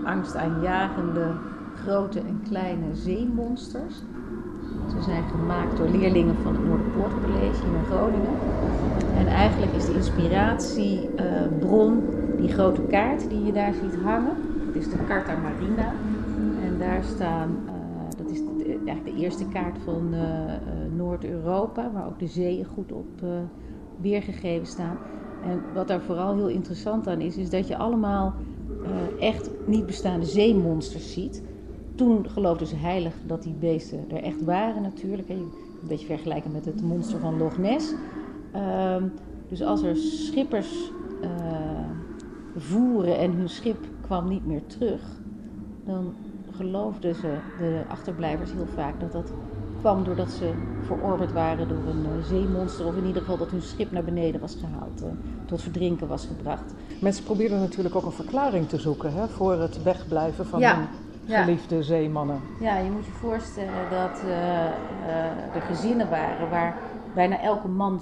angstaanjagende 0.03 1.31
grote 1.75 2.19
en 2.19 2.41
kleine 2.49 2.95
zeemonsters. 2.95 3.95
Ze 4.89 5.01
zijn 5.01 5.23
gemaakt 5.23 5.77
door 5.77 5.89
leerlingen 5.89 6.35
van 6.43 6.53
het 6.53 6.65
Noorderpoortcollege 6.65 7.65
hier 7.65 7.77
in 7.77 7.85
Groningen. 7.85 8.33
En 9.17 9.27
eigenlijk 9.27 9.71
is 9.71 9.85
de 9.85 9.93
inspiratiebron 9.93 11.93
uh, 11.93 12.37
die 12.37 12.49
grote 12.49 12.81
kaart 12.81 13.29
die 13.29 13.45
je 13.45 13.51
daar 13.51 13.73
ziet 13.73 14.01
hangen. 14.03 14.35
Het 14.65 14.75
is 14.75 14.89
de 14.89 15.05
Carta 15.07 15.35
Marina. 15.35 15.93
En 16.63 16.77
daar 16.79 17.03
staan 17.03 17.55
dat 18.17 18.29
is 18.31 18.41
eigenlijk 18.85 19.05
de 19.05 19.23
eerste 19.23 19.45
kaart 19.45 19.77
van 19.83 20.13
Noord-Europa, 21.01 21.91
waar 21.91 22.05
ook 22.05 22.19
de 22.19 22.27
zeeën 22.27 22.65
goed 22.65 22.91
op 22.91 23.21
uh, 23.23 23.29
weergegeven 24.01 24.67
staan. 24.67 24.97
En 25.43 25.61
wat 25.73 25.87
daar 25.87 26.01
vooral 26.01 26.35
heel 26.35 26.49
interessant 26.49 27.07
aan 27.07 27.21
is, 27.21 27.37
is 27.37 27.49
dat 27.49 27.67
je 27.67 27.77
allemaal 27.77 28.33
echt 29.19 29.49
niet 29.65 29.85
bestaande 29.85 30.25
zeemonsters 30.25 31.13
ziet. 31.13 31.43
Toen 31.95 32.29
geloofden 32.29 32.67
ze 32.67 32.75
heilig 32.75 33.13
dat 33.27 33.43
die 33.43 33.53
beesten 33.59 33.99
er 34.11 34.23
echt 34.23 34.43
waren 34.43 34.81
natuurlijk. 34.81 35.29
Een 35.29 35.51
beetje 35.87 36.05
vergelijken 36.05 36.51
met 36.51 36.65
het 36.65 36.81
monster 36.81 37.19
van 37.19 37.37
Loch 37.37 37.57
Ness. 37.57 37.93
Ehm, 38.51 39.03
dus 39.47 39.61
als 39.61 39.83
er 39.83 39.95
schippers 39.95 40.91
voeren 42.55 43.17
en 43.17 43.31
hun 43.31 43.49
schip 43.49 43.77
kwam 44.01 44.29
niet 44.29 44.45
meer 44.45 44.65
terug, 44.65 45.01
dan 45.85 46.13
geloofden 46.51 47.15
ze, 47.15 47.37
de 47.57 47.81
achterblijvers, 47.87 48.51
heel 48.51 48.67
vaak 48.75 48.99
dat 48.99 49.11
dat 49.11 49.33
kwam 49.81 50.03
doordat 50.03 50.29
ze 50.29 50.51
verorberd 50.85 51.31
waren 51.31 51.67
door 51.67 51.77
een 51.87 52.05
uh, 52.17 52.23
zeemonster. 52.23 52.85
Of 52.85 52.95
in 52.95 53.05
ieder 53.05 53.21
geval 53.21 53.37
dat 53.37 53.51
hun 53.51 53.61
schip 53.61 53.91
naar 53.91 54.03
beneden 54.03 54.41
was 54.41 54.57
gehaald, 54.59 55.01
uh, 55.01 55.07
tot 55.45 55.61
verdrinken 55.61 56.07
was 56.07 56.25
gebracht. 56.25 56.73
Mensen 56.99 57.23
probeerden 57.23 57.59
natuurlijk 57.59 57.95
ook 57.95 58.05
een 58.05 58.11
verklaring 58.11 58.69
te 58.69 58.77
zoeken 58.77 59.13
hè, 59.13 59.27
voor 59.27 59.53
het 59.53 59.83
wegblijven 59.83 60.45
van 60.45 60.59
ja. 60.59 60.75
hun 60.75 60.87
geliefde 61.25 61.75
ja. 61.75 61.81
zeemannen. 61.81 62.39
Ja, 62.59 62.77
je 62.77 62.91
moet 62.91 63.05
je 63.05 63.11
voorstellen 63.11 63.89
dat 63.89 64.21
uh, 64.25 65.55
er 65.55 65.61
gezinnen 65.61 66.09
waren 66.09 66.49
waar 66.49 66.77
bijna 67.15 67.41
elke 67.41 67.67
man 67.67 68.01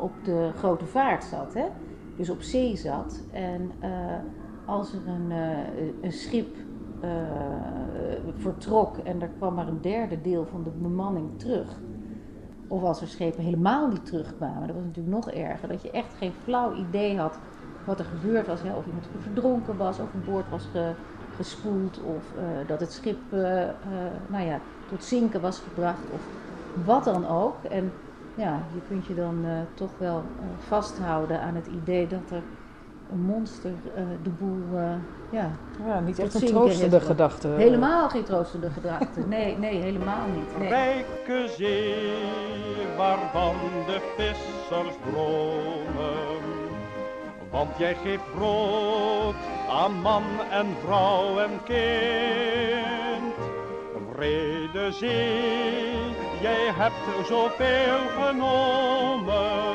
op 0.00 0.12
de 0.24 0.50
grote 0.56 0.84
vaart 0.84 1.24
zat. 1.24 1.54
Hè? 1.54 1.64
Dus 2.16 2.30
op 2.30 2.42
zee 2.42 2.76
zat. 2.76 3.20
En 3.32 3.70
als 4.64 4.92
er 4.92 5.00
een, 5.06 5.32
een 6.00 6.12
schip 6.12 6.56
uh, 7.04 7.10
vertrok 8.36 8.96
en 8.96 9.22
er 9.22 9.30
kwam 9.36 9.54
maar 9.54 9.68
een 9.68 9.80
derde 9.80 10.20
deel 10.20 10.46
van 10.46 10.62
de 10.62 10.70
bemanning 10.70 11.38
terug. 11.38 11.76
Of 12.68 12.82
als 12.82 13.00
er 13.00 13.08
schepen 13.08 13.44
helemaal 13.44 13.88
niet 13.88 14.06
terugkwamen, 14.06 14.66
dat 14.66 14.76
was 14.76 14.84
natuurlijk 14.84 15.14
nog 15.14 15.30
erger. 15.30 15.68
Dat 15.68 15.82
je 15.82 15.90
echt 15.90 16.14
geen 16.14 16.32
flauw 16.42 16.74
idee 16.74 17.18
had 17.18 17.38
wat 17.84 17.98
er 17.98 18.04
gebeurd 18.04 18.46
was. 18.46 18.60
Of 18.60 18.86
iemand 18.86 19.08
verdronken 19.18 19.76
was, 19.76 19.98
of 19.98 20.14
een 20.14 20.24
boord 20.24 20.50
was 20.50 20.68
ge, 20.72 20.92
gespoeld, 21.36 22.00
of 22.02 22.32
uh, 22.36 22.68
dat 22.68 22.80
het 22.80 22.92
schip 22.92 23.18
uh, 23.32 23.40
nou 24.26 24.44
ja, 24.44 24.60
tot 24.88 25.04
zinken 25.04 25.40
was 25.40 25.58
gebracht, 25.58 26.10
of 26.12 26.20
wat 26.84 27.04
dan 27.04 27.26
ook. 27.26 27.64
En 27.64 27.92
ja, 28.34 28.60
je 28.74 28.80
kunt 28.88 29.06
je 29.06 29.14
dan 29.14 29.44
toch 29.74 29.98
wel 29.98 30.22
vasthouden 30.58 31.40
aan 31.40 31.54
het 31.54 31.66
idee 31.66 32.06
dat 32.06 32.30
er 32.30 32.42
een 33.12 33.20
monster 33.20 33.70
uh, 33.70 34.02
de 34.22 34.30
boel, 34.30 34.62
uh, 34.74 34.80
ja... 35.30 35.50
Ja, 35.86 36.00
niet 36.00 36.18
echt 36.18 36.34
een 36.34 36.46
troostende 36.46 37.00
gedachte. 37.00 37.48
Helemaal 37.48 38.08
geen 38.08 38.24
troostende 38.24 38.70
gedachte. 38.70 39.20
Nee, 39.26 39.58
nee, 39.58 39.80
helemaal 39.80 40.26
niet. 40.34 40.58
Nee. 40.58 40.68
Rijke 40.68 41.48
zee, 41.56 42.12
waarvan 42.96 43.54
de 43.86 44.00
vissers 44.16 44.96
dromen. 45.10 46.38
Want 47.50 47.78
jij 47.78 47.94
geeft 47.94 48.34
brood 48.34 49.34
aan 49.70 49.92
man 49.92 50.22
en 50.50 50.66
vrouw 50.84 51.38
en 51.38 51.50
kind. 51.64 53.34
Vrede 54.12 54.92
zee, 54.92 55.92
jij 56.40 56.72
hebt 56.74 57.26
zoveel 57.26 57.98
genomen. 58.20 59.66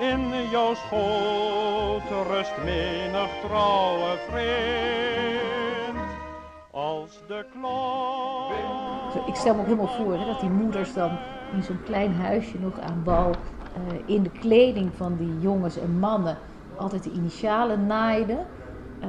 In 0.00 0.50
jouw 0.50 0.74
schoot 0.74 2.26
rust 2.28 2.52
menig 2.64 3.28
trouwe 3.42 4.18
vriend. 4.28 5.98
Als 6.70 7.20
de 7.28 7.44
klok. 7.52 9.26
Ik 9.26 9.34
stel 9.34 9.54
me 9.54 9.60
ook 9.60 9.66
helemaal 9.66 9.86
voor 9.86 10.18
hè, 10.18 10.26
dat 10.26 10.40
die 10.40 10.50
moeders 10.50 10.94
dan 10.94 11.10
in 11.52 11.62
zo'n 11.62 11.82
klein 11.84 12.14
huisje 12.14 12.58
nog 12.58 12.80
aan 12.80 13.02
bal 13.04 13.30
uh, 13.30 13.34
in 14.06 14.22
de 14.22 14.30
kleding 14.30 14.90
van 14.94 15.16
die 15.16 15.40
jongens 15.40 15.78
en 15.78 15.98
mannen 15.98 16.38
altijd 16.76 17.02
de 17.02 17.12
initialen 17.12 17.86
naaiden. 17.86 18.46
Uh, 19.00 19.08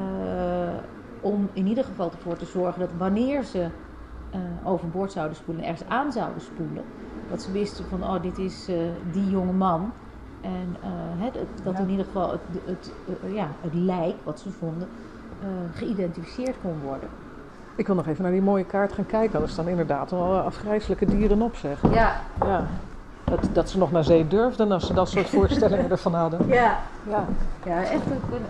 om 1.21 1.49
in 1.53 1.67
ieder 1.67 1.83
geval 1.83 2.11
ervoor 2.11 2.37
te 2.37 2.45
zorgen 2.45 2.79
dat 2.79 2.91
wanneer 2.97 3.43
ze 3.43 3.59
uh, 3.59 4.67
overboord 4.67 5.11
zouden 5.11 5.37
spoelen, 5.37 5.63
ergens 5.63 5.89
aan 5.89 6.11
zouden 6.11 6.41
spoelen, 6.41 6.83
dat 7.29 7.41
ze 7.41 7.51
wisten 7.51 7.85
van, 7.85 8.03
oh, 8.03 8.21
dit 8.21 8.37
is 8.37 8.69
die 9.11 9.29
jonge 9.29 9.53
man. 9.53 9.91
En 10.47 10.75
uh, 10.83 11.23
het, 11.23 11.37
dat 11.63 11.73
ja. 11.73 11.79
in 11.79 11.89
ieder 11.89 12.05
geval 12.05 12.31
het, 12.31 12.41
het, 12.65 12.91
uh, 13.23 13.35
ja, 13.35 13.47
het 13.61 13.73
lijk 13.73 14.15
wat 14.23 14.39
ze 14.39 14.51
vonden 14.51 14.87
uh, 15.43 15.47
geïdentificeerd 15.73 16.55
kon 16.61 16.79
worden. 16.83 17.09
Ik 17.75 17.87
wil 17.87 17.95
nog 17.95 18.07
even 18.07 18.23
naar 18.23 18.31
die 18.31 18.41
mooie 18.41 18.65
kaart 18.65 18.93
gaan 18.93 19.05
kijken. 19.05 19.41
Er 19.41 19.49
staan 19.49 19.67
inderdaad 19.67 20.11
wel 20.11 20.37
afgrijzelijke 20.37 21.05
dieren 21.05 21.41
op, 21.41 21.55
zeg. 21.55 21.81
Ja. 21.93 22.21
ja. 22.39 22.67
Dat, 23.29 23.49
dat 23.53 23.69
ze 23.69 23.77
nog 23.77 23.91
naar 23.91 24.03
zee 24.03 24.27
durfden 24.27 24.71
als 24.71 24.87
ze 24.87 24.93
dat 24.93 25.09
soort 25.09 25.29
voorstellingen 25.29 25.91
ervan 25.91 26.13
hadden. 26.13 26.47
Ja, 26.47 26.79
ja. 27.03 27.25
ja 27.65 27.81
echt 27.81 28.05
een, 28.05 28.21
een, 28.33 28.45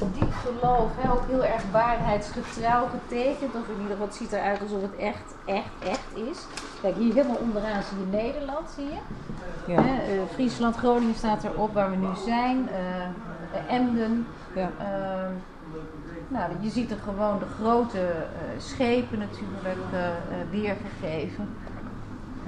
een 0.00 0.12
diep 0.18 0.32
geloof. 0.32 0.90
Hè? 0.96 1.12
Ook 1.12 1.22
heel 1.28 1.44
erg 1.44 1.62
waarheidsgetrouw 1.72 2.86
getekend. 2.86 3.54
Of 3.54 3.68
in 3.68 3.74
ieder 3.74 3.90
geval, 3.90 4.06
het 4.06 4.14
ziet 4.14 4.32
eruit 4.32 4.60
alsof 4.60 4.82
het 4.82 4.96
echt, 4.96 5.34
echt, 5.44 5.70
echt 5.84 6.28
is. 6.30 6.46
Kijk, 6.80 6.96
hier 6.96 7.14
helemaal 7.14 7.36
onderaan 7.36 7.82
zie 7.82 7.98
je 7.98 8.16
Nederland, 8.16 8.70
zie 8.76 8.84
je. 8.84 9.00
Ja. 9.72 9.82
Hè? 9.82 10.14
Uh, 10.14 10.20
Friesland, 10.32 10.76
Groningen 10.76 11.14
staat 11.14 11.44
erop 11.44 11.74
waar 11.74 11.90
we 11.90 11.96
nu 11.96 12.08
zijn. 12.26 12.68
Uh, 12.68 13.74
Emden. 13.74 14.26
Ja. 14.54 14.70
Uh, 14.80 15.30
nou, 16.28 16.52
je 16.60 16.70
ziet 16.70 16.90
er 16.90 16.98
gewoon 17.04 17.38
de 17.38 17.62
grote 17.62 17.98
uh, 17.98 18.60
schepen 18.60 19.18
natuurlijk 19.18 19.78
weergegeven. 20.50 21.48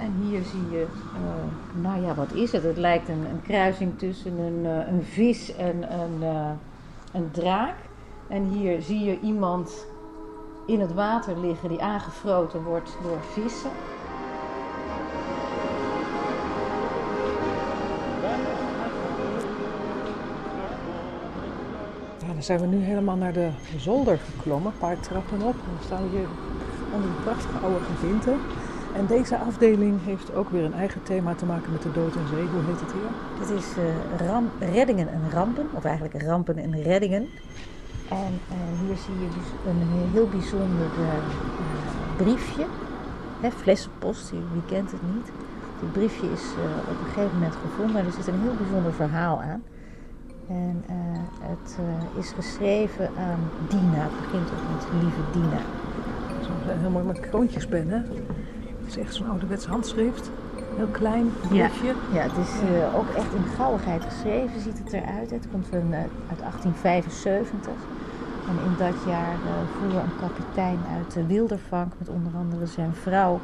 En 0.00 0.14
hier 0.22 0.42
zie 0.42 0.70
je, 0.70 0.86
uh, 1.14 1.82
nou 1.82 2.02
ja, 2.06 2.14
wat 2.14 2.32
is 2.32 2.52
het? 2.52 2.62
Het 2.62 2.76
lijkt 2.76 3.08
een, 3.08 3.26
een 3.30 3.42
kruising 3.42 3.98
tussen 3.98 4.38
een, 4.38 4.64
uh, 4.64 4.88
een 4.88 5.02
vis 5.02 5.54
en 5.56 6.00
een, 6.00 6.22
uh, 6.22 6.50
een 7.12 7.30
draak. 7.30 7.74
En 8.28 8.44
hier 8.44 8.82
zie 8.82 9.04
je 9.04 9.20
iemand 9.20 9.86
in 10.66 10.80
het 10.80 10.94
water 10.94 11.38
liggen 11.38 11.68
die 11.68 11.82
aangefroten 11.82 12.62
wordt 12.62 12.96
door 13.02 13.18
vissen. 13.22 13.70
Dan 22.26 22.42
zijn 22.42 22.60
we 22.60 22.66
nu 22.66 22.84
helemaal 22.84 23.16
naar 23.16 23.32
de 23.32 23.50
zolder 23.76 24.18
geklommen, 24.18 24.72
een 24.72 24.78
paar 24.78 25.00
trappen 25.00 25.42
op. 25.42 25.54
Dan 25.54 25.84
staan 25.84 26.02
we 26.02 26.16
hier 26.16 26.28
onder 26.92 27.08
een 27.08 27.22
prachtige 27.22 27.58
oude 27.58 27.84
gebinte. 27.84 28.34
En 28.94 29.06
deze 29.06 29.38
afdeling 29.38 30.04
heeft 30.04 30.34
ook 30.34 30.50
weer 30.50 30.64
een 30.64 30.74
eigen 30.74 31.02
thema 31.02 31.34
te 31.34 31.44
maken 31.44 31.72
met 31.72 31.82
de 31.82 31.92
dood 31.92 32.16
en 32.16 32.28
zee. 32.28 32.46
Hoe 32.46 32.62
heet 32.66 32.80
het 32.80 32.92
hier? 32.92 33.10
Dit 33.38 33.50
is 33.58 33.76
uh, 33.78 34.26
ram, 34.28 34.50
reddingen 34.58 35.08
en 35.08 35.30
rampen, 35.30 35.66
of 35.72 35.84
eigenlijk 35.84 36.22
rampen 36.22 36.56
en 36.56 36.82
reddingen. 36.82 37.28
En 38.08 38.32
uh, 38.48 38.80
hier 38.80 38.96
zie 38.96 39.18
je 39.18 39.28
dus 39.28 39.72
een 39.72 40.10
heel 40.12 40.28
bijzonder 40.28 40.90
uh, 40.98 41.14
briefje. 42.16 42.64
Hè, 43.40 43.50
flessenpost, 43.50 44.30
wie 44.30 44.62
kent 44.66 44.90
het 44.90 45.02
niet. 45.14 45.30
Dit 45.80 45.92
briefje 45.92 46.32
is 46.32 46.44
op 46.88 46.98
een 47.00 47.12
gegeven 47.12 47.34
moment 47.34 47.54
gevonden 47.54 47.96
en 47.96 48.06
er 48.06 48.12
zit 48.12 48.26
een 48.26 48.40
heel 48.40 48.54
bijzonder 48.54 48.92
verhaal 48.92 49.42
aan. 49.42 49.62
En 50.48 50.84
het 51.40 51.78
is 52.18 52.30
geschreven 52.30 53.10
aan 53.18 53.40
Dina. 53.68 54.02
Het 54.02 54.20
begint 54.20 54.48
ook 54.50 54.74
met 54.74 55.02
lieve 55.02 55.20
Dina. 55.32 55.60
Heel 56.80 56.90
mooi 56.90 57.04
met 57.04 57.20
kroontjespen, 57.20 57.88
hè? 57.88 58.00
Het 58.90 58.98
is 58.98 59.04
echt 59.04 59.14
zo'n 59.14 59.30
ouderwets 59.30 59.66
handschrift. 59.66 60.30
Heel 60.76 60.86
klein 60.86 61.32
briefje. 61.40 61.86
Ja, 61.86 61.94
ja 62.12 62.22
het 62.22 62.36
is 62.46 62.70
uh, 62.70 62.98
ook 62.98 63.08
echt 63.08 63.34
in 63.34 63.44
gauwigheid 63.56 64.04
geschreven, 64.04 64.60
ziet 64.60 64.78
het 64.78 64.92
eruit. 64.92 65.30
Het 65.30 65.46
komt 65.50 65.66
van, 65.66 65.86
uh, 65.90 65.98
uit 66.28 66.38
1875. 66.38 67.72
En 68.48 68.56
in 68.64 68.74
dat 68.78 68.94
jaar 69.06 69.34
uh, 69.34 69.50
voer 69.72 70.00
een 70.00 70.18
kapitein 70.20 70.78
uit 70.96 71.12
de 71.12 71.26
Wildervank 71.26 71.92
met 71.98 72.08
onder 72.08 72.32
andere 72.36 72.66
zijn 72.66 72.94
vrouw 72.94 73.40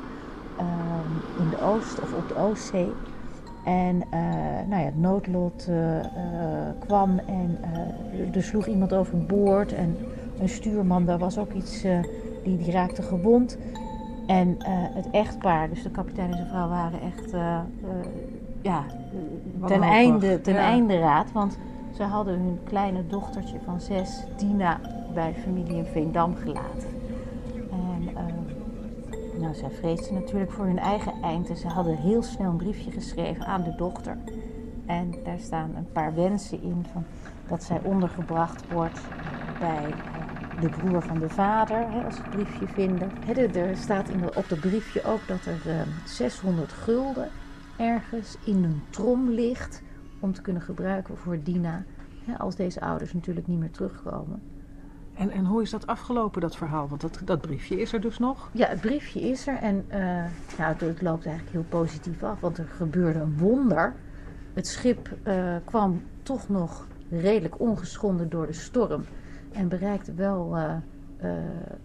ehm, 0.56 1.42
in 1.42 1.48
de 1.50 1.60
Oost 1.60 2.00
of 2.02 2.12
op 2.12 2.28
de 2.28 2.36
Oostzee. 2.36 2.92
En 3.64 4.02
nou 4.68 4.80
ja, 4.80 4.86
het 4.86 5.00
noodlot 5.00 5.68
kwam 6.78 7.18
en 7.18 7.58
er 8.34 8.42
sloeg 8.42 8.66
iemand 8.66 8.92
overboord. 8.92 9.72
En 9.72 9.96
een 10.40 10.48
stuurman, 10.48 11.04
daar 11.04 11.18
was 11.18 11.38
ook 11.38 11.52
iets, 11.52 11.80
die, 12.42 12.56
die 12.56 12.72
raakte 12.72 13.02
gewond. 13.02 13.58
En 14.26 14.48
uh, 14.48 14.66
het 14.68 15.10
echtpaar, 15.10 15.68
dus 15.68 15.82
de 15.82 15.90
kapitein 15.90 16.30
en 16.30 16.36
zijn 16.36 16.48
vrouw, 16.48 16.68
waren 16.68 17.00
echt 17.00 17.34
uh, 17.34 17.58
ja, 18.62 18.84
ten, 19.66 19.82
einde, 19.82 20.40
ten 20.40 20.54
ja. 20.54 20.60
einde 20.60 20.98
raad. 20.98 21.32
Want 21.32 21.58
ze 21.94 22.02
hadden 22.02 22.34
hun 22.34 22.58
kleine 22.64 23.06
dochtertje 23.06 23.58
van 23.64 23.80
zes, 23.80 24.24
Dina, 24.36 24.80
bij 25.14 25.34
familie 25.34 25.76
in 25.76 25.84
Veendam 25.84 26.34
gelaten. 26.34 26.88
En 27.70 28.08
nou, 29.40 29.54
zij 29.54 29.70
vreesden 29.70 30.14
natuurlijk 30.14 30.52
voor 30.52 30.64
hun 30.64 30.78
eigen 30.78 31.12
eind. 31.22 31.48
En 31.48 31.56
ze 31.56 31.68
hadden 31.68 31.96
heel 31.96 32.22
snel 32.22 32.50
een 32.50 32.56
briefje 32.56 32.90
geschreven 32.90 33.46
aan 33.46 33.62
de 33.62 33.74
dochter. 33.76 34.18
En 34.86 35.14
daar 35.24 35.38
staan 35.38 35.70
een 35.76 35.92
paar 35.92 36.14
wensen 36.14 36.62
in 36.62 36.86
van 36.92 37.04
dat 37.48 37.62
zij 37.62 37.80
ondergebracht 37.82 38.72
wordt 38.72 39.00
bij 39.58 39.94
de 40.60 40.68
broer 40.68 41.02
van 41.02 41.18
de 41.18 41.28
vader, 41.28 41.90
hè, 41.90 42.04
als 42.04 42.16
ze 42.16 42.22
het 42.22 42.30
briefje 42.30 42.66
vinden. 42.66 43.10
er 43.54 43.76
staat 43.76 44.08
in 44.08 44.20
de, 44.20 44.34
op 44.34 44.48
het 44.48 44.60
briefje 44.60 45.04
ook 45.04 45.20
dat 45.26 45.44
er 45.44 45.60
uh, 45.66 45.80
ehm, 45.80 45.88
600 46.04 46.72
gulden 46.72 47.28
ergens 47.76 48.36
in 48.44 48.64
een 48.64 48.82
trom 48.90 49.30
ligt 49.30 49.82
om 50.20 50.32
te 50.32 50.42
kunnen 50.42 50.62
gebruiken 50.62 51.16
voor 51.16 51.42
Dina. 51.42 51.84
Hè, 52.24 52.38
als 52.38 52.56
deze 52.56 52.80
ouders 52.80 53.12
natuurlijk 53.12 53.46
niet 53.46 53.58
meer 53.58 53.70
terugkomen. 53.70 54.42
En, 55.14 55.30
en 55.30 55.44
hoe 55.44 55.62
is 55.62 55.70
dat 55.70 55.86
afgelopen, 55.86 56.40
dat 56.40 56.56
verhaal? 56.56 56.88
Want 56.88 57.00
dat, 57.00 57.20
dat 57.24 57.40
briefje 57.40 57.80
is 57.80 57.92
er 57.92 58.00
dus 58.00 58.18
nog? 58.18 58.50
Ja, 58.52 58.66
het 58.66 58.80
briefje 58.80 59.20
is 59.20 59.46
er 59.46 59.56
en 59.56 59.84
uh, 59.88 59.96
nou, 60.58 60.72
het, 60.72 60.80
het, 60.80 61.02
loopt 61.02 61.26
eigenlijk 61.26 61.56
heel 61.56 61.80
positief 61.80 62.22
af, 62.22 62.40
want 62.40 62.58
er 62.58 62.68
gebeurde 62.76 63.18
een 63.18 63.38
wonder. 63.38 63.94
Het 64.52 64.66
schip 64.66 65.16
uh, 65.24 65.56
kwam 65.64 66.02
toch 66.22 66.48
nog 66.48 66.86
redelijk 67.10 67.60
ongeschonden 67.60 68.28
door 68.28 68.46
de 68.46 68.52
storm 68.52 69.04
en 69.52 69.68
bereikte 69.68 70.14
wel 70.14 70.56
uh, 70.56 70.74
uh, 71.24 71.30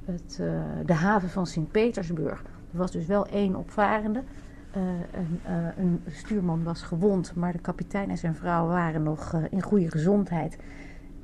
het, 0.06 0.38
uh, 0.42 0.62
de 0.86 0.94
haven 0.94 1.30
van 1.30 1.48
Sint-Petersburg. 1.48 2.42
Er 2.72 2.78
was 2.78 2.92
dus 2.92 3.06
wel 3.06 3.26
één 3.26 3.56
opvarende. 3.56 4.24
Een, 4.72 5.40
een, 5.78 6.02
stuurman 6.08 6.64
was 6.64 6.82
gewond, 6.82 7.36
maar 7.36 7.52
de 7.52 7.60
kapitein 7.60 8.10
en 8.10 8.18
zijn 8.18 8.36
vrouw 8.36 8.68
waren 8.68 9.04
nog 9.04 9.34
in 9.50 9.62
goede 9.62 9.92
gezondheid. 9.92 10.58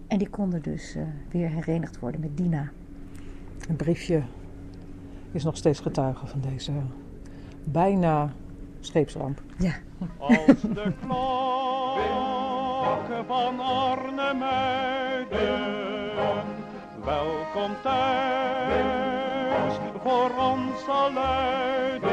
En 0.07 0.17
die 0.17 0.29
konden 0.29 0.61
dus 0.61 0.97
weer 1.31 1.49
herenigd 1.49 1.99
worden 1.99 2.21
met 2.21 2.37
Dina. 2.37 2.69
Een 3.69 3.75
briefje 3.75 4.21
is 5.31 5.43
nog 5.43 5.57
steeds 5.57 5.79
getuige 5.79 6.27
van 6.27 6.41
deze 6.41 6.71
bijna 7.63 8.31
scheepsramp. 8.79 9.41
Ja. 9.57 9.73
Als 10.17 10.61
de 10.61 10.93
van 13.27 13.59
Arnhemuiden 13.59 15.77
welkom 17.07 17.71
thuis 17.83 19.73
voor 20.03 20.31
ons 20.39 20.83
zal 20.85 21.13
luiden. 21.13 22.07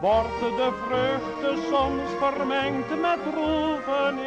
Wordt 0.00 0.40
de 0.40 0.70
vruchten 0.86 1.58
soms 1.70 2.10
vermengd 2.18 3.00
met 3.00 3.18
droevenis, 3.32 4.26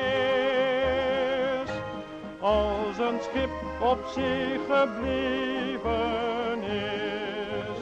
als 2.39 2.97
een 2.97 3.19
schip 3.21 3.49
op 3.81 3.99
zee 4.13 4.59
gebleven 4.69 6.63
is. 6.63 7.79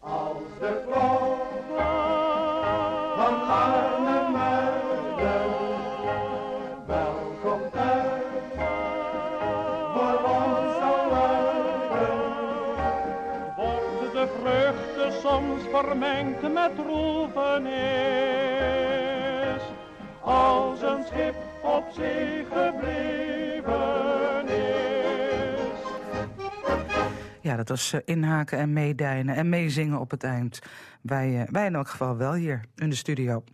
Als 0.00 0.42
de 0.60 0.84
vermengd 15.76 16.52
met. 16.52 16.72
Als 20.20 20.82
een 20.82 21.04
schip 21.04 21.34
op 21.62 21.84
zee 21.94 22.44
gebleven 22.44 24.48
is. 24.48 25.78
Ja, 27.40 27.56
dat 27.56 27.68
was 27.68 27.92
eh, 27.92 28.00
inhaken 28.04 28.58
en 28.58 28.72
meedijnen 28.72 29.34
en 29.34 29.48
meezingen 29.48 30.00
op 30.00 30.10
het 30.10 30.24
eind. 30.24 30.58
Wij, 31.00 31.40
eh, 31.40 31.48
wij 31.50 31.66
in 31.66 31.74
elk 31.74 31.88
geval 31.88 32.16
wel 32.16 32.34
hier 32.34 32.64
in 32.76 32.90
de 32.90 32.96
studio. 32.96 33.44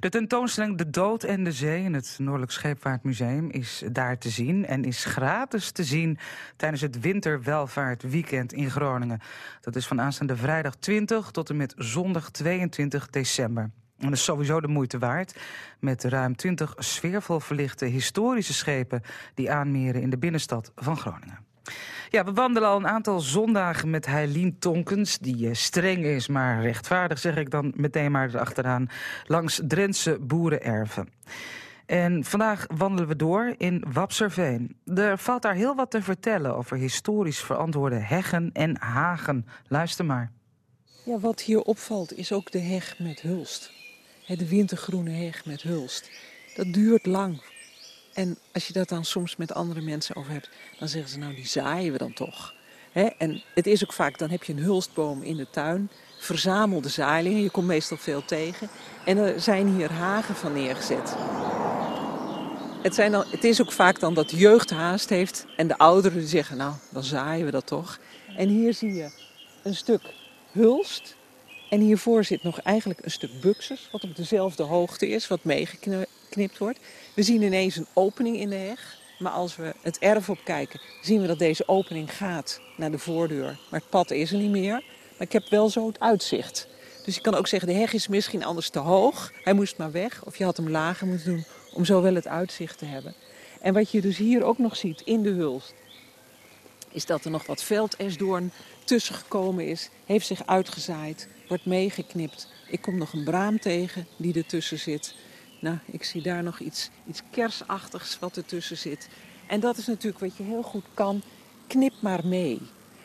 De 0.00 0.08
tentoonstelling 0.08 0.78
De 0.78 0.90
Dood 0.90 1.22
en 1.22 1.44
de 1.44 1.52
Zee 1.52 1.82
in 1.82 1.94
het 1.94 2.16
Noordelijk 2.18 2.52
Scheepvaartmuseum 2.52 3.50
is 3.50 3.82
daar 3.92 4.18
te 4.18 4.30
zien 4.30 4.66
en 4.66 4.84
is 4.84 5.04
gratis 5.04 5.70
te 5.70 5.84
zien 5.84 6.18
tijdens 6.56 6.82
het 6.82 7.00
Winterwelvaartweekend 7.00 8.52
in 8.52 8.70
Groningen. 8.70 9.20
Dat 9.60 9.76
is 9.76 9.86
van 9.86 10.00
aanstaande 10.00 10.36
vrijdag 10.36 10.74
20 10.74 11.30
tot 11.30 11.50
en 11.50 11.56
met 11.56 11.74
zondag 11.76 12.30
22 12.30 13.10
december. 13.10 13.62
En 13.98 14.04
dat 14.04 14.12
is 14.12 14.24
sowieso 14.24 14.60
de 14.60 14.68
moeite 14.68 14.98
waard. 14.98 15.38
Met 15.78 16.04
ruim 16.04 16.36
20 16.36 16.74
sfeervol 16.78 17.40
verlichte 17.40 17.84
historische 17.84 18.54
schepen 18.54 19.02
die 19.34 19.50
aanmeren 19.50 20.02
in 20.02 20.10
de 20.10 20.18
binnenstad 20.18 20.72
van 20.74 20.96
Groningen. 20.96 21.38
Ja, 22.10 22.24
we 22.24 22.32
wandelen 22.32 22.68
al 22.68 22.76
een 22.76 22.86
aantal 22.86 23.20
zondagen 23.20 23.90
met 23.90 24.06
Heilien 24.06 24.58
Tonkens... 24.58 25.18
die 25.18 25.48
eh, 25.48 25.54
streng 25.54 26.04
is, 26.04 26.28
maar 26.28 26.62
rechtvaardig, 26.62 27.18
zeg 27.18 27.36
ik 27.36 27.50
dan 27.50 27.72
meteen 27.76 28.10
maar 28.10 28.28
erachteraan... 28.28 28.88
langs 29.24 29.60
Drentse 29.66 30.18
boerenerven. 30.20 31.08
En 31.86 32.24
vandaag 32.24 32.66
wandelen 32.76 33.08
we 33.08 33.16
door 33.16 33.54
in 33.56 33.84
Wapserveen. 33.92 34.76
Er 34.94 35.18
valt 35.18 35.42
daar 35.42 35.54
heel 35.54 35.74
wat 35.74 35.90
te 35.90 36.02
vertellen 36.02 36.56
over 36.56 36.76
historisch 36.76 37.40
verantwoorde 37.40 37.98
heggen 37.98 38.50
en 38.52 38.76
hagen. 38.80 39.46
Luister 39.68 40.04
maar. 40.04 40.32
Ja, 41.04 41.18
wat 41.18 41.40
hier 41.40 41.60
opvalt 41.60 42.12
is 42.12 42.32
ook 42.32 42.50
de 42.50 42.58
heg 42.58 42.98
met 42.98 43.20
hulst. 43.20 43.72
De 44.26 44.48
wintergroene 44.48 45.10
heg 45.10 45.44
met 45.44 45.62
hulst. 45.62 46.10
Dat 46.56 46.72
duurt 46.72 47.06
lang 47.06 47.42
en 48.16 48.38
als 48.52 48.66
je 48.66 48.72
dat 48.72 48.88
dan 48.88 49.04
soms 49.04 49.36
met 49.36 49.54
andere 49.54 49.80
mensen 49.80 50.16
over 50.16 50.32
hebt, 50.32 50.48
dan 50.78 50.88
zeggen 50.88 51.10
ze 51.10 51.18
nou 51.18 51.34
die 51.34 51.46
zaaien 51.46 51.92
we 51.92 51.98
dan 51.98 52.12
toch. 52.12 52.54
En 53.18 53.42
het 53.54 53.66
is 53.66 53.84
ook 53.84 53.92
vaak, 53.92 54.18
dan 54.18 54.30
heb 54.30 54.42
je 54.42 54.52
een 54.52 54.58
hulstboom 54.58 55.22
in 55.22 55.36
de 55.36 55.50
tuin, 55.50 55.90
verzamelde 56.18 56.88
zaailingen, 56.88 57.42
je 57.42 57.50
komt 57.50 57.66
meestal 57.66 57.96
veel 57.96 58.24
tegen. 58.24 58.68
En 59.04 59.18
er 59.18 59.40
zijn 59.40 59.74
hier 59.76 59.92
hagen 59.92 60.34
van 60.34 60.52
neergezet. 60.52 61.16
Het, 62.82 62.94
zijn 62.94 63.12
dan, 63.12 63.24
het 63.30 63.44
is 63.44 63.60
ook 63.60 63.72
vaak 63.72 64.00
dan 64.00 64.14
dat 64.14 64.30
jeugd 64.30 64.70
haast 64.70 65.08
heeft 65.08 65.46
en 65.56 65.68
de 65.68 65.78
ouderen 65.78 66.26
zeggen 66.26 66.56
nou 66.56 66.74
dan 66.90 67.04
zaaien 67.04 67.44
we 67.44 67.50
dat 67.50 67.66
toch. 67.66 67.98
En 68.36 68.48
hier 68.48 68.74
zie 68.74 68.94
je 68.94 69.10
een 69.62 69.74
stuk 69.74 70.02
hulst 70.52 71.16
en 71.70 71.80
hiervoor 71.80 72.24
zit 72.24 72.42
nog 72.42 72.60
eigenlijk 72.60 73.04
een 73.04 73.10
stuk 73.10 73.40
buxus, 73.40 73.88
wat 73.92 74.04
op 74.04 74.16
dezelfde 74.16 74.62
hoogte 74.62 75.08
is, 75.08 75.28
wat 75.28 75.44
meegeknipt 75.44 76.08
wordt. 76.58 76.78
We 77.14 77.22
zien 77.22 77.42
ineens 77.42 77.76
een 77.76 77.86
opening 77.92 78.36
in 78.36 78.48
de 78.48 78.56
heg. 78.56 78.98
Maar 79.18 79.32
als 79.32 79.56
we 79.56 79.74
het 79.82 79.98
erf 79.98 80.30
op 80.30 80.38
kijken, 80.44 80.80
zien 81.02 81.20
we 81.20 81.26
dat 81.26 81.38
deze 81.38 81.68
opening 81.68 82.16
gaat 82.16 82.60
naar 82.76 82.90
de 82.90 82.98
voordeur. 82.98 83.58
Maar 83.70 83.80
het 83.80 83.90
pad 83.90 84.10
is 84.10 84.32
er 84.32 84.38
niet 84.38 84.50
meer. 84.50 84.72
Maar 85.10 85.26
ik 85.26 85.32
heb 85.32 85.48
wel 85.48 85.68
zo 85.68 85.86
het 85.86 86.00
uitzicht. 86.00 86.68
Dus 87.04 87.14
je 87.14 87.20
kan 87.20 87.34
ook 87.34 87.46
zeggen, 87.46 87.68
de 87.68 87.74
heg 87.74 87.92
is 87.92 88.08
misschien 88.08 88.44
anders 88.44 88.68
te 88.70 88.78
hoog. 88.78 89.32
Hij 89.42 89.52
moest 89.52 89.76
maar 89.76 89.92
weg. 89.92 90.24
Of 90.24 90.36
je 90.36 90.44
had 90.44 90.56
hem 90.56 90.70
lager 90.70 91.06
moeten 91.06 91.26
doen 91.26 91.44
om 91.72 91.84
zo 91.84 92.02
wel 92.02 92.14
het 92.14 92.26
uitzicht 92.26 92.78
te 92.78 92.84
hebben. 92.84 93.14
En 93.60 93.74
wat 93.74 93.90
je 93.90 94.00
dus 94.00 94.16
hier 94.16 94.44
ook 94.44 94.58
nog 94.58 94.76
ziet 94.76 95.00
in 95.00 95.22
de 95.22 95.30
hulst, 95.30 95.74
is 96.90 97.06
dat 97.06 97.24
er 97.24 97.30
nog 97.30 97.46
wat 97.46 97.62
veldesdoorn 97.62 98.52
tussen 98.84 99.14
gekomen 99.14 99.68
is. 99.68 99.90
Heeft 100.06 100.26
zich 100.26 100.46
uitgezaaid, 100.46 101.28
wordt 101.48 101.66
meegeknipt. 101.66 102.48
Ik 102.66 102.82
kom 102.82 102.98
nog 102.98 103.12
een 103.12 103.24
braam 103.24 103.60
tegen 103.60 104.06
die 104.16 104.34
ertussen 104.34 104.78
zit. 104.78 105.14
Nou, 105.58 105.78
ik 105.86 106.04
zie 106.04 106.22
daar 106.22 106.42
nog 106.42 106.60
iets, 106.60 106.90
iets 107.08 107.22
kersachtigs 107.30 108.18
wat 108.18 108.36
ertussen 108.36 108.76
zit. 108.76 109.08
En 109.46 109.60
dat 109.60 109.76
is 109.76 109.86
natuurlijk 109.86 110.18
wat 110.18 110.36
je 110.36 110.42
heel 110.42 110.62
goed 110.62 110.84
kan. 110.94 111.22
Knip 111.66 111.92
maar 112.00 112.26
mee. 112.26 112.60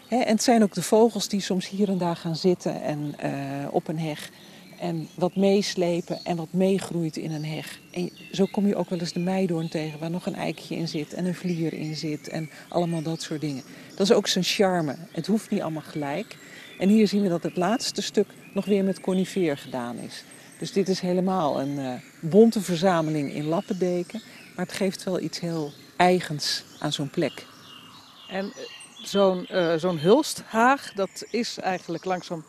en 0.07 0.27
het 0.27 0.43
zijn 0.43 0.63
ook 0.63 0.73
de 0.73 0.81
vogels 0.81 1.27
die 1.27 1.41
soms 1.41 1.69
hier 1.69 1.89
en 1.89 1.97
daar 1.97 2.15
gaan 2.15 2.35
zitten 2.35 2.81
en, 2.81 3.15
uh, 3.23 3.73
op 3.73 3.87
een 3.87 3.99
heg. 3.99 4.29
En 4.79 5.07
wat 5.15 5.35
meeslepen 5.35 6.19
en 6.23 6.35
wat 6.35 6.53
meegroeit 6.53 7.17
in 7.17 7.31
een 7.31 7.45
heg. 7.45 7.79
En 7.91 8.11
zo 8.31 8.45
kom 8.51 8.67
je 8.67 8.75
ook 8.75 8.89
wel 8.89 8.99
eens 8.99 9.13
de 9.13 9.19
meidoorn 9.19 9.69
tegen, 9.69 9.99
waar 9.99 10.09
nog 10.09 10.25
een 10.25 10.35
eikje 10.35 10.75
in 10.75 10.87
zit 10.87 11.13
en 11.13 11.25
een 11.25 11.35
vlier 11.35 11.73
in 11.73 11.95
zit 11.95 12.27
en 12.27 12.49
allemaal 12.69 13.01
dat 13.01 13.21
soort 13.21 13.41
dingen. 13.41 13.63
Dat 13.89 14.09
is 14.09 14.15
ook 14.15 14.27
zijn 14.27 14.43
charme. 14.43 14.95
Het 15.11 15.27
hoeft 15.27 15.49
niet 15.49 15.61
allemaal 15.61 15.81
gelijk. 15.81 16.37
En 16.79 16.89
hier 16.89 17.07
zien 17.07 17.21
we 17.21 17.29
dat 17.29 17.43
het 17.43 17.57
laatste 17.57 18.01
stuk 18.01 18.27
nog 18.53 18.65
weer 18.65 18.83
met 18.83 19.01
conifeer 19.01 19.57
gedaan 19.57 19.97
is. 19.97 20.23
Dus 20.61 20.71
dit 20.71 20.87
is 20.87 20.99
helemaal 20.99 21.61
een 21.61 21.79
uh, 21.79 21.93
bonte 22.19 22.61
verzameling 22.61 23.33
in 23.33 23.45
lappendeken. 23.45 24.21
Maar 24.55 24.65
het 24.65 24.75
geeft 24.75 25.03
wel 25.03 25.19
iets 25.19 25.39
heel 25.39 25.71
eigens 25.97 26.63
aan 26.79 26.91
zo'n 26.91 27.09
plek. 27.09 27.45
En 28.29 28.45
eh, 28.45 28.51
zo'n 29.03 29.47
uh, 29.51 29.73
zo'n 29.75 29.99
hulsthaag, 29.99 30.93
dat 30.93 31.25
is 31.29 31.57
eigenlijk 31.57 32.05
langzaam 32.05 32.45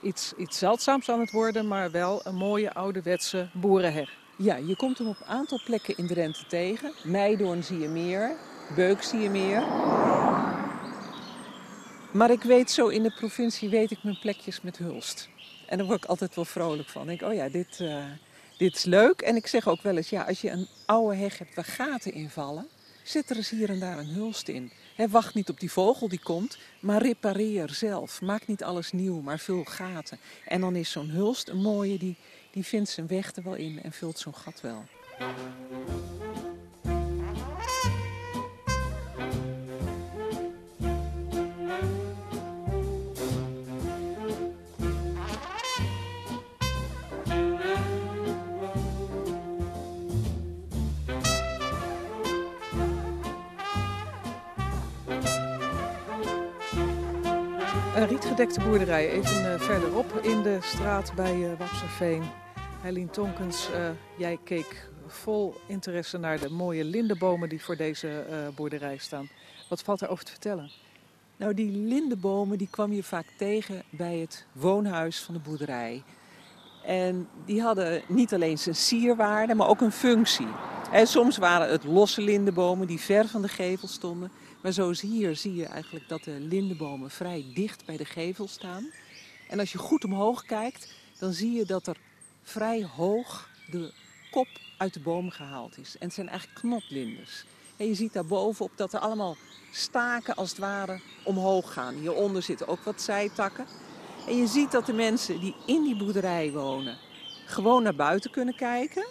iets, 0.00 0.32
iets 0.36 0.58
zeldzaams 0.58 1.08
aan 1.08 1.20
het 1.20 1.30
worden, 1.30 1.68
maar 1.68 1.90
wel 1.90 2.20
een 2.26 2.34
mooie 2.34 2.72
ouderwetse 2.72 3.48
boerenheg. 3.52 4.10
Ja, 4.36 4.56
je 4.56 4.76
komt 4.76 4.98
hem 4.98 5.08
op 5.08 5.16
een 5.20 5.34
aantal 5.34 5.60
plekken 5.64 5.96
in 5.96 6.06
Drenthe 6.06 6.46
tegen. 6.46 6.92
Meidoorn 7.02 7.64
zie 7.64 7.78
je 7.78 7.88
meer, 7.88 8.36
Beuk 8.76 9.02
zie 9.02 9.20
je 9.20 9.30
meer. 9.30 9.60
Maar 12.12 12.30
ik 12.30 12.42
weet 12.42 12.70
zo 12.70 12.88
in 12.88 13.02
de 13.02 13.14
provincie 13.18 13.68
weet 13.68 13.90
ik 13.90 14.02
mijn 14.02 14.18
plekjes 14.18 14.60
met 14.60 14.78
hulst. 14.78 15.28
En 15.66 15.78
daar 15.78 15.86
word 15.86 16.02
ik 16.02 16.10
altijd 16.10 16.34
wel 16.34 16.44
vrolijk 16.44 16.88
van. 16.88 17.10
Ik 17.10 17.18
denk, 17.18 17.32
oh 17.32 17.36
ja, 17.36 17.48
dit, 17.48 17.78
uh, 17.80 18.04
dit 18.58 18.76
is 18.76 18.84
leuk. 18.84 19.20
En 19.20 19.36
ik 19.36 19.46
zeg 19.46 19.68
ook 19.68 19.82
wel 19.82 19.96
eens, 19.96 20.10
ja, 20.10 20.22
als 20.22 20.40
je 20.40 20.50
een 20.50 20.68
oude 20.86 21.16
heg 21.16 21.38
hebt 21.38 21.54
waar 21.54 21.64
gaten 21.64 22.12
invallen, 22.12 22.68
zit 23.02 23.30
er 23.30 23.36
eens 23.36 23.50
hier 23.50 23.68
en 23.68 23.80
daar 23.80 23.98
een 23.98 24.06
hulst 24.06 24.48
in. 24.48 24.72
He, 24.94 25.08
wacht 25.08 25.34
niet 25.34 25.48
op 25.48 25.60
die 25.60 25.72
vogel 25.72 26.08
die 26.08 26.20
komt, 26.22 26.58
maar 26.80 27.02
repareer 27.02 27.70
zelf. 27.70 28.20
Maak 28.20 28.46
niet 28.46 28.62
alles 28.62 28.92
nieuw, 28.92 29.20
maar 29.20 29.38
vul 29.38 29.64
gaten. 29.64 30.18
En 30.46 30.60
dan 30.60 30.76
is 30.76 30.90
zo'n 30.90 31.10
hulst 31.10 31.48
een 31.48 31.62
mooie, 31.62 31.98
die, 31.98 32.16
die 32.50 32.64
vindt 32.64 32.88
zijn 32.88 33.06
weg 33.06 33.34
er 33.34 33.42
wel 33.42 33.54
in 33.54 33.82
en 33.82 33.92
vult 33.92 34.18
zo'n 34.18 34.34
gat 34.34 34.60
wel. 34.60 34.84
Rietgedekte 58.06 58.60
boerderij, 58.60 59.10
even 59.10 59.42
uh, 59.42 59.60
verderop 59.60 60.18
in 60.22 60.42
de 60.42 60.58
straat 60.60 61.12
bij 61.14 61.36
uh, 61.36 61.58
Wapserveen. 61.58 62.22
Eileen 62.84 63.10
Tonkens, 63.10 63.68
uh, 63.70 63.88
jij 64.16 64.38
keek 64.44 64.90
vol 65.06 65.54
interesse 65.66 66.18
naar 66.18 66.40
de 66.40 66.50
mooie 66.50 66.84
lindenbomen 66.84 67.48
die 67.48 67.62
voor 67.64 67.76
deze 67.76 68.24
boerderij 68.54 68.96
staan. 68.96 69.28
Wat 69.68 69.82
valt 69.82 70.00
er 70.00 70.08
over 70.08 70.24
te 70.24 70.30
vertellen? 70.30 70.70
Nou, 71.36 71.54
die 71.54 71.70
lindenbomen 71.70 72.58
die 72.58 72.68
kwam 72.70 72.92
je 72.92 73.02
vaak 73.02 73.26
tegen 73.36 73.82
bij 73.90 74.16
het 74.16 74.46
woonhuis 74.52 75.20
van 75.20 75.34
de 75.34 75.40
boerderij. 75.40 76.02
En 76.84 77.28
die 77.44 77.62
hadden 77.62 78.02
niet 78.08 78.34
alleen 78.34 78.58
zijn 78.58 78.74
sierwaarde, 78.74 79.54
maar 79.54 79.68
ook 79.68 79.80
een 79.80 79.92
functie. 79.92 80.48
En 80.92 81.06
soms 81.06 81.36
waren 81.36 81.70
het 81.70 81.84
losse 81.84 82.20
lindenbomen 82.22 82.86
die 82.86 83.00
ver 83.00 83.28
van 83.28 83.42
de 83.42 83.48
gevel 83.48 83.88
stonden. 83.88 84.30
Maar 84.62 84.72
zoals 84.72 85.00
hier 85.00 85.36
zie 85.36 85.54
je 85.54 85.66
eigenlijk 85.66 86.08
dat 86.08 86.24
de 86.24 86.40
lindenbomen 86.40 87.10
vrij 87.10 87.44
dicht 87.54 87.84
bij 87.84 87.96
de 87.96 88.04
gevel 88.04 88.48
staan. 88.48 88.90
En 89.48 89.58
als 89.58 89.72
je 89.72 89.78
goed 89.78 90.04
omhoog 90.04 90.44
kijkt, 90.44 90.94
dan 91.18 91.32
zie 91.32 91.52
je 91.52 91.64
dat 91.64 91.86
er 91.86 91.96
vrij 92.42 92.84
hoog 92.84 93.50
de 93.70 93.92
kop 94.30 94.48
uit 94.78 94.94
de 94.94 95.00
boom 95.00 95.30
gehaald 95.30 95.78
is. 95.78 95.98
En 95.98 96.06
het 96.06 96.14
zijn 96.14 96.28
eigenlijk 96.28 96.60
knotlinders. 96.60 97.44
En 97.76 97.86
je 97.86 97.94
ziet 97.94 98.12
daar 98.12 98.24
bovenop 98.24 98.70
dat 98.76 98.92
er 98.92 99.00
allemaal 99.00 99.36
staken 99.70 100.36
als 100.36 100.50
het 100.50 100.58
ware 100.58 101.00
omhoog 101.24 101.72
gaan. 101.72 101.94
Hieronder 101.94 102.42
zitten 102.42 102.68
ook 102.68 102.80
wat 102.80 103.02
zijtakken. 103.02 103.66
En 104.26 104.36
je 104.36 104.46
ziet 104.46 104.70
dat 104.70 104.86
de 104.86 104.92
mensen 104.92 105.40
die 105.40 105.54
in 105.66 105.82
die 105.82 105.96
boerderij 105.96 106.50
wonen 106.52 106.98
gewoon 107.46 107.82
naar 107.82 107.94
buiten 107.94 108.30
kunnen 108.30 108.56
kijken. 108.56 109.06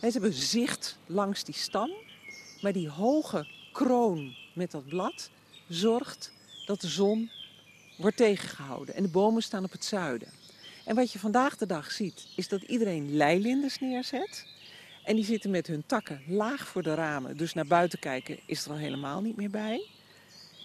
Ze 0.00 0.08
hebben 0.10 0.32
zicht 0.32 0.98
langs 1.06 1.44
die 1.44 1.54
stam. 1.54 1.90
Maar 2.60 2.72
die 2.72 2.88
hoge 2.88 3.46
kroon 3.72 4.34
met 4.52 4.70
dat 4.70 4.86
blad 4.88 5.30
zorgt 5.68 6.32
dat 6.66 6.80
de 6.80 6.88
zon 6.88 7.30
wordt 7.96 8.16
tegengehouden. 8.16 8.94
En 8.94 9.02
de 9.02 9.08
bomen 9.08 9.42
staan 9.42 9.64
op 9.64 9.72
het 9.72 9.84
zuiden. 9.84 10.28
En 10.84 10.94
wat 10.94 11.12
je 11.12 11.18
vandaag 11.18 11.56
de 11.56 11.66
dag 11.66 11.90
ziet, 11.90 12.26
is 12.36 12.48
dat 12.48 12.62
iedereen 12.62 13.16
leilinders 13.16 13.78
neerzet. 13.78 14.46
En 15.04 15.14
die 15.16 15.24
zitten 15.24 15.50
met 15.50 15.66
hun 15.66 15.82
takken 15.86 16.22
laag 16.26 16.66
voor 16.66 16.82
de 16.82 16.94
ramen. 16.94 17.36
Dus 17.36 17.54
naar 17.54 17.66
buiten 17.66 17.98
kijken 17.98 18.38
is 18.46 18.64
er 18.64 18.70
al 18.70 18.76
helemaal 18.76 19.20
niet 19.20 19.36
meer 19.36 19.50
bij. 19.50 19.86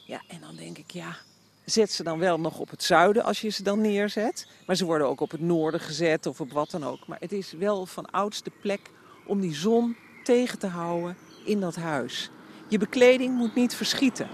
Ja, 0.05 0.21
en 0.27 0.39
dan 0.39 0.55
denk 0.55 0.77
ik, 0.77 0.91
ja, 0.91 1.17
zet 1.65 1.91
ze 1.91 2.03
dan 2.03 2.19
wel 2.19 2.39
nog 2.39 2.59
op 2.59 2.69
het 2.69 2.83
zuiden 2.83 3.23
als 3.23 3.41
je 3.41 3.49
ze 3.49 3.63
dan 3.63 3.81
neerzet. 3.81 4.47
Maar 4.65 4.75
ze 4.75 4.85
worden 4.85 5.07
ook 5.07 5.21
op 5.21 5.31
het 5.31 5.41
noorden 5.41 5.79
gezet 5.79 6.25
of 6.25 6.41
op 6.41 6.51
wat 6.51 6.71
dan 6.71 6.85
ook. 6.85 7.07
Maar 7.07 7.19
het 7.19 7.31
is 7.31 7.51
wel 7.51 7.85
van 7.85 8.05
oudste 8.05 8.51
plek 8.61 8.79
om 9.25 9.41
die 9.41 9.55
zon 9.55 9.95
tegen 10.23 10.59
te 10.59 10.67
houden 10.67 11.17
in 11.45 11.59
dat 11.59 11.75
huis. 11.75 12.29
Je 12.67 12.77
bekleding 12.77 13.37
moet 13.37 13.55
niet 13.55 13.75
verschieten. 13.75 14.27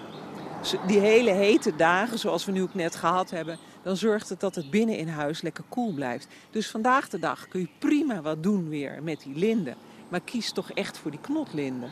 Die 0.88 1.00
hele 1.00 1.32
hete 1.32 1.76
dagen, 1.76 2.20
zoals 2.20 2.46
we 2.46 2.52
nu 2.52 2.62
ook 2.62 2.74
net 2.74 2.96
gehad 2.96 3.30
hebben, 3.30 3.58
dan 3.84 3.98
zorgt 3.98 4.30
het 4.30 4.40
dat 4.40 4.56
het 4.56 4.70
binnen 4.70 4.98
in 4.98 5.08
huis 5.08 5.42
lekker 5.42 5.64
koel 5.70 5.94
blijft. 5.94 6.28
Dus 6.50 6.70
vandaag 6.70 7.10
de 7.10 7.20
dag 7.20 7.48
kun 7.48 7.60
je 7.60 7.68
prima 7.80 8.22
wat 8.22 8.44
doen 8.44 8.70
weer 8.70 9.00
met 9.04 9.22
die 9.24 9.36
linden. 9.36 9.76
Maar 10.10 10.22
kies 10.22 10.52
toch 10.52 10.72
echt 10.72 10.98
voor 10.98 11.12
die 11.12 11.20
knotlinden. 11.20 11.90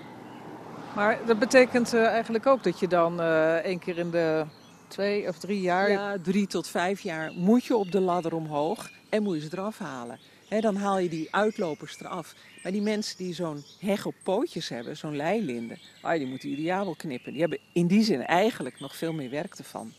Maar 0.96 1.20
dat 1.26 1.40
betekent 1.40 1.94
uh, 1.94 2.06
eigenlijk 2.06 2.46
ook 2.46 2.64
dat 2.64 2.80
je 2.80 2.88
dan 2.88 3.20
uh, 3.20 3.54
één 3.54 3.80
keer 3.80 3.98
in 3.98 4.12
de 4.12 4.46
twee 4.88 5.28
of 5.28 5.38
drie 5.38 5.62
jaar... 5.62 5.92
Ja, 5.92 6.16
drie 6.22 6.48
tot 6.48 6.68
vijf 6.68 7.02
jaar 7.02 7.32
moet 7.36 7.66
je 7.66 7.76
op 7.76 7.92
de 7.92 8.00
ladder 8.00 8.36
omhoog 8.36 8.90
en 9.10 9.24
moet 9.24 9.36
je 9.36 9.42
ze 9.42 9.50
eraf 9.52 9.78
halen. 9.78 10.20
He, 10.50 10.60
dan 10.60 10.76
haal 10.76 11.00
je 11.00 11.10
die 11.10 11.28
uitlopers 11.32 12.00
eraf. 12.00 12.36
Maar 12.64 12.72
die 12.72 12.82
mensen 12.82 13.18
die 13.18 13.34
zo'n 13.34 13.64
heg 13.80 14.06
op 14.06 14.16
pootjes 14.24 14.70
hebben, 14.70 14.98
zo'n 14.98 15.16
leilinde, 15.16 15.78
ah, 16.02 16.18
die 16.18 16.28
moeten 16.28 16.50
ideaal 16.50 16.96
knippen. 16.96 17.32
Die 17.32 17.42
hebben 17.42 17.60
in 17.74 17.88
die 17.88 18.04
zin 18.04 18.26
eigenlijk 18.26 18.80
nog 18.80 18.96
veel 18.96 19.14
meer 19.14 19.30
werk 19.30 19.54
ervan. 19.54 19.94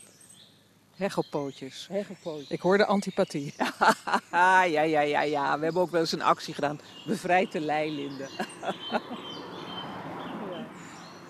Heg 0.95 1.17
op 1.17 1.25
pootjes. 1.29 1.87
Heg 1.91 2.09
op 2.09 2.17
pootjes. 2.21 2.49
Ik 2.49 2.61
hoorde 2.61 2.85
antipathie. 2.85 3.53
ja, 4.31 4.63
ja, 4.63 5.01
ja, 5.01 5.21
ja. 5.21 5.57
We 5.57 5.63
hebben 5.63 5.81
ook 5.81 5.91
wel 5.91 6.01
eens 6.01 6.11
een 6.11 6.21
actie 6.21 6.53
gedaan. 6.53 6.79
Bevrijd 7.05 7.51
de 7.51 7.59
leilinden. 7.59 8.29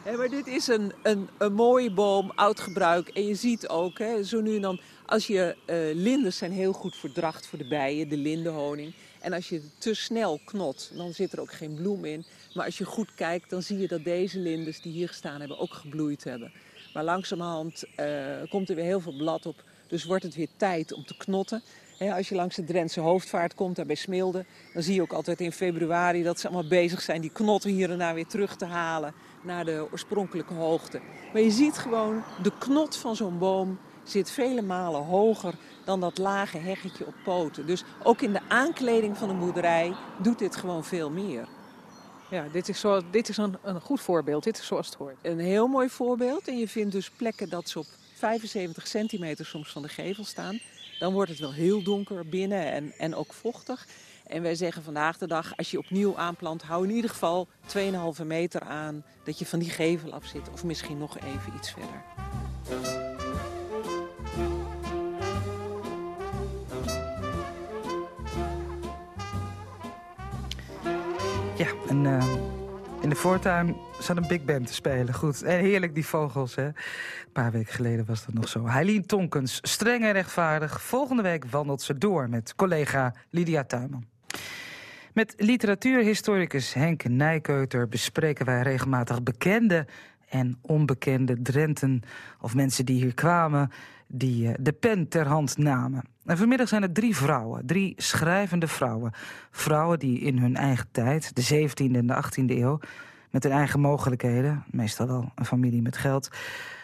Ja, 0.06 0.18
maar 0.18 0.30
dit 0.30 0.48
is 0.48 0.68
een, 0.68 0.94
een, 1.04 1.30
een 1.38 1.54
mooie 1.54 1.92
boom, 1.92 2.32
oud 2.36 2.60
gebruik. 2.60 3.08
En 3.08 3.26
je 3.26 3.36
ziet 3.36 3.68
ook, 3.68 4.00
hè, 4.00 4.24
zo 4.24 4.42
nu 4.42 4.56
en 4.56 4.62
dan, 4.62 4.80
als 5.06 5.28
je 5.28 5.56
uh, 5.66 6.04
linders 6.04 6.38
zijn 6.38 6.52
heel 6.52 6.74
goed 6.74 6.96
voor 6.96 7.12
dracht 7.12 7.48
voor 7.48 7.58
de 7.58 7.68
bijen, 7.68 8.10
de 8.10 8.18
lindenhoning. 8.18 8.94
En 9.22 9.34
als 9.34 9.50
je 9.50 9.62
te 9.78 9.94
snel 9.94 10.40
knot, 10.46 10.92
dan 10.96 11.14
zit 11.14 11.34
er 11.34 11.42
ook 11.42 11.54
geen 11.54 11.76
bloem 11.76 12.06
in. 12.06 12.26
Maar 12.54 12.66
als 12.66 12.78
je 12.78 12.86
goed 12.86 13.16
kijkt, 13.16 13.50
dan 13.50 13.62
zie 13.62 13.78
je 13.78 13.88
dat 13.88 14.04
deze 14.04 14.40
linders 14.40 14.82
die 14.82 14.92
hier 14.92 15.08
gestaan 15.08 15.40
hebben 15.40 15.60
ook 15.60 15.74
gebloeid 15.74 16.24
hebben. 16.24 16.52
Maar 16.94 17.04
langzamerhand 17.04 17.84
uh, 18.00 18.06
komt 18.50 18.70
er 18.70 18.76
weer 18.76 18.86
heel 18.86 19.00
veel 19.00 19.18
blad 19.18 19.46
op. 19.46 19.64
Dus 19.88 20.06
wordt 20.06 20.24
het 20.24 20.36
weer 20.36 20.48
tijd 20.58 20.94
om 20.94 21.06
te 21.06 21.18
knotten. 21.18 21.62
Als 22.10 22.30
je 22.30 22.36
langs 22.36 22.56
de 22.56 22.64
Drentse 22.64 23.00
hoofdvaart 23.00 23.56
komt, 23.56 23.76
daar 23.76 23.86
bij 23.86 23.96
Smilde, 23.96 24.46
dan 24.74 24.84
zie 24.84 24.96
je 24.96 25.02
ook 25.02 25.14
altijd 25.14 25.42
in 25.42 25.52
februari 25.52 26.24
dat 26.24 26.40
ze 26.40 26.48
allemaal 26.48 26.68
bezig 26.68 27.02
zijn 27.02 27.22
die 27.22 27.32
knotten 27.32 27.72
hier 27.72 27.92
en 27.92 27.98
daar 27.98 28.14
weer 28.14 28.28
terug 28.28 28.56
te 28.56 28.66
halen 28.66 29.14
naar 29.44 29.66
de 29.66 29.88
oorspronkelijke 29.92 30.54
hoogte. 30.54 31.02
Maar 31.34 31.42
je 31.42 31.52
ziet 31.52 31.78
gewoon, 31.78 32.24
de 32.44 32.52
knot 32.58 32.96
van 32.96 33.16
zo'n 33.16 33.38
boom 33.38 33.80
zit 34.12 34.32
vele 34.32 34.62
malen 34.62 35.04
hoger 35.04 35.54
dan 35.86 36.00
dat 36.00 36.18
lage 36.18 36.58
heggetje 36.58 37.06
op 37.06 37.14
poten. 37.24 37.66
Dus 37.66 37.84
ook 38.04 38.22
in 38.22 38.34
de 38.34 38.42
aankleding 38.48 39.18
van 39.18 39.30
een 39.30 39.40
boerderij 39.40 39.94
doet 40.18 40.40
dit 40.40 40.56
gewoon 40.56 40.84
veel 40.84 41.10
meer. 41.10 41.48
Ja, 42.30 42.48
dit 42.52 42.70
is, 42.70 42.80
zo, 42.80 43.02
dit 43.12 43.30
is 43.30 43.38
een, 43.38 43.58
een 43.64 43.82
goed 43.82 44.02
voorbeeld. 44.02 44.44
Dit 44.44 44.58
is 44.58 44.66
zoals 44.66 44.86
het 44.86 44.96
hoort. 44.96 45.16
Een 45.22 45.40
heel 45.40 45.68
mooi 45.68 45.90
voorbeeld. 45.90 46.48
En 46.48 46.58
je 46.58 46.68
vindt 46.68 46.92
dus 46.92 47.10
plekken 47.10 47.50
dat 47.50 47.70
ze 47.70 47.80
op 47.80 47.86
75 48.14 48.88
centimeter 48.88 49.46
soms 49.46 49.72
van 49.72 49.82
de 49.82 49.90
gevel 49.90 50.24
staan. 50.24 50.60
Dan 51.00 51.14
wordt 51.14 51.30
het 51.30 51.40
wel 51.40 51.54
heel 51.54 51.84
donker 51.84 52.30
binnen 52.30 52.72
en, 52.72 52.94
en 52.98 53.16
ook 53.16 53.34
vochtig. 53.34 53.88
En 54.28 54.42
wij 54.42 54.56
zeggen 54.56 54.84
vandaag 54.84 55.18
de 55.18 55.28
dag, 55.28 55.58
als 55.58 55.72
je 55.72 55.78
opnieuw 55.78 56.18
aanplant, 56.18 56.62
hou 56.62 56.84
in 56.84 56.96
ieder 56.96 57.10
geval 57.10 57.48
2,5 58.20 58.26
meter 58.26 58.62
aan 58.62 59.04
dat 59.24 59.40
je 59.40 59.46
van 59.46 59.60
die 59.60 59.70
gevel 59.70 60.14
af 60.14 60.26
zit. 60.26 60.50
Of 60.54 60.64
misschien 60.64 60.98
nog 60.98 61.18
even 61.18 61.54
iets 61.58 61.72
verder. 61.72 63.11
En 71.92 72.04
uh, 72.04 72.24
in 73.02 73.10
de 73.10 73.16
voortuin 73.16 73.76
zat 74.00 74.18
een 74.18 74.28
big 74.28 74.46
band 74.46 74.68
te 74.68 74.74
spelen. 74.74 75.14
Goed, 75.14 75.44
en 75.44 75.60
heerlijk 75.60 75.96
die 75.96 76.06
vogels, 76.06 76.56
hè. 76.56 76.66
Een 76.66 76.74
paar 77.34 77.52
weken 77.52 77.74
geleden 77.74 78.06
was 78.06 78.26
dat 78.26 78.34
nog 78.34 78.48
zo. 78.48 78.68
Heilien 78.68 79.06
Tonkens, 79.06 79.60
streng 79.62 80.04
en 80.04 80.12
rechtvaardig. 80.12 80.82
Volgende 80.82 81.22
week 81.22 81.46
wandelt 81.46 81.82
ze 81.82 81.98
door 81.98 82.30
met 82.30 82.56
collega 82.56 83.14
Lydia 83.30 83.64
Tuinman. 83.64 84.06
Met 85.14 85.34
literatuurhistoricus 85.38 86.74
Henk 86.74 87.04
Nijkeuter 87.04 87.88
bespreken 87.88 88.46
wij 88.46 88.62
regelmatig 88.62 89.24
bekende 89.24 89.86
en 90.30 90.58
onbekende 90.62 91.42
Drenten... 91.42 92.02
of 92.42 92.56
mensen 92.56 92.86
die 92.86 93.02
hier 93.02 93.14
kwamen, 93.14 93.72
die 94.14 94.48
uh, 94.48 94.54
de 94.60 94.72
pen 94.72 95.08
ter 95.08 95.28
hand 95.28 95.58
namen. 95.58 96.04
En 96.26 96.38
vanmiddag 96.38 96.68
zijn 96.68 96.84
er 96.84 96.92
drie 96.92 97.16
vrouwen, 97.16 97.66
drie 97.66 97.94
schrijvende 97.98 98.68
vrouwen. 98.68 99.12
Vrouwen 99.52 100.00
die 100.00 100.20
in 100.20 100.38
hun 100.38 100.56
eigen 100.56 100.88
tijd, 100.92 101.36
de 101.36 101.68
17e 101.70 101.96
en 101.96 102.08
de 102.08 102.24
18e 102.24 102.46
eeuw... 102.46 102.80
met 103.30 103.44
hun 103.44 103.52
eigen 103.52 103.80
mogelijkheden, 103.80 104.64
meestal 104.72 105.08
wel 105.08 105.32
een 105.36 105.46
familie 105.46 105.82
met 105.82 105.98
geld... 105.98 106.30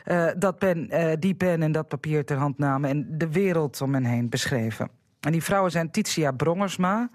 Uh, 0.06 0.28
dat 0.38 0.58
pen, 0.58 0.88
uh, 0.90 1.12
die 1.20 1.34
pen 1.34 1.62
en 1.62 1.72
dat 1.72 1.88
papier 1.88 2.26
ter 2.26 2.38
hand 2.38 2.58
namen... 2.58 2.90
en 2.90 3.18
de 3.18 3.32
wereld 3.32 3.82
om 3.82 3.94
hen 3.94 4.06
heen 4.06 4.30
beschreven. 4.30 4.90
En 5.20 5.32
die 5.32 5.44
vrouwen 5.44 5.72
zijn 5.72 5.92
Titia 5.92 6.32
Brongersma... 6.32 7.10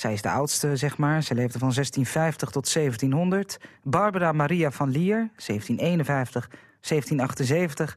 Zij 0.00 0.12
is 0.12 0.22
de 0.22 0.30
oudste, 0.30 0.76
zeg 0.76 0.98
maar. 0.98 1.22
Ze 1.22 1.34
leefde 1.34 1.58
van 1.58 1.72
1650 1.72 2.50
tot 2.50 2.72
1700. 2.72 3.58
Barbara 3.82 4.32
Maria 4.32 4.70
van 4.70 4.90
Lier, 4.90 5.16
1751, 5.16 6.48
1778. 6.80 7.96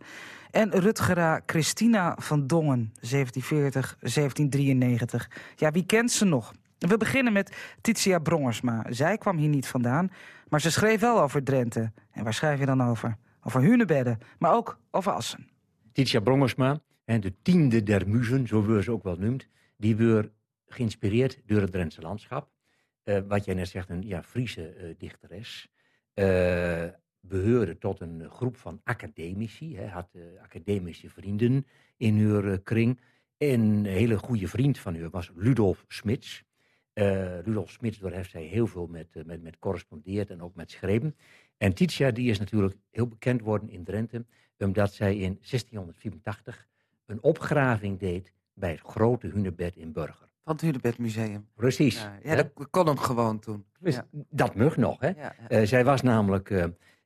En 0.54 0.72
Rutgera 0.80 1.41
Christina 1.45 2.16
van 2.20 2.47
Dongen, 2.47 2.91
1740, 2.93 3.95
1793. 3.99 5.30
Ja, 5.56 5.72
wie 5.72 5.86
kent 5.86 6.12
ze 6.12 6.26
nog? 6.26 6.54
We 6.78 6.97
beginnen 6.97 7.34
met 7.34 7.76
Titia 7.82 8.20
Brongersma. 8.20 8.86
Zij 8.89 9.18
kwam 9.18 9.38
hier 9.38 9.49
niet 9.49 9.68
vandaan, 9.68 10.12
maar 10.49 10.62
ze 10.62 10.72
schreef 10.72 10.99
wel 10.99 11.22
over 11.22 11.43
Drenthe. 11.43 11.91
En 12.12 12.24
waar 12.24 12.34
schrijf 12.34 12.60
je 12.60 12.66
dan 12.66 12.84
over? 12.84 13.18
Over 13.43 13.62
hunebedden, 13.62 14.20
maar 14.39 14.54
ook 14.54 14.80
over 14.91 15.12
assen. 15.12 15.47
Titia 15.91 16.20
Brongersma, 16.20 16.80
de 17.06 17.34
tiende 17.41 17.84
der 17.84 18.08
muzen, 18.10 18.47
zo 18.47 18.64
wordt 18.64 18.84
ze 18.84 18.91
ook 18.91 19.04
wel 19.04 19.18
noemd... 19.18 19.47
die 19.78 19.95
weer 19.95 20.32
geïnspireerd 20.66 21.41
door 21.45 21.62
het 21.62 21.72
Drentse 21.72 22.01
landschap. 22.01 22.49
Uh, 23.04 23.20
wat 23.28 23.45
jij 23.45 23.54
net 23.54 23.70
zegt, 23.70 23.89
een 23.89 24.08
ja, 24.08 24.24
Friese 24.24 24.76
uh, 24.78 24.93
dichteres. 24.97 25.68
Uh, 26.16 26.84
behoorde 27.28 27.78
tot 27.78 27.99
een 27.99 28.30
groep 28.30 28.57
van 28.57 28.82
academici. 28.84 29.76
Hij 29.76 29.88
had 29.88 30.09
academische 30.41 31.09
vrienden 31.09 31.65
in 31.97 32.32
haar 32.32 32.59
kring. 32.59 32.99
En 33.38 33.59
een 33.59 33.86
hele 33.86 34.17
goede 34.17 34.47
vriend 34.47 34.80
van 34.80 34.99
haar 34.99 35.09
was 35.09 35.32
Ludolf 35.36 35.86
Smits. 35.88 36.43
Ludolf 37.43 37.71
Smits, 37.71 37.97
daar 37.97 38.11
heeft 38.11 38.32
zij 38.32 38.43
heel 38.43 38.67
veel 38.67 38.88
met, 38.88 39.26
met, 39.26 39.41
met 39.41 39.59
correspondeerd 39.59 40.30
en 40.30 40.41
ook 40.41 40.55
met 40.55 40.71
schreven. 40.71 41.15
En 41.57 41.74
Titia, 41.74 42.11
die 42.11 42.30
is 42.30 42.39
natuurlijk 42.39 42.76
heel 42.89 43.07
bekend 43.07 43.39
geworden 43.39 43.69
in 43.69 43.84
Drenthe, 43.84 44.26
omdat 44.57 44.93
zij 44.93 45.13
in 45.13 45.38
1684 45.41 46.67
een 47.05 47.24
opgraving 47.24 47.99
deed 47.99 48.34
bij 48.53 48.71
het 48.71 48.80
grote 48.80 49.28
hunebed 49.28 49.76
in 49.76 49.91
Burger. 49.91 50.30
Van 50.43 50.53
het 50.53 50.61
Hunebed 50.61 50.97
Museum. 50.97 51.47
Precies. 51.55 52.01
Ja, 52.01 52.17
ja 52.24 52.36
dat 52.36 52.69
kon 52.69 52.88
hem 52.88 52.97
gewoon 52.97 53.39
toen. 53.39 53.65
Dus 53.80 53.95
ja. 53.95 54.07
Dat 54.30 54.55
mag 54.55 54.78
nog, 54.78 54.99
hè. 54.99 55.09
Ja, 55.09 55.36
uh, 55.49 55.65
zij 55.67 55.84
was 55.84 56.01
namelijk 56.01 56.49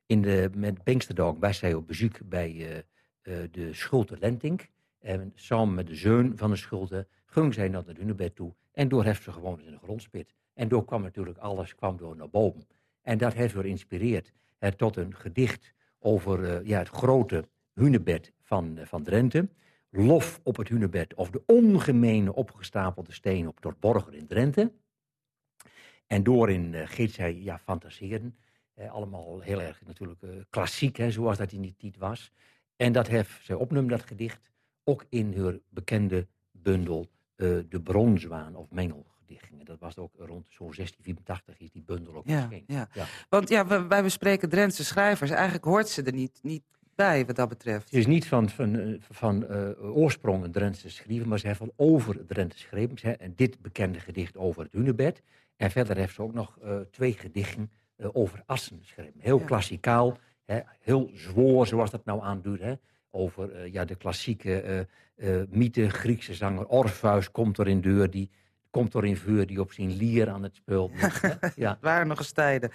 in 0.08 0.22
de, 0.22 0.50
met 0.54 0.82
Pinksterdag 0.82 1.34
was 1.38 1.58
zij 1.58 1.74
op 1.74 1.86
bezoek 1.86 2.28
bij 2.28 2.52
uh, 2.52 3.42
de 3.50 3.72
Schulte 3.72 4.16
Lentink. 4.18 4.68
En 4.98 5.32
samen 5.34 5.74
met 5.74 5.86
de 5.86 5.94
zoon 5.94 6.32
van 6.36 6.50
de 6.50 6.56
Schulte 6.56 7.06
ging 7.26 7.54
zij 7.54 7.68
naar 7.68 7.86
het 7.86 7.96
Hunebed 7.96 8.34
toe. 8.34 8.54
En 8.72 8.88
door 8.88 9.04
heeft 9.04 9.22
ze 9.22 9.32
gewoon 9.32 9.60
in 9.60 9.70
de 9.70 9.78
grondspit. 9.78 10.34
En 10.54 10.68
door 10.68 10.84
kwam 10.84 11.02
natuurlijk 11.02 11.38
alles 11.38 11.74
kwam 11.74 11.96
door 11.96 12.16
naar 12.16 12.30
boven. 12.30 12.66
En 13.02 13.18
dat 13.18 13.34
heeft 13.34 13.54
haar 13.54 13.62
geïnspireerd 13.62 14.32
tot 14.76 14.96
een 14.96 15.14
gedicht 15.14 15.72
over 15.98 16.66
ja, 16.66 16.78
het 16.78 16.88
grote 16.88 17.44
hunebed 17.72 18.32
van, 18.42 18.78
van 18.82 19.02
Drenthe 19.02 19.48
lof 19.90 20.40
op 20.42 20.56
het 20.56 20.68
hunebed 20.68 21.14
of 21.14 21.30
de 21.30 21.42
ongemene 21.46 22.34
opgestapelde 22.34 23.12
steen 23.12 23.48
op 23.48 23.60
Torborger 23.60 24.14
in 24.14 24.26
Drenthe. 24.26 24.72
En 26.06 26.22
doorin 26.22 26.72
uh, 26.72 26.82
geeft 26.84 27.14
zij 27.14 27.34
ja, 27.34 27.58
fantaseren. 27.58 28.36
Eh, 28.78 28.90
allemaal 28.92 29.40
heel 29.40 29.60
erg 29.60 29.80
natuurlijk 29.86 30.22
uh, 30.22 30.30
klassiek, 30.50 30.96
hè, 30.96 31.10
zoals 31.10 31.38
dat 31.38 31.52
in 31.52 31.60
die 31.60 31.74
tijd 31.78 31.96
was. 31.96 32.32
En 32.76 32.92
dat 32.92 33.06
heeft 33.06 33.30
zij 33.44 33.54
opnummer, 33.54 33.96
dat 33.96 34.06
gedicht, 34.06 34.40
ook 34.84 35.04
in 35.08 35.42
haar 35.42 35.58
bekende 35.68 36.26
bundel 36.50 37.08
uh, 37.36 37.58
De 37.68 37.80
Bronzwaan 37.80 38.56
of 38.56 38.70
Mengelgedichtingen. 38.70 39.64
Dat 39.64 39.78
was 39.78 39.96
ook 39.96 40.12
rond 40.16 40.46
zo'n 40.48 40.72
1684 40.74 41.60
is 41.60 41.70
die 41.70 41.82
bundel 41.82 42.14
ook 42.14 42.26
ja, 42.26 42.38
verschenen. 42.38 42.64
Ja. 42.66 42.88
ja. 42.92 43.04
Want 43.28 43.48
ja, 43.48 43.88
wij 43.88 44.02
bespreken 44.02 44.48
Drentse 44.48 44.84
schrijvers. 44.84 45.30
Eigenlijk 45.30 45.64
hoort 45.64 45.88
ze 45.88 46.02
er 46.02 46.12
niet, 46.12 46.38
niet 46.42 46.62
bij 46.94 47.26
wat 47.26 47.36
dat 47.36 47.48
betreft. 47.48 47.88
Ze 47.88 47.98
is 47.98 48.06
niet 48.06 48.26
van, 48.26 48.48
van, 48.48 48.96
van 49.10 49.44
uh, 49.50 49.96
oorsprong 49.96 50.44
een 50.44 50.52
Drentse 50.52 50.90
schrijver, 50.90 51.28
maar 51.28 51.38
ze 51.38 51.46
heeft 51.46 51.58
van 51.58 51.72
over 51.76 52.26
Drenthe 52.26 52.56
geschreven. 52.56 53.18
En 53.18 53.32
dit 53.34 53.62
bekende 53.62 54.00
gedicht 54.00 54.36
over 54.36 54.62
het 54.62 54.72
hunebed. 54.72 55.22
En 55.56 55.70
verder 55.70 55.96
heeft 55.96 56.14
ze 56.14 56.22
ook 56.22 56.34
nog 56.34 56.58
uh, 56.64 56.80
twee 56.90 57.12
gedichten 57.12 57.70
over 58.12 58.42
Assen 58.46 58.78
geschreven. 58.82 59.20
Heel 59.20 59.38
ja. 59.38 59.44
klassikaal, 59.44 60.18
hè, 60.44 60.60
heel 60.80 61.10
zwoer 61.14 61.66
zoals 61.66 61.90
dat 61.90 62.04
nou 62.04 62.22
aandoet. 62.22 62.60
Hè. 62.60 62.74
Over 63.10 63.66
ja, 63.66 63.84
de 63.84 63.94
klassieke 63.94 64.86
mythe, 65.50 65.90
Griekse 65.90 66.34
zanger 66.34 66.66
Orpheus 66.66 67.30
komt 67.30 67.58
er 67.58 67.68
in 67.68 67.80
deur, 67.80 68.10
die 68.10 68.30
komt 68.78 68.94
er 68.94 69.04
in 69.04 69.16
vuur 69.16 69.46
die 69.46 69.60
op 69.60 69.72
zijn 69.72 69.96
lier 69.96 70.28
aan 70.28 70.42
het 70.42 70.54
spul 70.54 70.90
moest. 70.94 71.22
ja. 71.54 71.70
Het 71.70 71.80
waren 71.80 72.06
nog 72.06 72.18
eens 72.18 72.32
tijden. 72.32 72.70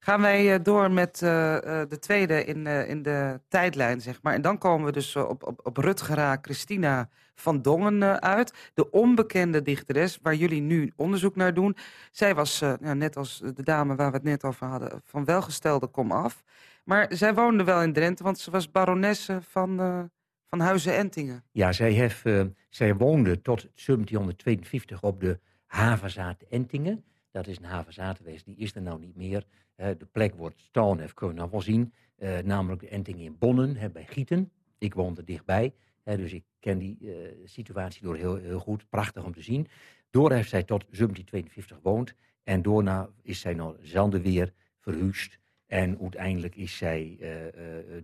Gaan 0.00 0.20
wij 0.20 0.54
uh, 0.54 0.64
door 0.64 0.90
met 0.90 1.20
uh, 1.24 1.30
uh, 1.30 1.60
de 1.88 1.98
tweede 1.98 2.44
in, 2.44 2.66
in 2.66 3.02
de 3.02 3.40
tijdlijn, 3.48 4.00
zeg 4.00 4.22
maar. 4.22 4.34
En 4.34 4.42
dan 4.42 4.58
komen 4.58 4.86
we 4.86 4.92
dus 4.92 5.16
op, 5.16 5.46
op, 5.46 5.60
op 5.62 5.76
Rutgera 5.76 6.38
Christina 6.42 7.08
van 7.34 7.62
Dongen 7.62 8.22
uit. 8.22 8.70
De 8.74 8.90
onbekende 8.90 9.62
dichteres, 9.62 10.18
waar 10.22 10.34
jullie 10.34 10.60
nu 10.60 10.92
onderzoek 10.96 11.36
naar 11.36 11.54
doen. 11.54 11.76
Zij 12.10 12.34
was, 12.34 12.58
ja, 12.58 12.94
net 12.94 13.16
als 13.16 13.42
de 13.54 13.62
dame 13.62 13.94
waar 13.94 14.10
we 14.10 14.16
het 14.16 14.26
net 14.26 14.44
over 14.44 14.66
hadden, 14.66 15.00
van 15.04 15.24
welgestelde 15.24 15.86
kom 15.86 16.12
af. 16.12 16.42
Maar 16.84 17.06
zij 17.08 17.34
woonde 17.34 17.64
wel 17.64 17.82
in 17.82 17.92
Drenthe, 17.92 18.22
want 18.22 18.38
ze 18.38 18.50
was 18.50 18.70
baronesse 18.70 19.38
van 19.42 20.10
van 20.48 20.60
Huizen 20.60 20.96
Entingen. 20.96 21.44
Ja, 21.52 21.72
zij, 21.72 21.92
heeft, 21.92 22.26
uh, 22.26 22.44
zij 22.68 22.94
woonde 22.94 23.42
tot 23.42 23.60
1752 23.60 25.02
op 25.02 25.20
de 25.20 25.38
havenzaat 25.66 26.42
Entingen. 26.48 27.04
Dat 27.30 27.46
is 27.46 27.56
een 27.56 27.64
havenzaat 27.64 28.16
geweest, 28.16 28.44
die 28.44 28.56
is 28.56 28.74
er 28.74 28.82
nou 28.82 29.00
niet 29.00 29.16
meer. 29.16 29.44
Uh, 29.76 29.86
de 29.98 30.06
plek 30.12 30.34
wordt 30.34 30.60
staan, 30.60 30.98
heeft 30.98 31.14
kunnen 31.14 31.36
nou 31.36 31.48
wel 31.50 31.60
zien. 31.60 31.92
Uh, 32.18 32.38
namelijk 32.38 32.80
de 32.80 32.88
Entingen 32.88 33.24
in 33.24 33.38
Bonnen, 33.38 33.92
bij 33.92 34.06
Gieten. 34.06 34.50
Ik 34.78 34.94
woonde 34.94 35.24
dichtbij, 35.24 35.74
hè, 36.02 36.16
dus 36.16 36.32
ik 36.32 36.44
ken 36.60 36.78
die 36.78 36.98
situatie 37.44 38.02
door 38.02 38.16
heel, 38.16 38.36
heel 38.36 38.58
goed. 38.58 38.88
Prachtig 38.88 39.24
om 39.24 39.32
te 39.32 39.42
zien. 39.42 39.66
Door 40.10 40.32
heeft 40.32 40.48
zij 40.48 40.62
tot 40.62 40.80
1752 40.80 41.76
gewoond. 41.76 42.14
En 42.44 42.62
daarna 42.62 43.08
is 43.22 43.40
zij 43.40 43.54
naar 43.54 43.72
Zandeweer 43.82 44.52
verhuisd. 44.80 45.38
En 45.66 45.98
uiteindelijk 46.00 46.56
is 46.56 46.76
zij 46.76 47.18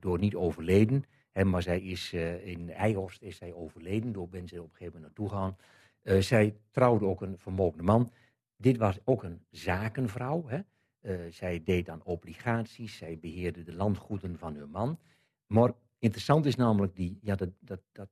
door 0.00 0.18
niet 0.18 0.34
overleden 0.34 1.04
maar 1.42 1.62
zij 1.62 1.80
is 1.80 2.12
uh, 2.12 2.46
in 2.46 2.70
Eijhorst 2.70 3.22
is 3.22 3.36
zij 3.36 3.52
overleden. 3.52 4.12
Door 4.12 4.28
ben 4.28 4.48
ze 4.48 4.62
op 4.62 4.70
een 4.70 4.76
gegeven 4.76 5.00
moment 5.00 5.02
naartoe 5.02 5.28
gegaan. 5.28 5.56
Uh, 6.02 6.20
zij 6.20 6.56
trouwde 6.70 7.06
ook 7.06 7.20
een 7.20 7.38
vermogende 7.38 7.82
man. 7.82 8.12
Dit 8.56 8.76
was 8.76 8.98
ook 9.04 9.22
een 9.22 9.44
zakenvrouw. 9.50 10.46
Hè. 10.46 10.60
Uh, 11.00 11.32
zij 11.32 11.62
deed 11.64 11.86
dan 11.86 12.04
obligaties. 12.04 12.96
Zij 12.96 13.18
beheerde 13.18 13.62
de 13.62 13.74
landgoeden 13.74 14.38
van 14.38 14.56
haar 14.56 14.68
man. 14.68 14.98
Maar 15.46 15.72
interessant 15.98 16.46
is 16.46 16.56
namelijk 16.56 16.96
die, 16.96 17.18
ja, 17.22 17.34
dat, 17.34 17.50
dat, 17.60 17.80
dat 17.92 18.08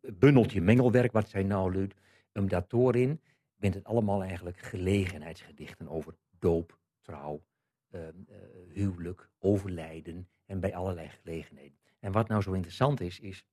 bundeltje 0.00 0.60
mengelwerk 0.60 1.12
wat 1.12 1.28
zij 1.28 1.42
nou 1.42 1.74
luidt. 1.74 1.94
Omdat 2.32 2.70
doorin 2.70 3.20
bent 3.56 3.74
het 3.74 3.84
allemaal 3.84 4.22
eigenlijk 4.22 4.58
gelegenheidsgedichten 4.58 5.88
over 5.88 6.14
doop, 6.38 6.78
trouw, 7.00 7.42
huwelijk, 8.72 9.30
overlijden 9.38 10.28
en 10.46 10.60
bij 10.60 10.74
allerlei 10.74 11.08
gelegenheden. 11.08 11.77
En 11.98 12.12
wat 12.12 12.28
nou 12.28 12.42
zo 12.42 12.52
interessant 12.52 13.00
is, 13.00 13.20
is 13.20 13.44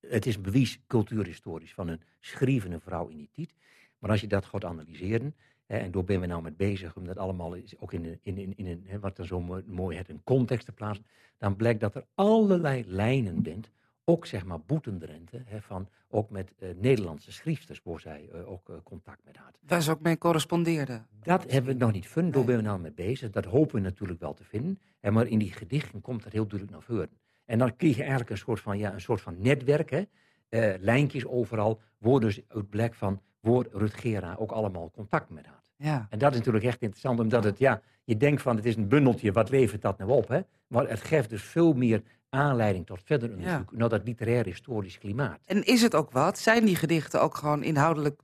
het 0.00 0.26
is 0.26 0.40
bewijs 0.40 0.80
cultuurhistorisch 0.86 1.74
van 1.74 1.88
een 1.88 2.00
schrijvende 2.20 2.80
vrouw 2.80 3.06
in 3.06 3.16
die 3.16 3.30
tijd. 3.32 3.54
Maar 3.98 4.10
als 4.10 4.20
je 4.20 4.26
dat 4.26 4.44
gaat 4.44 4.64
analyseren, 4.64 5.34
hè, 5.66 5.76
en 5.76 5.90
daar 5.90 6.04
ben 6.04 6.20
we 6.20 6.26
nou 6.26 6.42
mee 6.42 6.52
bezig 6.52 6.96
om 6.96 7.04
dat 7.04 7.16
allemaal 7.16 7.56
ook 7.78 7.92
in, 7.92 8.18
in, 8.22 8.36
in, 8.38 8.56
in 8.56 8.66
een, 8.66 8.84
hè, 8.86 8.98
wat 8.98 9.16
dan 9.16 9.26
zo 9.26 9.62
mooi 9.66 9.96
het, 9.96 10.08
een 10.08 10.24
context 10.24 10.66
te 10.66 10.72
plaatsen, 10.72 11.06
dan 11.38 11.56
blijkt 11.56 11.80
dat 11.80 11.94
er 11.94 12.06
allerlei 12.14 12.84
lijnen 12.86 13.42
bent, 13.42 13.70
ook 14.04 14.26
zeg 14.26 14.44
maar 14.44 14.60
Boetendrenthe, 14.60 15.42
hè, 15.44 15.60
van, 15.60 15.88
ook 16.08 16.30
met 16.30 16.52
uh, 16.58 16.68
Nederlandse 16.76 17.32
schrijfsters, 17.32 17.80
waar 17.84 18.00
zij 18.00 18.28
uh, 18.34 18.50
ook 18.50 18.68
uh, 18.68 18.76
contact 18.82 19.24
met 19.24 19.36
had. 19.36 19.58
Waar 19.60 19.82
ze 19.82 19.90
ook 19.90 20.00
mee 20.00 20.18
correspondeerden? 20.18 21.06
Dat 21.22 21.50
hebben 21.50 21.72
we 21.72 21.84
nog 21.84 21.92
niet 21.92 22.04
gevonden, 22.04 22.32
daar 22.32 22.44
ben 22.44 22.56
we 22.56 22.62
nou 22.62 22.80
mee 22.80 22.92
bezig. 22.92 23.30
Dat 23.30 23.44
hopen 23.44 23.74
we 23.74 23.80
natuurlijk 23.80 24.20
wel 24.20 24.34
te 24.34 24.44
vinden. 24.44 24.78
En 25.00 25.12
maar 25.12 25.26
in 25.26 25.38
die 25.38 25.52
gedichten 25.52 26.00
komt 26.00 26.22
dat 26.22 26.32
heel 26.32 26.46
duidelijk 26.46 26.70
naar 26.70 26.82
voren. 26.82 27.10
En 27.44 27.58
dan 27.58 27.76
krijg 27.76 27.94
je 27.94 28.00
eigenlijk 28.00 28.30
een 28.30 28.38
soort 28.38 28.60
van, 28.60 28.78
ja, 28.78 28.92
een 28.92 29.00
soort 29.00 29.20
van 29.20 29.36
netwerk, 29.38 29.90
hè? 29.90 30.02
Uh, 30.50 30.74
lijntjes 30.80 31.26
overal, 31.26 31.80
waar 31.98 32.20
dus 32.20 32.40
blijk 32.70 32.94
van 32.94 33.20
waar 33.40 33.64
Rutgera 33.70 34.34
ook 34.38 34.50
allemaal 34.50 34.90
contact 34.90 35.30
met 35.30 35.46
had. 35.46 35.72
Ja. 35.76 36.06
En 36.10 36.18
dat 36.18 36.32
is 36.32 36.38
natuurlijk 36.38 36.64
echt 36.64 36.80
interessant, 36.80 37.20
omdat 37.20 37.44
het, 37.44 37.58
ja, 37.58 37.80
je 38.04 38.16
denkt 38.16 38.42
van 38.42 38.56
het 38.56 38.64
is 38.64 38.76
een 38.76 38.88
bundeltje, 38.88 39.32
wat 39.32 39.50
levert 39.50 39.82
dat 39.82 39.98
nou 39.98 40.10
op? 40.10 40.28
Hè? 40.28 40.40
Maar 40.66 40.88
het 40.88 41.00
geeft 41.00 41.30
dus 41.30 41.42
veel 41.42 41.72
meer 41.72 42.02
aanleiding 42.28 42.86
tot 42.86 43.02
verder 43.04 43.30
onderzoek 43.30 43.72
naar 43.72 43.88
dat 43.88 44.04
literair 44.04 44.44
historisch 44.44 44.98
klimaat. 44.98 45.40
En 45.44 45.64
is 45.64 45.82
het 45.82 45.94
ook 45.94 46.10
wat? 46.10 46.38
Zijn 46.38 46.64
die 46.64 46.76
gedichten 46.76 47.22
ook 47.22 47.34
gewoon 47.34 47.62
inhoudelijk... 47.62 48.20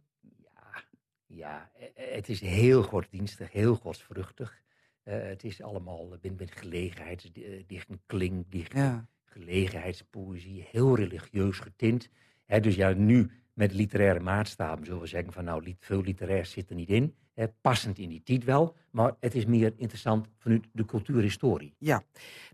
Ja, 1.26 1.70
eh, 1.78 2.14
het 2.14 2.28
is 2.28 2.40
heel 2.40 2.82
godsdienstig, 2.82 3.52
heel 3.52 3.74
godsvruchtig. 3.74 4.62
Uh, 5.04 5.14
het 5.22 5.44
is 5.44 5.62
allemaal 5.62 6.06
met, 6.22 6.38
met 6.38 6.50
gelegenheidsdichten, 6.50 8.00
klinkdichten, 8.06 8.78
Ja. 8.78 9.06
gelegenheidspoëzie, 9.24 10.66
heel 10.70 10.96
religieus 10.96 11.58
getint. 11.58 12.08
Hè, 12.46 12.60
dus 12.60 12.74
ja, 12.74 12.92
nu 12.92 13.30
met 13.54 13.72
literaire 13.72 14.20
maatstaven 14.20 14.84
zullen 14.84 15.00
we 15.00 15.06
zeggen 15.06 15.32
van 15.32 15.44
nou, 15.44 15.74
veel 15.78 16.02
literair 16.02 16.46
zit 16.46 16.70
er 16.70 16.76
niet 16.76 16.88
in. 16.88 17.14
Hè, 17.34 17.48
passend 17.48 17.98
in 17.98 18.08
die 18.08 18.22
tijd 18.22 18.44
wel, 18.44 18.76
maar 18.90 19.12
het 19.20 19.34
is 19.34 19.44
meer 19.46 19.72
interessant 19.76 20.28
vanuit 20.38 20.64
de 20.72 20.84
cultuurhistorie. 20.84 21.74
Ja, 21.78 22.02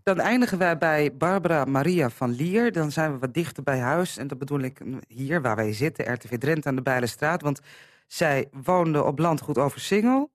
dan 0.03 0.19
eindigen 0.19 0.57
wij 0.57 0.77
bij 0.77 1.17
Barbara 1.17 1.65
Maria 1.65 2.09
van 2.09 2.29
Lier. 2.31 2.71
Dan 2.71 2.91
zijn 2.91 3.11
we 3.11 3.17
wat 3.17 3.33
dichter 3.33 3.63
bij 3.63 3.79
huis. 3.79 4.17
En 4.17 4.27
dat 4.27 4.37
bedoel 4.37 4.59
ik 4.59 4.85
mm, 4.85 4.99
hier 5.07 5.41
waar 5.41 5.55
wij 5.55 5.73
zitten, 5.73 6.13
RTV 6.13 6.37
Drenthe 6.37 6.69
aan 6.69 6.75
de 6.75 6.81
Bijlenstraat. 6.81 7.41
Want 7.41 7.59
zij 8.07 8.47
woonde 8.63 9.03
op 9.03 9.19
landgoed 9.19 9.57
Oversingel. 9.57 10.31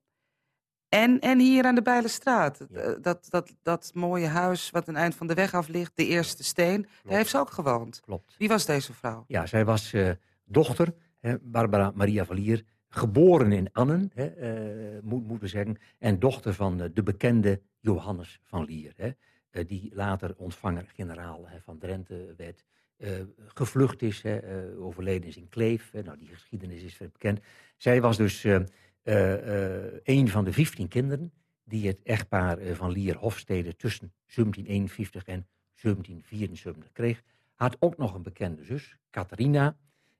En, 0.92 1.20
en 1.20 1.38
hier 1.38 1.64
aan 1.64 1.74
de 1.74 1.82
Bijlenstraat. 1.82 2.60
Eh, 2.60 2.92
Dat, 3.00 3.26
dat, 3.30 3.54
dat 3.62 3.90
mooie 3.94 4.26
huis 4.26 4.70
wat 4.70 4.88
een 4.88 4.96
eind 4.96 5.14
van 5.14 5.26
de 5.26 5.34
weg 5.34 5.54
af 5.54 5.68
ligt, 5.68 5.92
de 5.94 6.06
eerste 6.06 6.44
steen. 6.44 6.86
Daar 7.04 7.16
heeft 7.16 7.30
ze 7.30 7.38
ook 7.38 7.50
gewoond. 7.50 8.00
Klopt. 8.00 8.34
Wie 8.38 8.48
was 8.48 8.66
deze 8.66 8.92
vrouw? 8.92 9.24
Ja, 9.26 9.46
zij 9.46 9.64
was 9.64 9.92
eh, 9.92 10.10
dochter, 10.44 10.94
hè, 11.20 11.38
Barbara 11.38 11.92
Maria 11.94 12.24
Valier, 12.24 12.64
geboren 12.88 13.52
in 13.52 13.68
Annen, 13.72 14.10
hè, 14.14 14.26
eh, 14.26 15.02
moet, 15.02 15.26
moeten 15.26 15.40
we 15.40 15.48
zeggen, 15.48 15.78
en 15.98 16.18
dochter 16.18 16.54
van 16.54 16.90
de 16.94 17.02
bekende 17.02 17.60
Johannes 17.80 18.40
van 18.44 18.64
Lier, 18.64 18.92
hè, 18.96 19.64
die 19.64 19.90
later 19.94 20.34
ontvanger-generaal 20.36 21.48
van 21.64 21.78
Drenthe 21.78 22.34
werd, 22.36 22.64
gevlucht 23.46 24.02
is, 24.02 24.22
hè, 24.22 24.38
overleden 24.78 25.28
is 25.28 25.36
in 25.36 25.48
Kleef. 25.48 25.90
Hè, 25.90 26.02
nou, 26.02 26.18
die 26.18 26.28
geschiedenis 26.28 26.82
is 26.82 26.98
bekend. 26.98 27.40
Zij 27.76 28.00
was 28.00 28.16
dus 28.16 28.46
een 30.02 30.28
van 30.28 30.44
de 30.44 30.52
15 30.52 30.88
kinderen 30.88 31.32
die 31.64 31.86
het 31.86 32.02
echtpaar 32.02 32.58
eh, 32.58 32.74
van 32.74 32.90
Lier 32.90 33.16
Hofstede 33.16 33.76
tussen 33.76 34.12
1751 34.26 35.24
en 35.24 35.46
1774 35.80 36.92
kreeg. 36.92 37.22
Had 37.54 37.76
ook 37.80 37.96
nog 37.96 38.14
een 38.14 38.22
bekende 38.22 38.64
zus, 38.64 38.96
Catharina. 39.10 39.76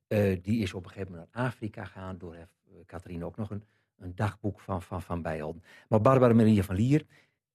Eh, 0.06 0.42
die 0.42 0.62
is 0.62 0.74
op 0.74 0.84
een 0.84 0.90
gegeven 0.90 1.12
moment 1.12 1.34
naar 1.34 1.46
Afrika 1.46 1.84
gegaan. 1.84 2.18
Door 2.18 2.34
heeft 2.34 2.58
eh, 2.64 2.74
Catharina 2.86 3.24
ook 3.24 3.36
nog 3.36 3.50
een, 3.50 3.64
een 3.98 4.14
dagboek 4.14 4.60
van, 4.60 4.82
van, 4.82 5.02
van 5.02 5.22
bijhouden. 5.22 5.62
Maar 5.88 6.00
Barbara 6.00 6.34
Maria 6.34 6.62
van 6.62 6.74
Lier 6.74 7.06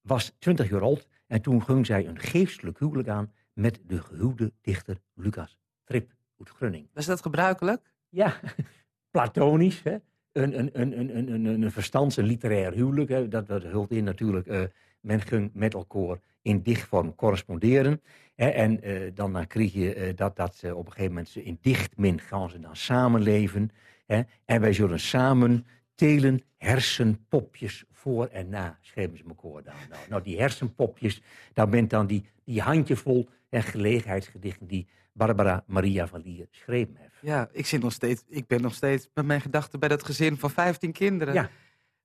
was 0.01 0.33
20 0.39 0.69
jaar 0.69 0.81
oud. 0.81 1.07
En 1.27 1.41
toen 1.41 1.63
ging 1.63 1.85
zij 1.85 2.07
een 2.07 2.19
geestelijk 2.19 2.79
huwelijk 2.79 3.07
aan 3.07 3.33
met 3.53 3.79
de 3.85 4.01
gehuwde 4.01 4.53
dichter 4.61 5.01
Lucas 5.13 5.57
Trip 5.83 6.13
uit 6.37 6.49
Grunning. 6.49 6.89
Was 6.93 7.05
dat 7.05 7.21
gebruikelijk? 7.21 7.93
Ja, 8.09 8.39
platonisch. 9.11 9.83
Hè? 9.83 9.97
Een, 10.37 10.59
een, 10.59 10.69
een, 10.73 10.99
een, 10.99 11.17
een, 11.17 11.45
een, 11.45 11.61
een 11.61 11.71
verstands- 11.71 12.17
en 12.17 12.25
literair 12.25 12.73
huwelijk. 12.73 13.09
Hè? 13.09 13.27
Dat, 13.27 13.47
dat 13.47 13.63
hult 13.63 13.91
in 13.91 14.03
natuurlijk. 14.03 14.47
eh, 14.47 14.61
men 15.01 15.21
ging 15.21 15.49
met 15.53 15.73
elkaar 15.73 16.19
in 16.41 16.61
dichtvorm 16.61 17.15
corresponderen. 17.15 18.01
Hè? 18.35 18.47
En 18.49 18.81
eh, 18.81 19.11
dan, 19.13 19.47
kreeg 19.47 19.73
je 19.73 19.93
eh, 19.93 20.15
dat, 20.15 20.35
dat 20.35 20.63
op 20.73 20.85
een 20.85 20.91
gegeven 20.91 21.11
moment 21.11 21.29
ze 21.29 21.43
in 21.43 21.57
dichtmin 21.61 22.19
gaan 22.19 22.49
ze 22.49 22.59
dan 22.59 22.75
samenleven. 22.75 23.69
Hè? 24.05 24.21
En 24.45 24.61
wij 24.61 24.73
zullen 24.73 24.99
samen 24.99 25.65
telen 25.95 26.41
hersenpopjes 26.57 27.83
voor 27.91 28.25
en 28.25 28.49
na, 28.49 28.77
schreven 28.81 29.17
ze 29.17 29.23
elkaar 29.27 29.63
dan. 29.63 29.73
Nou, 29.89 30.01
nou, 30.09 30.23
die 30.23 30.39
hersenpopjes, 30.39 31.21
daar 31.53 31.69
bent 31.69 31.89
dan 31.89 32.07
die, 32.07 32.25
die 32.43 32.61
handjevol 32.61 33.29
en 33.49 33.63
gelegenheidsgedichten 33.63 34.67
die 34.67 34.87
Barbara 35.17 35.63
Maria 35.67 36.07
van 36.07 36.21
Lier 36.21 36.47
geschreven 36.51 36.95
heeft. 36.97 37.13
Ja, 37.21 37.49
ik, 37.51 37.65
zit 37.65 37.81
nog 37.81 37.91
steeds, 37.91 38.23
ik 38.27 38.47
ben 38.47 38.61
nog 38.61 38.73
steeds 38.73 39.09
met 39.13 39.25
mijn 39.25 39.41
gedachten 39.41 39.79
bij 39.79 39.89
dat 39.89 40.03
gezin 40.03 40.37
van 40.37 40.49
15 40.49 40.91
kinderen. 40.91 41.33
Ja. 41.33 41.49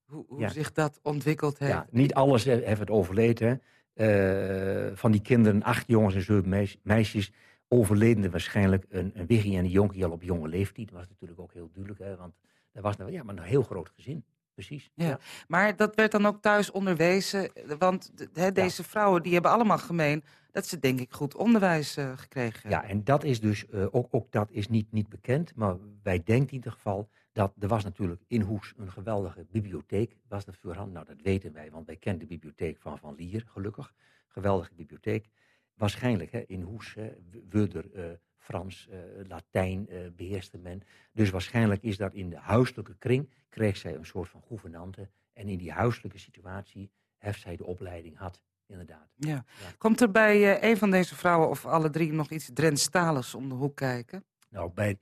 Hoe, 0.04 0.24
hoe 0.28 0.40
Ja. 0.40 0.48
zich 0.48 0.72
dat 0.72 0.98
ontwikkeld 1.02 1.58
heeft. 1.58 1.72
Ja, 1.72 1.86
niet 1.90 2.14
alles 2.14 2.44
he- 2.44 2.60
heeft 2.64 2.80
het 2.80 2.90
overleed. 2.90 3.38
Hè. 3.38 3.54
Eh, 3.94 4.96
van 4.96 5.10
die 5.12 5.22
kinderen, 5.22 5.62
acht 5.62 5.84
jongens 5.86 6.14
en 6.14 6.22
zeven 6.22 6.48
meis- 6.48 6.78
meisjes, 6.82 7.32
overleden 7.68 8.24
er 8.24 8.30
waarschijnlijk 8.30 8.84
een, 8.88 9.10
een 9.14 9.26
wiggie 9.26 9.56
en 9.56 9.64
een 9.64 9.70
jonkie 9.70 10.04
al 10.04 10.10
op 10.10 10.22
jonge 10.22 10.48
leeftijd. 10.48 10.88
Dat 10.88 10.96
was 10.98 11.08
natuurlijk 11.08 11.40
ook 11.40 11.52
heel 11.52 11.70
duidelijk, 11.72 12.00
hè, 12.04 12.16
want 12.16 12.34
dat 12.72 12.82
was 12.82 12.96
nou, 12.96 13.12
ja, 13.12 13.22
maar 13.22 13.36
een 13.36 13.42
heel 13.42 13.62
groot 13.62 13.90
gezin. 13.94 14.24
Precies. 14.54 14.90
Ja. 14.94 15.18
Maar 15.48 15.76
dat 15.76 15.94
werd 15.94 16.12
dan 16.12 16.26
ook 16.26 16.42
thuis 16.42 16.70
onderwezen. 16.70 17.50
Want 17.78 18.10
de- 18.34 18.52
deze 18.52 18.84
vrouwen 18.84 19.22
die 19.22 19.32
hebben 19.32 19.50
allemaal 19.50 19.78
gemeen 19.78 20.24
dat 20.50 20.66
ze 20.66 20.78
denk 20.78 21.00
ik 21.00 21.12
goed 21.12 21.34
onderwijs 21.34 21.96
eh, 21.96 22.18
gekregen 22.18 22.60
hebben. 22.60 22.70
Ja, 22.70 22.84
en 22.94 23.04
dat 23.04 23.24
is 23.24 23.40
dus, 23.40 23.68
eh, 23.68 23.86
ook, 23.90 24.08
ook 24.10 24.32
dat 24.32 24.50
is 24.50 24.68
niet, 24.68 24.92
niet 24.92 25.08
bekend, 25.08 25.54
maar 25.54 25.76
wij 26.02 26.22
denken 26.22 26.48
in 26.48 26.54
ieder 26.54 26.72
geval 26.72 27.08
dat 27.32 27.52
er 27.58 27.68
was 27.68 27.84
natuurlijk 27.84 28.22
in 28.26 28.40
Hoes 28.40 28.74
een 28.76 28.90
geweldige 28.92 29.46
bibliotheek, 29.50 30.16
was 30.28 30.46
er 30.46 30.54
voorhand. 30.60 30.92
Nou, 30.92 31.06
dat 31.06 31.20
weten 31.22 31.52
wij, 31.52 31.70
want 31.70 31.86
wij 31.86 31.96
kennen 31.96 32.20
de 32.20 32.26
bibliotheek 32.28 32.78
van 32.80 32.98
Van 32.98 33.14
Lier, 33.14 33.44
gelukkig. 33.46 33.92
Geweldige 34.28 34.74
bibliotheek. 34.74 35.28
Waarschijnlijk 35.74 36.32
hè, 36.32 36.42
in 36.46 36.62
Hoes, 36.62 36.94
hè, 36.94 37.12
Wurder, 37.48 37.92
eh, 37.94 38.04
Frans, 38.42 38.88
eh, 38.90 38.98
Latijn 39.28 39.88
eh, 39.88 39.98
beheerste 40.16 40.58
men. 40.58 40.82
Dus 41.12 41.30
waarschijnlijk 41.30 41.82
is 41.82 41.96
dat 41.96 42.14
in 42.14 42.30
de 42.30 42.36
huiselijke 42.36 42.96
kring, 42.98 43.30
kreeg 43.48 43.76
zij 43.76 43.94
een 43.94 44.06
soort 44.06 44.28
van 44.28 44.42
gouvernante. 44.46 45.08
En 45.32 45.48
in 45.48 45.58
die 45.58 45.72
huiselijke 45.72 46.18
situatie 46.18 46.90
heeft 47.18 47.40
zij 47.40 47.56
de 47.56 47.64
opleiding 47.64 48.18
had, 48.18 48.42
inderdaad. 48.66 49.08
Ja. 49.14 49.44
Komt 49.78 50.00
er 50.00 50.10
bij 50.10 50.56
eh, 50.56 50.70
een 50.70 50.76
van 50.76 50.90
deze 50.90 51.14
vrouwen 51.14 51.48
of 51.48 51.66
alle 51.66 51.90
drie 51.90 52.12
nog 52.12 52.30
iets 52.30 52.50
Drentstaligs 52.54 53.34
om 53.34 53.48
de 53.48 53.54
hoek 53.54 53.76
kijken? 53.76 54.24
Nou, 54.48 54.70
bij 54.74 54.98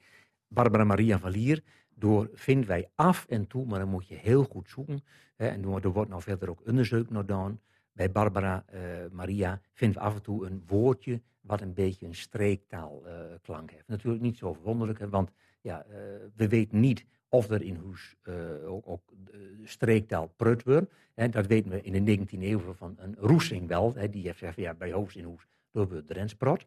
Barbara 0.49 0.85
Maria 0.85 1.19
van 1.19 1.31
Lier 1.31 1.63
door 1.95 2.31
vinden 2.33 2.69
wij 2.69 2.91
af 2.95 3.27
en 3.29 3.47
toe, 3.47 3.67
maar 3.67 3.79
dan 3.79 3.89
moet 3.89 4.09
je 4.09 4.15
heel 4.15 4.45
goed 4.45 4.69
zoeken. 4.69 5.05
Hè, 5.37 5.49
en 5.49 5.63
er 5.63 5.89
wordt 5.89 6.11
nou 6.11 6.23
verder 6.23 6.51
ook 6.51 6.67
onderzoek 6.67 7.11
naar 7.11 7.21
gedaan. 7.21 7.61
Bij 7.93 8.11
Barbara 8.11 8.65
Maria 9.11 9.61
vinden 9.73 9.99
we 9.99 10.05
af 10.05 10.15
en 10.15 10.23
toe 10.23 10.47
een 10.47 10.63
woordje 10.67 11.23
wat 11.41 11.61
een 11.61 11.75
beetje 11.75 12.07
een 12.07 12.15
streektaalklank 12.15 13.43
klank 13.43 13.71
heeft. 13.71 13.89
Natuurlijk 13.89 14.23
niet 14.23 14.39
zo 14.39 14.53
verwonderlijk, 14.53 14.99
hè, 14.99 15.09
want 15.09 15.31
ja, 15.61 15.83
eh, 15.85 15.97
we 16.37 16.49
weten 16.49 16.81
niet 16.81 17.05
of 17.29 17.51
er 17.51 17.63
in 17.63 17.77
Hoes 17.77 18.17
eh, 18.23 18.35
ook, 18.73 18.89
ook 18.89 19.13
eh, 19.33 19.39
streektaal 19.65 20.33
prut 20.37 20.63
wordt. 20.63 20.93
Hè, 21.15 21.29
dat 21.29 21.47
weten 21.47 21.71
we 21.71 21.83
in 21.83 22.05
de 22.05 22.19
19e 22.19 22.43
eeuw 22.43 22.75
van 22.75 22.95
een 22.99 23.15
Roesing 23.19 23.69
wel. 23.69 23.95
Hè, 23.95 24.11
die 24.11 24.23
heeft 24.23 24.39
gezegd, 24.39 24.57
ja, 24.57 24.75
bij 24.75 24.93
Hoofd 24.93 25.17
in 25.17 25.25
Hoes, 25.25 25.47
door 25.73 26.05
Drentsprot. 26.05 26.67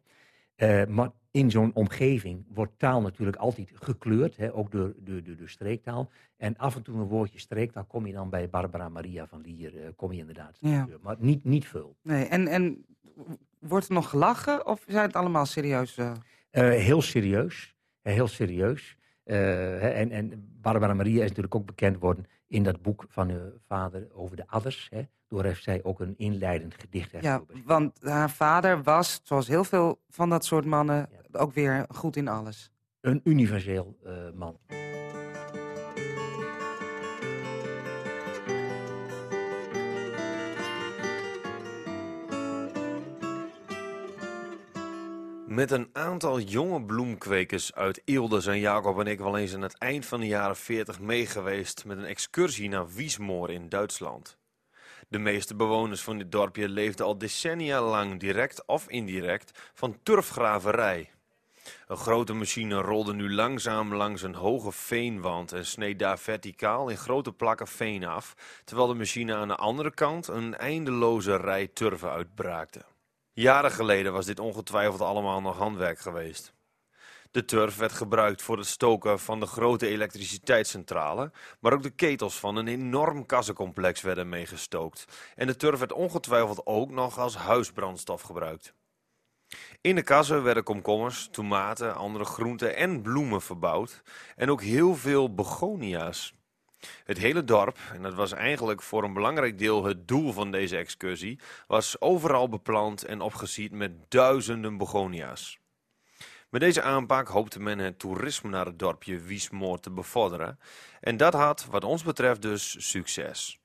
Eh, 0.54 0.86
maar 0.86 1.10
in 1.30 1.50
zo'n 1.50 1.74
omgeving 1.74 2.44
wordt 2.48 2.78
taal 2.78 3.00
natuurlijk 3.00 3.36
altijd 3.36 3.70
gekleurd, 3.74 4.36
hè, 4.36 4.54
ook 4.54 4.70
door, 4.70 4.94
door, 4.98 5.22
door 5.22 5.36
de 5.36 5.48
streektaal. 5.48 6.10
En 6.36 6.56
af 6.56 6.76
en 6.76 6.82
toe 6.82 6.96
een 6.96 7.06
woordje 7.06 7.38
streektaal 7.38 7.84
kom 7.84 8.06
je 8.06 8.12
dan 8.12 8.30
bij 8.30 8.48
Barbara 8.48 8.88
Maria 8.88 9.26
van 9.26 9.40
Lier, 9.40 9.82
eh, 9.82 9.88
kom 9.96 10.12
je 10.12 10.18
inderdaad. 10.18 10.56
Ja. 10.60 10.88
Maar 11.02 11.16
niet, 11.18 11.44
niet 11.44 11.66
veel. 11.66 11.96
Nee, 12.02 12.24
en, 12.24 12.46
en 12.46 12.84
wordt 13.68 13.88
er 13.88 13.94
nog 13.94 14.10
gelachen 14.10 14.66
of 14.66 14.84
zijn 14.86 15.06
het 15.06 15.16
allemaal 15.16 15.46
serieus? 15.46 15.96
eh? 15.96 16.12
Eh, 16.50 16.82
heel 16.82 17.02
serieus, 17.02 17.74
eh, 18.02 18.12
heel 18.12 18.28
serieus. 18.28 18.96
En, 19.24 20.10
en 20.10 20.48
Barbara 20.60 20.94
Maria 20.94 21.22
is 21.22 21.28
natuurlijk 21.28 21.54
ook 21.54 21.66
bekend 21.66 21.98
worden 21.98 22.26
in 22.46 22.62
dat 22.62 22.82
boek 22.82 23.04
van 23.08 23.30
haar 23.30 23.52
vader 23.66 24.08
over 24.12 24.36
de 24.36 24.46
adders. 24.46 24.88
Hè. 24.90 25.02
Door 25.28 25.44
heeft 25.44 25.62
zij 25.62 25.80
ook 25.84 26.00
een 26.00 26.14
inleidend 26.16 26.74
gedicht. 26.80 27.10
Ja, 27.20 27.42
want 27.64 27.98
haar 28.02 28.30
vader 28.30 28.82
was, 28.82 29.20
zoals 29.22 29.48
heel 29.48 29.64
veel 29.64 30.00
van 30.08 30.30
dat 30.30 30.44
soort 30.44 30.64
mannen, 30.64 31.08
ook 31.32 31.52
weer 31.52 31.84
goed 31.88 32.16
in 32.16 32.28
alles. 32.28 32.70
Een 33.00 33.20
universeel 33.24 33.96
man. 34.34 34.58
Met 45.54 45.70
een 45.70 45.88
aantal 45.92 46.40
jonge 46.40 46.82
bloemkwekers 46.82 47.74
uit 47.74 48.02
Eelde 48.04 48.40
zijn 48.40 48.60
Jacob 48.60 49.00
en 49.00 49.06
ik 49.06 49.18
wel 49.18 49.38
eens 49.38 49.54
aan 49.54 49.62
het 49.62 49.78
eind 49.78 50.06
van 50.06 50.20
de 50.20 50.26
jaren 50.26 50.56
40 50.56 51.00
meegeweest 51.00 51.84
met 51.84 51.98
een 51.98 52.04
excursie 52.04 52.68
naar 52.68 52.88
Wiesmoor 52.88 53.50
in 53.50 53.68
Duitsland. 53.68 54.36
De 55.08 55.18
meeste 55.18 55.54
bewoners 55.54 56.02
van 56.02 56.18
dit 56.18 56.32
dorpje 56.32 56.68
leefden 56.68 57.06
al 57.06 57.18
decennia 57.18 57.82
lang 57.82 58.20
direct 58.20 58.66
of 58.66 58.88
indirect 58.88 59.70
van 59.74 59.98
turfgraverij. 60.02 61.10
Een 61.86 61.96
grote 61.96 62.32
machine 62.32 62.80
rolde 62.80 63.14
nu 63.14 63.32
langzaam 63.32 63.94
langs 63.94 64.22
een 64.22 64.34
hoge 64.34 64.72
veenwand 64.72 65.52
en 65.52 65.66
sneed 65.66 65.98
daar 65.98 66.18
verticaal 66.18 66.88
in 66.88 66.96
grote 66.96 67.32
plakken 67.32 67.66
veen 67.66 68.04
af, 68.04 68.34
terwijl 68.64 68.88
de 68.88 68.94
machine 68.94 69.34
aan 69.34 69.48
de 69.48 69.56
andere 69.56 69.90
kant 69.90 70.28
een 70.28 70.56
eindeloze 70.56 71.36
rij 71.36 71.66
turven 71.66 72.10
uitbraakte. 72.10 72.84
Jaren 73.34 73.70
geleden 73.70 74.12
was 74.12 74.26
dit 74.26 74.38
ongetwijfeld 74.38 75.00
allemaal 75.00 75.40
nog 75.40 75.56
handwerk 75.56 75.98
geweest. 75.98 76.54
De 77.30 77.44
turf 77.44 77.76
werd 77.76 77.92
gebruikt 77.92 78.42
voor 78.42 78.58
het 78.58 78.66
stoken 78.66 79.20
van 79.20 79.40
de 79.40 79.46
grote 79.46 79.86
elektriciteitscentrale, 79.86 81.32
maar 81.60 81.72
ook 81.72 81.82
de 81.82 81.90
ketels 81.90 82.38
van 82.38 82.56
een 82.56 82.68
enorm 82.68 83.26
kassencomplex 83.26 84.00
werden 84.00 84.28
meegestookt. 84.28 85.04
En 85.34 85.46
de 85.46 85.56
turf 85.56 85.78
werd 85.78 85.92
ongetwijfeld 85.92 86.66
ook 86.66 86.90
nog 86.90 87.18
als 87.18 87.36
huisbrandstof 87.36 88.22
gebruikt. 88.22 88.74
In 89.80 89.94
de 89.94 90.02
kassen 90.02 90.42
werden 90.42 90.62
komkommers, 90.62 91.28
tomaten, 91.30 91.94
andere 91.94 92.24
groenten 92.24 92.76
en 92.76 93.02
bloemen 93.02 93.42
verbouwd 93.42 94.02
en 94.36 94.50
ook 94.50 94.62
heel 94.62 94.96
veel 94.96 95.34
begonia's. 95.34 96.34
Het 97.04 97.18
hele 97.18 97.44
dorp, 97.44 97.78
en 97.92 98.02
dat 98.02 98.14
was 98.14 98.32
eigenlijk 98.32 98.82
voor 98.82 99.04
een 99.04 99.12
belangrijk 99.12 99.58
deel 99.58 99.84
het 99.84 100.08
doel 100.08 100.32
van 100.32 100.50
deze 100.50 100.76
excursie, 100.76 101.38
was 101.66 102.00
overal 102.00 102.48
beplant 102.48 103.04
en 103.04 103.20
opgesierd 103.20 103.72
met 103.72 103.92
duizenden 104.08 104.76
begonia's. 104.76 105.58
Met 106.54 106.62
deze 106.62 106.82
aanpak 106.82 107.28
hoopte 107.28 107.60
men 107.60 107.78
het 107.78 107.98
toerisme 107.98 108.50
naar 108.50 108.66
het 108.66 108.78
dorpje 108.78 109.18
Wiesmoor 109.18 109.80
te 109.80 109.90
bevorderen. 109.90 110.58
En 111.00 111.16
dat 111.16 111.32
had 111.32 111.66
wat 111.70 111.84
ons 111.84 112.02
betreft 112.02 112.42
dus 112.42 112.90
succes. 112.90 113.58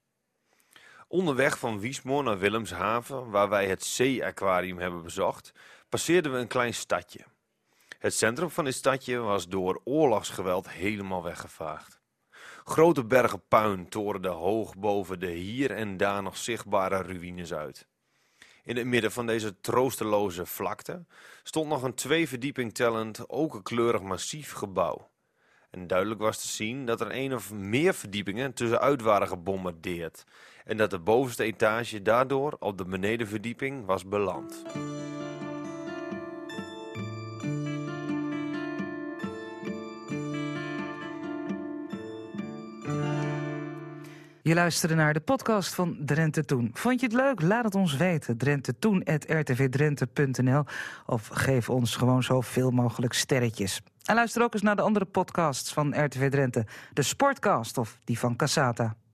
Onderweg 1.08 1.60
van 1.60 1.80
Wiesmoor 1.80 2.24
naar 2.24 2.40
Willemshaven, 2.40 3.30
waar 3.30 3.50
wij 3.50 3.68
het 3.68 3.84
zee-aquarium 3.84 4.78
hebben 4.78 5.04
bezocht, 5.04 5.52
passeerden 5.90 6.32
we 6.32 6.38
een 6.38 6.48
klein 6.48 6.74
stadje. 6.74 7.26
Het 8.00 8.14
centrum 8.14 8.50
van 8.50 8.66
dit 8.66 8.76
stadje 8.76 9.18
was 9.18 9.48
door 9.48 9.82
oorlogsgeweld 9.84 10.70
helemaal 10.70 11.24
weggevaagd. 11.24 11.99
Grote 12.64 13.06
bergen 13.06 13.42
puin 13.48 13.90
torenden 13.90 14.32
hoog 14.32 14.78
boven 14.78 15.20
de 15.20 15.32
hier 15.32 15.72
en 15.72 15.98
daar 15.98 16.24
nog 16.24 16.38
zichtbare 16.38 17.02
ruïnes 17.02 17.54
uit. 17.54 17.88
In 18.64 18.78
het 18.78 18.86
midden 18.86 19.12
van 19.12 19.26
deze 19.26 19.60
troosteloze 19.62 20.46
vlakte 20.46 21.06
stond 21.44 21.70
nog 21.70 21.84
een 21.84 21.94
twee 21.94 22.28
verdieping 22.28 22.74
tellend 22.74 23.26
okerkleurig 23.26 24.02
massief 24.02 24.52
gebouw. 24.52 25.10
En 25.70 25.88
duidelijk 25.88 26.22
was 26.22 26.42
te 26.42 26.48
zien 26.48 26.86
dat 26.86 27.02
er 27.02 27.16
een 27.16 27.34
of 27.34 27.54
meer 27.54 27.94
verdiepingen 27.94 28.54
tussenuit 28.54 29.02
waren 29.02 29.28
gebombardeerd 29.28 30.24
en 30.66 30.78
dat 30.78 30.90
de 30.90 31.00
bovenste 31.00 31.44
etage 31.44 32.02
daardoor 32.02 32.56
op 32.60 32.78
de 32.78 32.86
benedenverdieping 32.86 33.86
was 33.86 34.06
beland. 34.06 34.64
Je 44.50 44.56
luisterde 44.56 44.96
naar 44.96 45.14
de 45.14 45.20
podcast 45.20 45.74
van 45.74 45.98
Drenthe 46.00 46.46
Toen. 46.46 46.70
Vond 46.74 47.00
je 47.00 47.06
het 47.06 47.16
leuk? 47.16 47.42
Laat 47.42 47.64
het 47.64 47.76
ons 47.76 47.96
weten. 47.96 48.38
Drenthe 48.38 48.74
of 51.06 51.28
geef 51.28 51.70
ons 51.70 51.96
gewoon 51.96 52.24
zoveel 52.24 52.72
mogelijk 52.72 53.14
sterretjes. 53.14 53.82
En 54.04 54.16
luister 54.16 54.44
ook 54.44 54.54
eens 54.54 54.62
naar 54.62 54.76
de 54.76 54.82
andere 54.82 55.06
podcasts 55.06 55.74
van 55.74 56.04
RTV 56.06 56.30
Drenthe. 56.30 56.66
De 56.94 57.02
Sportcast 57.02 57.78
of 57.78 57.98
die 58.04 58.20
van 58.20 58.36
Casata. 58.36 58.96